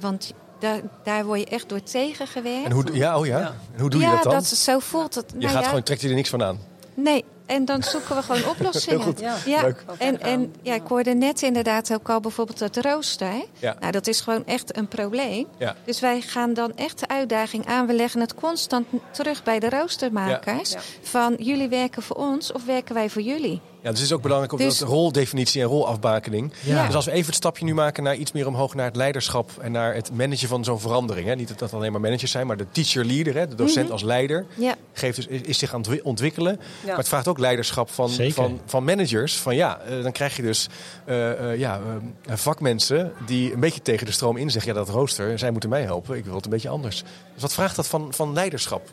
want 0.00 0.32
daar, 0.58 0.80
daar 1.02 1.24
word 1.24 1.40
je 1.40 1.46
echt 1.46 1.68
door 1.68 1.82
tegengewerkt. 1.82 2.64
En 2.64 2.72
hoe, 2.72 2.84
ja, 2.92 3.18
oh 3.18 3.26
ja. 3.26 3.54
En 3.74 3.80
hoe 3.80 3.90
doe 3.90 4.00
je 4.00 4.06
dat 4.06 4.22
dan? 4.22 4.32
Ja, 4.32 4.38
dat 4.38 4.46
zo 4.46 4.78
voelt 4.78 5.14
het. 5.14 5.24
Je 5.32 5.38
nou 5.38 5.50
gaat 5.52 5.66
gewoon, 5.66 5.82
trekt 5.82 6.00
je 6.00 6.08
er 6.08 6.14
niks 6.14 6.28
van 6.28 6.42
aan? 6.42 6.58
Nee, 6.94 7.24
en 7.46 7.64
dan 7.64 7.82
zoeken 7.82 8.16
we 8.16 8.22
gewoon 8.22 8.48
oplossingen. 8.54 9.00
Goed. 9.00 9.20
Ja. 9.44 9.74
En, 9.98 10.20
en 10.20 10.54
ja, 10.62 10.74
ik 10.74 10.86
hoorde 10.88 11.14
net 11.14 11.42
inderdaad 11.42 11.94
ook 11.94 12.08
al 12.10 12.20
bijvoorbeeld 12.20 12.60
het 12.60 12.76
rooster. 12.76 13.34
Ja. 13.58 13.76
Nou, 13.80 13.92
dat 13.92 14.06
is 14.06 14.20
gewoon 14.20 14.46
echt 14.46 14.76
een 14.76 14.88
probleem. 14.88 15.46
Ja. 15.58 15.76
Dus 15.84 16.00
wij 16.00 16.20
gaan 16.20 16.54
dan 16.54 16.76
echt 16.76 17.00
de 17.00 17.08
uitdaging 17.08 17.66
aan. 17.66 17.86
We 17.86 17.92
leggen 17.92 18.20
het 18.20 18.34
constant 18.34 18.86
terug 19.10 19.42
bij 19.42 19.58
de 19.58 19.68
roostermakers. 19.70 20.74
Van 21.02 21.34
jullie 21.38 21.68
werken 21.68 22.02
voor 22.02 22.16
ons 22.16 22.52
of 22.52 22.64
werken 22.64 22.94
wij 22.94 23.10
voor 23.10 23.22
jullie? 23.22 23.60
Ja, 23.86 23.92
dus 23.92 24.00
het 24.00 24.10
is 24.10 24.16
ook 24.16 24.22
belangrijk 24.22 24.52
op 24.52 24.58
dus, 24.58 24.80
roldefinitie 24.80 25.62
en 25.62 25.68
rolafbakening. 25.68 26.52
Ja. 26.60 26.86
Dus 26.86 26.94
als 26.94 27.04
we 27.04 27.10
even 27.10 27.26
het 27.26 27.34
stapje 27.34 27.64
nu 27.64 27.74
maken 27.74 28.02
naar 28.02 28.16
iets 28.16 28.32
meer 28.32 28.46
omhoog 28.46 28.74
naar 28.74 28.84
het 28.84 28.96
leiderschap 28.96 29.50
en 29.60 29.72
naar 29.72 29.94
het 29.94 30.12
managen 30.12 30.48
van 30.48 30.64
zo'n 30.64 30.80
verandering. 30.80 31.26
Hè. 31.26 31.34
Niet 31.34 31.48
dat 31.48 31.58
dat 31.58 31.72
alleen 31.72 31.92
maar 31.92 32.00
managers 32.00 32.30
zijn, 32.30 32.46
maar 32.46 32.56
de 32.56 32.66
teacher-leader, 32.70 33.48
de 33.48 33.54
docent 33.54 33.84
mhm. 33.84 33.92
als 33.92 34.02
leider, 34.02 34.46
ja. 34.54 34.74
geeft 34.92 35.16
dus, 35.16 35.26
is, 35.26 35.58
zich 35.58 35.74
aan 35.74 35.80
het 35.80 36.02
ontwikkelen. 36.02 36.60
Maar 36.86 36.96
het 36.96 37.08
vraagt 37.08 37.28
ook 37.28 37.38
leiderschap 37.38 37.90
van, 37.90 38.10
van, 38.10 38.60
van 38.66 38.84
managers. 38.84 39.36
Van 39.36 39.54
ja, 39.54 39.80
uh, 39.90 40.02
dan 40.02 40.12
krijg 40.12 40.36
je 40.36 40.42
dus 40.42 40.68
uh, 41.08 41.40
uh, 41.40 41.58
ja, 41.58 41.80
vakmensen 42.28 43.12
die 43.26 43.52
een 43.52 43.60
beetje 43.60 43.82
tegen 43.82 44.06
de 44.06 44.12
stroom 44.12 44.36
in 44.36 44.50
zeggen: 44.50 44.72
ja, 44.72 44.78
dat 44.78 44.88
rooster, 44.88 45.38
zij 45.38 45.50
moeten 45.50 45.70
mij 45.70 45.82
helpen. 45.82 46.16
Ik 46.16 46.24
wil 46.24 46.34
het 46.34 46.44
een 46.44 46.50
beetje 46.50 46.68
anders. 46.68 47.02
Dus 47.32 47.42
wat 47.42 47.54
vraagt 47.54 47.76
dat 47.76 47.86
van, 47.86 48.08
van 48.10 48.32
leiderschap? 48.32 48.88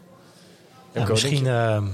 Ja, 0.92 1.06
misschien 1.08 1.48
ehm, 1.48 1.86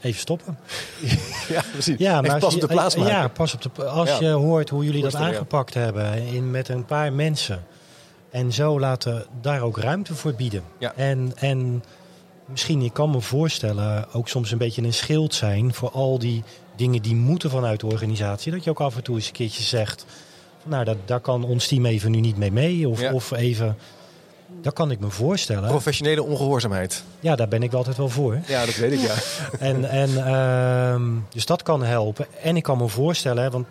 Even 0.00 0.20
stoppen. 0.20 0.58
ja, 1.54 1.62
precies. 1.72 1.98
Ja, 1.98 2.20
maar 2.20 2.38
pas 2.38 2.54
op 2.54 2.60
de 2.60 2.66
plaats 2.66 2.96
maken. 2.96 3.12
Ja, 3.12 3.28
pas 3.28 3.54
op 3.54 3.62
de 3.62 3.84
Als 3.84 4.18
je 4.18 4.28
hoort 4.28 4.68
hoe 4.68 4.84
jullie 4.84 5.02
dat 5.02 5.14
aangepakt 5.14 5.74
hebben 5.74 6.26
in, 6.26 6.50
met 6.50 6.68
een 6.68 6.84
paar 6.84 7.12
mensen. 7.12 7.64
En 8.30 8.52
zo 8.52 8.80
laten 8.80 9.26
daar 9.40 9.62
ook 9.62 9.78
ruimte 9.78 10.14
voor 10.14 10.34
bieden. 10.34 10.62
Ja. 10.78 10.92
En, 10.96 11.32
en 11.36 11.84
misschien, 12.44 12.82
ik 12.82 12.92
kan 12.92 13.10
me 13.10 13.20
voorstellen, 13.20 14.12
ook 14.12 14.28
soms 14.28 14.50
een 14.50 14.58
beetje 14.58 14.82
een 14.82 14.92
schild 14.92 15.34
zijn 15.34 15.74
voor 15.74 15.90
al 15.90 16.18
die 16.18 16.42
dingen 16.76 17.02
die 17.02 17.14
moeten 17.14 17.50
vanuit 17.50 17.80
de 17.80 17.86
organisatie. 17.86 18.52
Dat 18.52 18.64
je 18.64 18.70
ook 18.70 18.80
af 18.80 18.96
en 18.96 19.02
toe 19.02 19.16
eens 19.16 19.26
een 19.26 19.32
keertje 19.32 19.62
zegt, 19.62 20.06
nou, 20.64 20.84
dat, 20.84 20.96
daar 21.04 21.20
kan 21.20 21.44
ons 21.44 21.66
team 21.66 21.86
even 21.86 22.10
nu 22.10 22.20
niet 22.20 22.36
mee 22.36 22.52
mee. 22.52 22.88
Of, 22.88 23.12
of 23.12 23.30
even 23.32 23.76
dat 24.62 24.72
kan 24.72 24.90
ik 24.90 25.00
me 25.00 25.10
voorstellen. 25.10 25.68
Professionele 25.68 26.22
ongehoorzaamheid. 26.22 27.04
Ja, 27.20 27.36
daar 27.36 27.48
ben 27.48 27.62
ik 27.62 27.72
altijd 27.72 27.96
wel 27.96 28.08
voor. 28.08 28.38
Ja, 28.46 28.66
dat 28.66 28.76
weet 28.76 28.92
ik, 28.92 29.00
ja. 29.00 29.14
en, 29.68 29.90
en, 29.90 30.10
uh, 30.10 31.22
dus 31.28 31.46
dat 31.46 31.62
kan 31.62 31.82
helpen. 31.82 32.26
En 32.42 32.56
ik 32.56 32.62
kan 32.62 32.78
me 32.78 32.88
voorstellen, 32.88 33.50
want 33.50 33.66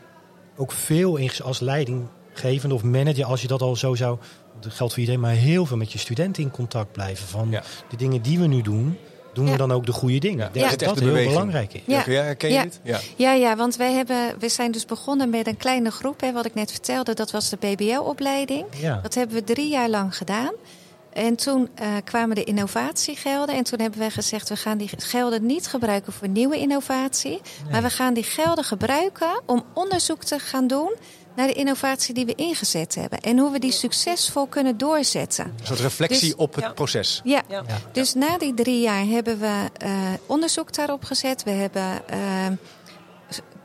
ook 0.55 0.71
veel 0.71 1.19
als 1.43 1.59
leidinggevende 1.59 2.75
of 2.75 2.83
manager, 2.83 3.25
als 3.25 3.41
je 3.41 3.47
dat 3.47 3.61
al 3.61 3.75
zo 3.75 3.95
zou... 3.95 4.17
Dat 4.59 4.73
geldt 4.73 4.93
voor 4.93 5.01
iedereen, 5.01 5.21
maar 5.21 5.33
heel 5.33 5.65
veel 5.65 5.77
met 5.77 5.91
je 5.91 5.97
studenten 5.97 6.43
in 6.43 6.51
contact 6.51 6.91
blijven. 6.91 7.27
Van 7.27 7.49
de 7.89 7.97
dingen 7.97 8.21
die 8.21 8.39
we 8.39 8.47
nu 8.47 8.61
doen, 8.61 8.97
doen 9.37 9.51
we 9.51 9.57
dan 9.57 9.71
ook 9.71 9.85
de 9.85 9.91
goede 9.91 10.19
dingen. 10.19 10.49
Ja. 10.53 10.69
Dat, 10.69 10.79
dat 10.79 10.99
heel 10.99 11.13
belangrijk 11.13 11.73
is. 11.73 11.81
Ja. 11.85 12.03
Ja, 12.05 12.23
herken 12.23 12.51
je 12.51 12.61
dit? 12.61 12.79
Ja. 12.83 12.99
ja, 13.15 13.31
ja, 13.33 13.55
want 13.55 13.75
wij 13.75 13.93
hebben, 13.93 14.39
we 14.39 14.49
zijn 14.49 14.71
dus 14.71 14.85
begonnen 14.85 15.29
met 15.29 15.47
een 15.47 15.57
kleine 15.57 15.91
groep. 15.91 16.21
Hè, 16.21 16.31
wat 16.31 16.45
ik 16.45 16.53
net 16.53 16.71
vertelde, 16.71 17.13
dat 17.13 17.31
was 17.31 17.49
de 17.49 17.57
BBL-opleiding. 17.57 18.65
Dat 19.01 19.13
hebben 19.13 19.35
we 19.35 19.43
drie 19.43 19.69
jaar 19.69 19.89
lang 19.89 20.17
gedaan. 20.17 20.51
En 21.13 21.35
toen 21.35 21.69
uh, 21.81 21.87
kwamen 22.03 22.35
de 22.35 22.43
innovatiegelden. 22.43 23.55
En 23.55 23.63
toen 23.63 23.79
hebben 23.79 23.99
we 23.99 24.09
gezegd: 24.09 24.49
we 24.49 24.55
gaan 24.55 24.77
die 24.77 24.89
gelden 24.97 25.45
niet 25.45 25.67
gebruiken 25.67 26.13
voor 26.13 26.27
nieuwe 26.27 26.57
innovatie. 26.57 27.41
Maar 27.71 27.81
we 27.81 27.89
gaan 27.89 28.13
die 28.13 28.23
gelden 28.23 28.63
gebruiken 28.63 29.41
om 29.45 29.63
onderzoek 29.73 30.23
te 30.23 30.39
gaan 30.39 30.67
doen 30.67 30.93
naar 31.37 31.47
de 31.47 31.53
innovatie 31.53 32.13
die 32.13 32.25
we 32.25 32.35
ingezet 32.35 32.95
hebben. 32.95 33.19
En 33.19 33.37
hoe 33.37 33.51
we 33.51 33.59
die 33.59 33.71
succesvol 33.71 34.47
kunnen 34.47 34.77
doorzetten. 34.77 35.45
Een 35.45 35.65
soort 35.65 35.79
reflectie 35.79 36.29
dus- 36.29 36.35
op 36.35 36.55
het 36.55 36.75
proces. 36.75 37.21
Ja. 37.23 37.41
ja. 37.47 37.63
dus 37.91 38.13
na 38.13 38.37
die 38.37 38.53
drie 38.53 38.81
jaar 38.81 39.05
hebben 39.05 39.39
we 39.39 39.69
uh, 39.83 39.91
onderzoek 40.25 40.73
daarop 40.73 41.03
gezet. 41.03 41.43
We 41.43 41.51
hebben 41.51 42.01
uh, 42.13 42.47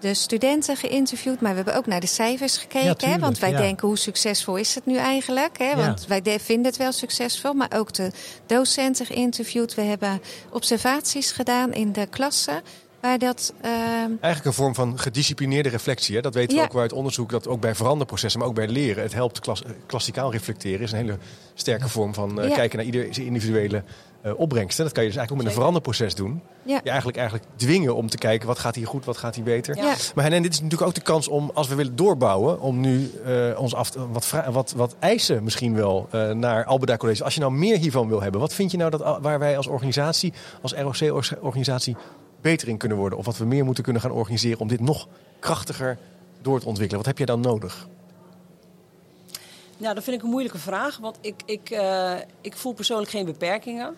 de 0.01 0.15
studenten 0.15 0.77
geïnterviewd, 0.77 1.41
maar 1.41 1.51
we 1.51 1.57
hebben 1.57 1.77
ook 1.77 1.87
naar 1.87 2.01
de 2.01 2.07
cijfers 2.07 2.57
gekeken. 2.57 3.11
hè, 3.11 3.19
want 3.19 3.39
wij 3.39 3.53
denken, 3.53 3.89
hoe 3.89 3.99
succesvol 3.99 4.57
is 4.57 4.75
het 4.75 4.87
nu 4.87 4.97
eigenlijk? 4.97 5.59
Hè? 5.59 5.77
Want 5.77 6.07
wij 6.07 6.41
vinden 6.41 6.67
het 6.67 6.77
wel 6.77 6.93
succesvol, 6.93 7.53
maar 7.53 7.71
ook 7.75 7.93
de 7.93 8.11
docenten 8.47 9.07
geïnterviewd. 9.07 9.75
We 9.75 9.83
hebben 9.83 10.23
observaties 10.51 11.33
gedaan 11.33 11.73
in 11.73 11.93
de 11.93 12.07
klassen. 12.07 12.63
Waar 13.03 13.19
dat, 13.19 13.53
uh... 13.65 13.71
Eigenlijk 13.71 14.45
een 14.45 14.53
vorm 14.53 14.75
van 14.75 14.99
gedisciplineerde 14.99 15.69
reflectie. 15.69 16.15
Hè? 16.17 16.21
Dat 16.21 16.35
weten 16.35 16.57
we 16.57 16.63
ook 16.63 16.77
uit 16.77 16.93
onderzoek, 16.93 17.31
dat 17.31 17.49
ook 17.49 17.61
bij 17.61 17.75
veranderprocessen, 17.75 18.41
maar 18.41 18.49
ook 18.49 18.55
bij 18.55 18.69
leren, 18.69 19.03
het 19.03 19.13
helpt 19.13 19.41
klas 19.41 19.63
klassikaal 19.87 20.33
reflecteren. 20.33 20.81
is 20.81 20.93
een 20.93 20.99
hele 20.99 21.19
sterke 21.55 21.89
vorm 21.89 22.15
van 22.15 22.45
uh, 22.45 22.55
kijken 22.55 22.77
naar 22.77 22.87
ieder 22.87 23.19
individuele 23.19 23.83
uh, 24.27 24.33
opbrengsten. 24.39 24.85
Dat 24.85 24.93
kan 24.93 25.03
je 25.03 25.09
dus 25.09 25.19
eigenlijk 25.19 25.31
ook 25.31 25.37
met 25.37 25.47
een 25.47 25.53
veranderproces 25.53 26.15
doen. 26.15 26.43
Ja. 26.63 26.81
Je 26.85 26.89
eigenlijk, 26.89 27.19
eigenlijk 27.19 27.49
dwingen 27.57 27.95
om 27.95 28.09
te 28.09 28.19
kijken 28.19 28.47
wat 28.47 28.59
gaat 28.59 28.75
hier 28.75 28.87
goed, 28.87 29.05
wat 29.05 29.17
gaat 29.17 29.35
hier 29.35 29.45
beter. 29.45 29.77
Ja. 29.77 29.95
Maar 30.15 30.33
en 30.33 30.43
dit 30.43 30.53
is 30.53 30.61
natuurlijk 30.61 30.89
ook 30.89 30.95
de 30.95 31.01
kans 31.01 31.29
om, 31.29 31.51
als 31.55 31.69
we 31.69 31.75
willen 31.75 31.97
doorbouwen, 31.97 32.61
om 32.61 32.81
nu 32.81 33.11
uh, 33.27 33.61
ons 33.61 33.75
af 33.75 33.93
wat, 34.13 34.33
wat, 34.51 34.73
wat 34.77 34.97
eisen 34.99 35.45
misschien 35.45 35.75
wel 35.75 36.09
uh, 36.15 36.31
naar 36.31 36.65
Albeda 36.65 36.97
College. 36.97 37.25
Als 37.25 37.35
je 37.35 37.41
nou 37.41 37.53
meer 37.53 37.77
hiervan 37.77 38.09
wil 38.09 38.23
hebben, 38.23 38.41
wat 38.41 38.55
vind 38.55 38.71
je 38.71 38.77
nou 38.77 38.91
dat 38.91 39.19
waar 39.21 39.39
wij 39.39 39.57
als 39.57 39.67
organisatie, 39.67 40.33
als 40.61 40.75
ROC-organisatie, 40.75 41.97
beter 42.43 42.69
in 42.69 42.77
kunnen 42.77 42.99
worden? 42.99 43.19
Of 43.19 43.25
wat 43.25 43.37
we 43.37 43.45
meer 43.45 43.65
moeten 43.65 43.85
kunnen 43.85 44.03
gaan 44.03 44.11
organiseren 44.11 44.61
om 44.61 44.69
dit 44.69 44.81
nog 44.81 45.09
krachtiger 45.39 45.99
door 46.43 46.61
te 46.61 46.67
ontwikkelen? 46.67 47.05
Wat 47.05 47.07
heb 47.07 47.19
jij 47.19 47.27
dan 47.27 47.41
nodig? 47.41 47.89
Nou, 49.77 49.95
dat 49.95 50.05
vind 50.05 50.17
ik 50.17 50.23
een 50.23 50.31
moeilijke 50.31 50.59
vraag. 50.59 50.99
Want 50.99 51.19
ik, 51.21 51.35
ik, 51.45 51.71
uh, 51.71 52.15
ik 52.41 52.57
voel 52.57 52.73
persoonlijk 52.73 53.11
geen 53.11 53.25
beperkingen. 53.25 53.97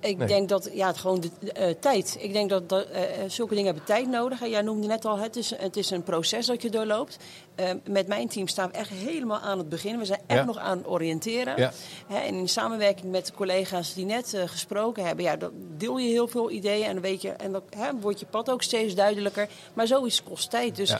Ik 0.00 0.28
denk 0.28 0.48
dat, 0.48 0.70
ja, 0.72 0.86
het 0.86 0.98
gewoon 0.98 1.20
de 1.20 1.30
uh, 1.58 1.74
tijd. 1.80 2.16
Ik 2.20 2.32
denk 2.32 2.50
dat, 2.50 2.68
dat 2.68 2.86
uh, 2.90 2.98
zulke 3.26 3.54
dingen 3.54 3.66
hebben 3.66 3.84
tijd 3.84 4.08
nodig. 4.08 4.46
Jij 4.46 4.62
noemde 4.62 4.86
net 4.86 5.04
al, 5.04 5.18
het 5.18 5.36
is, 5.36 5.56
het 5.56 5.76
is 5.76 5.90
een 5.90 6.02
proces 6.02 6.46
dat 6.46 6.62
je 6.62 6.70
doorloopt. 6.70 7.16
Uh, 7.60 7.70
met 7.84 8.06
mijn 8.06 8.28
team 8.28 8.48
staan 8.48 8.70
we 8.70 8.76
echt 8.76 8.90
helemaal 8.90 9.38
aan 9.38 9.58
het 9.58 9.68
begin. 9.68 9.98
We 9.98 10.04
zijn 10.04 10.20
echt 10.26 10.46
nog 10.46 10.58
aan 10.58 10.78
het 10.78 10.86
oriënteren. 10.86 11.56
Ja. 11.56 11.72
Hè, 12.06 12.18
en 12.18 12.34
in 12.34 12.48
samenwerking 12.48 13.10
met 13.10 13.26
de 13.26 13.32
collega's 13.32 13.94
die 13.94 14.04
net 14.04 14.36
gesproken 14.46 15.06
hebben, 15.06 15.24
ja, 15.24 15.36
dan 15.36 15.50
deel 15.76 15.98
je 15.98 16.08
heel 16.08 16.28
veel 16.28 16.50
ideeën 16.50 16.86
en 16.86 16.92
dan 16.92 17.02
weet 17.02 17.22
je, 17.22 17.30
en 17.30 17.52
dan 17.52 17.62
hè, 17.76 17.90
wordt 18.00 18.20
je 18.20 18.26
pad 18.26 18.50
ook 18.50 18.62
steeds 18.62 18.94
duidelijker. 18.94 19.48
Maar 19.74 19.86
zoiets 19.86 20.22
kost 20.22 20.50
tijd. 20.50 20.76
Dus 20.76 20.96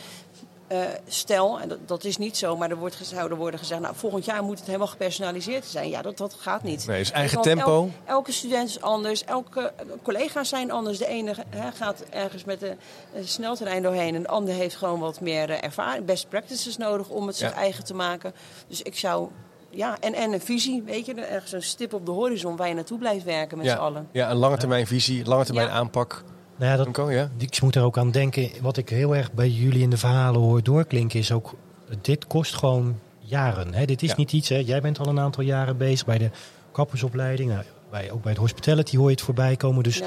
uh, 0.72 0.78
stel, 1.06 1.60
en 1.60 1.68
dat, 1.68 1.78
dat, 1.86 2.04
is 2.04 2.16
niet 2.16 2.36
zo, 2.36 2.56
maar 2.56 2.70
er 2.70 2.76
wordt, 2.76 2.98
zou 3.02 3.30
er 3.30 3.36
worden 3.36 3.60
gezegd... 3.60 3.80
nou, 3.80 3.94
volgend 3.96 4.24
jaar 4.24 4.42
moet 4.42 4.58
het 4.58 4.66
helemaal 4.66 4.86
gepersonaliseerd 4.86 5.64
zijn. 5.64 5.88
Ja, 5.88 6.02
dat, 6.02 6.16
dat 6.16 6.36
gaat 6.38 6.62
niet. 6.62 6.86
Nee, 6.86 7.00
is 7.00 7.10
eigen 7.10 7.42
tempo. 7.42 7.90
elke 8.04 8.32
student 8.32 8.68
is 8.68 8.80
anders, 8.80 9.24
elke 9.24 9.72
collega's 10.02 10.48
zijn 10.48 10.70
anders. 10.70 10.98
De 10.98 11.06
ene 11.06 11.34
gaat 11.74 12.04
ergens 12.10 12.44
met 12.44 12.62
een, 12.62 12.78
snelterrein 13.24 13.82
doorheen... 13.82 14.14
en 14.14 14.22
de 14.22 14.28
ander 14.28 14.54
heeft 14.54 14.76
gewoon 14.76 15.00
wat 15.00 15.20
meer 15.20 15.50
uh, 15.50 15.62
ervaring, 15.62 16.04
best 16.04 16.28
practices 16.28 16.76
nodig... 16.76 17.08
om 17.08 17.26
het 17.26 17.36
zich 17.36 17.52
eigen 17.52 17.84
te 17.84 17.94
maken. 17.94 18.34
Dus 18.68 18.82
ik 18.82 18.98
zou 18.98 19.28
ja, 19.70 19.96
en, 20.00 20.14
en 20.14 20.32
een 20.32 20.40
visie, 20.40 20.82
weet 20.82 21.06
je, 21.06 21.14
ergens 21.14 21.52
een 21.52 21.62
stip 21.62 21.92
op 21.94 22.06
de 22.06 22.12
horizon 22.12 22.56
waar 22.56 22.68
je 22.68 22.74
naartoe 22.74 22.98
blijft 22.98 23.24
werken 23.24 23.56
met 23.56 23.66
ja. 23.66 23.74
z'n 23.74 23.80
allen. 23.80 24.08
Ja, 24.12 24.30
een 24.30 24.36
lange 24.36 24.56
termijn 24.56 24.86
visie, 24.86 25.24
lange 25.24 25.44
termijn 25.44 25.68
aanpak. 25.68 26.24
Nou 26.60 26.72
ja, 26.72 26.84
dat, 26.84 27.10
ja. 27.10 27.30
Ik 27.38 27.62
moet 27.62 27.74
er 27.74 27.82
ook 27.82 27.98
aan 27.98 28.10
denken. 28.10 28.50
Wat 28.60 28.76
ik 28.76 28.88
heel 28.88 29.16
erg 29.16 29.32
bij 29.32 29.48
jullie 29.48 29.82
in 29.82 29.90
de 29.90 29.96
verhalen 29.96 30.40
hoor 30.40 30.62
doorklinken 30.62 31.18
is 31.18 31.32
ook... 31.32 31.54
Dit 32.00 32.26
kost 32.26 32.54
gewoon 32.54 32.98
jaren. 33.18 33.74
Hè? 33.74 33.84
Dit 33.84 34.02
is 34.02 34.14
niet 34.14 34.32
iets... 34.32 34.48
Hè? 34.48 34.56
Jij 34.56 34.80
bent 34.80 34.98
al 34.98 35.06
een 35.06 35.18
aantal 35.20 35.44
jaren 35.44 35.76
bezig 35.76 36.06
bij 36.06 36.18
de 36.18 36.30
kappersopleiding. 36.72 37.50
Nou, 37.50 37.64
bij, 37.90 38.10
ook 38.10 38.22
bij 38.22 38.32
het 38.32 38.40
hospitality 38.40 38.96
hoor 38.96 39.06
je 39.06 39.14
het 39.14 39.24
voorbij 39.24 39.56
komen. 39.56 39.82
Dus 39.82 40.02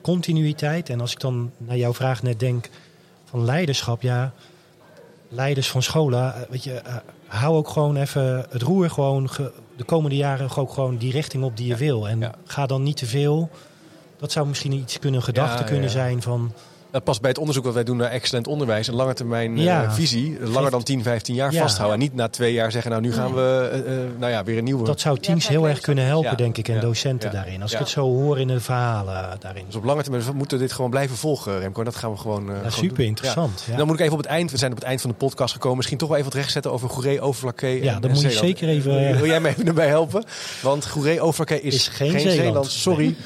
continuïteit. 0.00 0.88
En 0.88 1.00
als 1.00 1.12
ik 1.12 1.20
dan 1.20 1.50
naar 1.58 1.76
jouw 1.76 1.94
vraag 1.94 2.22
net 2.22 2.40
denk 2.40 2.68
van 3.24 3.44
leiderschap. 3.44 4.02
Ja, 4.02 4.32
leiders 5.28 5.70
van 5.70 5.82
scholen. 5.82 6.34
Eh, 6.34 6.40
weet 6.48 6.64
je, 6.64 6.82
uh, 6.86 6.96
hou 7.26 7.56
ook 7.56 7.68
gewoon 7.68 7.96
even 7.96 8.46
het 8.50 8.62
roer 8.62 8.90
gewoon... 8.90 9.28
de 9.76 9.84
komende 9.84 10.16
jaren 10.16 10.56
ook 10.56 10.72
gewoon 10.72 10.96
die 10.96 11.12
richting 11.12 11.44
op 11.44 11.56
die 11.56 11.66
je 11.66 11.76
wil. 11.76 12.08
En 12.08 12.32
ga 12.44 12.66
dan 12.66 12.82
niet 12.82 12.96
te 12.96 13.06
veel 13.06 13.50
dat 14.24 14.32
zou 14.32 14.46
misschien 14.46 14.72
iets 14.72 14.98
kunnen, 14.98 15.22
gedachte 15.22 15.64
kunnen 15.64 15.90
zijn 15.90 16.22
van... 16.22 16.52
Dat 16.90 17.04
past 17.04 17.20
bij 17.20 17.30
het 17.30 17.38
onderzoek 17.38 17.64
wat 17.64 17.74
wij 17.74 17.84
doen 17.84 17.96
naar 17.96 18.10
excellent 18.10 18.46
onderwijs. 18.46 18.86
Een 18.86 18.94
lange 18.94 19.14
termijn 19.14 19.58
uh, 19.58 19.92
visie. 19.92 20.36
Langer 20.40 20.70
dan 20.70 20.82
10, 20.82 21.02
15 21.02 21.34
jaar 21.34 21.52
vasthouden. 21.52 21.98
En 21.98 22.02
niet 22.02 22.14
na 22.14 22.28
twee 22.28 22.52
jaar 22.52 22.72
zeggen, 22.72 22.90
nou 22.90 23.02
nu 23.02 23.12
gaan 23.12 23.34
we 23.34 23.82
uh, 23.86 24.20
nou 24.20 24.32
ja, 24.32 24.44
weer 24.44 24.58
een 24.58 24.64
nieuwe... 24.64 24.84
Dat 24.84 25.00
zou 25.00 25.18
teams 25.18 25.48
heel 25.48 25.68
erg 25.68 25.80
kunnen 25.80 26.04
helpen, 26.04 26.36
denk 26.36 26.56
ik. 26.56 26.68
En 26.68 26.80
docenten 26.80 27.30
daarin. 27.30 27.62
Als 27.62 27.72
ik 27.72 27.78
het 27.78 27.88
zo 27.88 28.02
hoor 28.02 28.38
in 28.38 28.48
de 28.48 28.60
verhalen 28.60 29.36
daarin. 29.40 29.64
Dus 29.66 29.74
op 29.74 29.84
lange 29.84 30.02
termijn 30.02 30.36
moeten 30.36 30.58
we 30.58 30.64
dit 30.64 30.72
gewoon 30.72 30.90
blijven 30.90 31.16
volgen, 31.16 31.58
Remco. 31.58 31.78
En 31.78 31.84
dat 31.84 31.96
gaan 31.96 32.10
we 32.10 32.16
gewoon, 32.16 32.50
uh, 32.50 32.56
Super 32.68 33.04
interessant. 33.04 33.64
Dan 33.76 33.86
moet 33.86 33.94
ik 33.94 34.00
even 34.00 34.12
op 34.12 34.22
het 34.22 34.28
eind, 34.28 34.50
we 34.50 34.56
zijn 34.56 34.70
op 34.70 34.78
het 34.78 34.86
eind 34.86 35.00
van 35.00 35.10
de 35.10 35.16
podcast 35.16 35.52
gekomen. 35.52 35.76
Misschien 35.76 35.98
toch 35.98 36.08
wel 36.08 36.18
even 36.18 36.30
wat 36.30 36.40
rechtzetten 36.40 36.72
over 36.72 36.88
Goeree, 36.88 37.20
Overflakke 37.20 37.66
Ja, 37.66 38.00
dan 38.00 38.10
moet 38.10 38.20
je 38.20 38.30
zeker 38.30 38.68
even... 38.68 39.16
Wil 39.16 39.26
jij 39.26 39.40
me 39.40 39.48
even 39.48 39.66
erbij 39.66 39.88
helpen? 39.88 40.24
Want 40.62 40.86
Goeree, 40.86 41.20
Overflakke 41.20 41.60
is, 41.60 41.74
is 41.74 41.88
geen, 41.88 42.10
geen 42.10 42.30
Zeeland. 42.30 42.70
Sorry. 42.70 43.16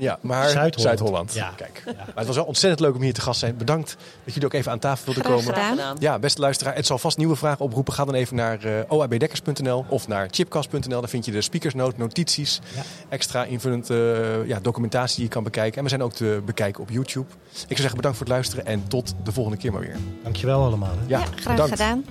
Ja, 0.00 0.18
maar 0.20 0.70
Zuid-Holland. 0.70 1.34
ja. 1.34 1.52
Kijk. 1.56 1.82
Maar 1.84 2.06
het 2.14 2.26
was 2.26 2.36
wel 2.36 2.44
ontzettend 2.44 2.80
leuk 2.80 2.94
om 2.94 3.02
hier 3.02 3.12
te 3.12 3.20
gast 3.20 3.40
te 3.40 3.46
zijn. 3.46 3.56
Bedankt 3.56 3.96
dat 4.24 4.34
jullie 4.34 4.48
ook 4.48 4.54
even 4.54 4.72
aan 4.72 4.78
tafel 4.78 5.04
wilden 5.04 5.22
komen. 5.22 5.54
Gedaan. 5.54 5.96
Ja, 5.98 6.18
beste 6.18 6.40
luisteraar. 6.40 6.74
Het 6.74 6.86
zal 6.86 6.98
vast 6.98 7.16
nieuwe 7.16 7.36
vragen 7.36 7.64
oproepen. 7.64 7.92
Ga 7.92 8.04
dan 8.04 8.14
even 8.14 8.36
naar 8.36 8.64
uh, 8.64 8.78
eh, 8.78 8.84
oabdekkers.nl 8.88 9.84
of 9.88 10.08
naar 10.08 10.28
chipcast.nl. 10.30 11.00
Daar 11.00 11.08
vind 11.08 11.24
je 11.24 11.32
de 11.32 11.40
speakersnote, 11.40 11.94
notities, 11.98 12.60
extra 13.08 13.44
invullend 13.44 13.90
uh, 13.90 14.46
ja, 14.46 14.60
documentatie 14.60 15.16
die 15.16 15.24
je 15.24 15.30
kan 15.30 15.42
bekijken. 15.42 15.76
En 15.76 15.82
we 15.82 15.88
zijn 15.88 16.02
ook 16.02 16.12
te 16.12 16.42
bekijken 16.44 16.82
op 16.82 16.90
YouTube. 16.90 17.26
Ik 17.28 17.58
zou 17.66 17.76
zeggen 17.76 17.96
bedankt 17.96 18.16
voor 18.16 18.26
het 18.26 18.34
luisteren 18.34 18.66
en 18.66 18.88
tot 18.88 19.14
de 19.24 19.32
volgende 19.32 19.58
keer 19.58 19.72
maar 19.72 19.80
weer. 19.80 19.96
Dankjewel 20.22 20.64
allemaal. 20.64 20.94
Hè. 20.98 21.06
Ja, 21.06 21.22
graag 21.34 21.68
gedaan. 21.68 22.04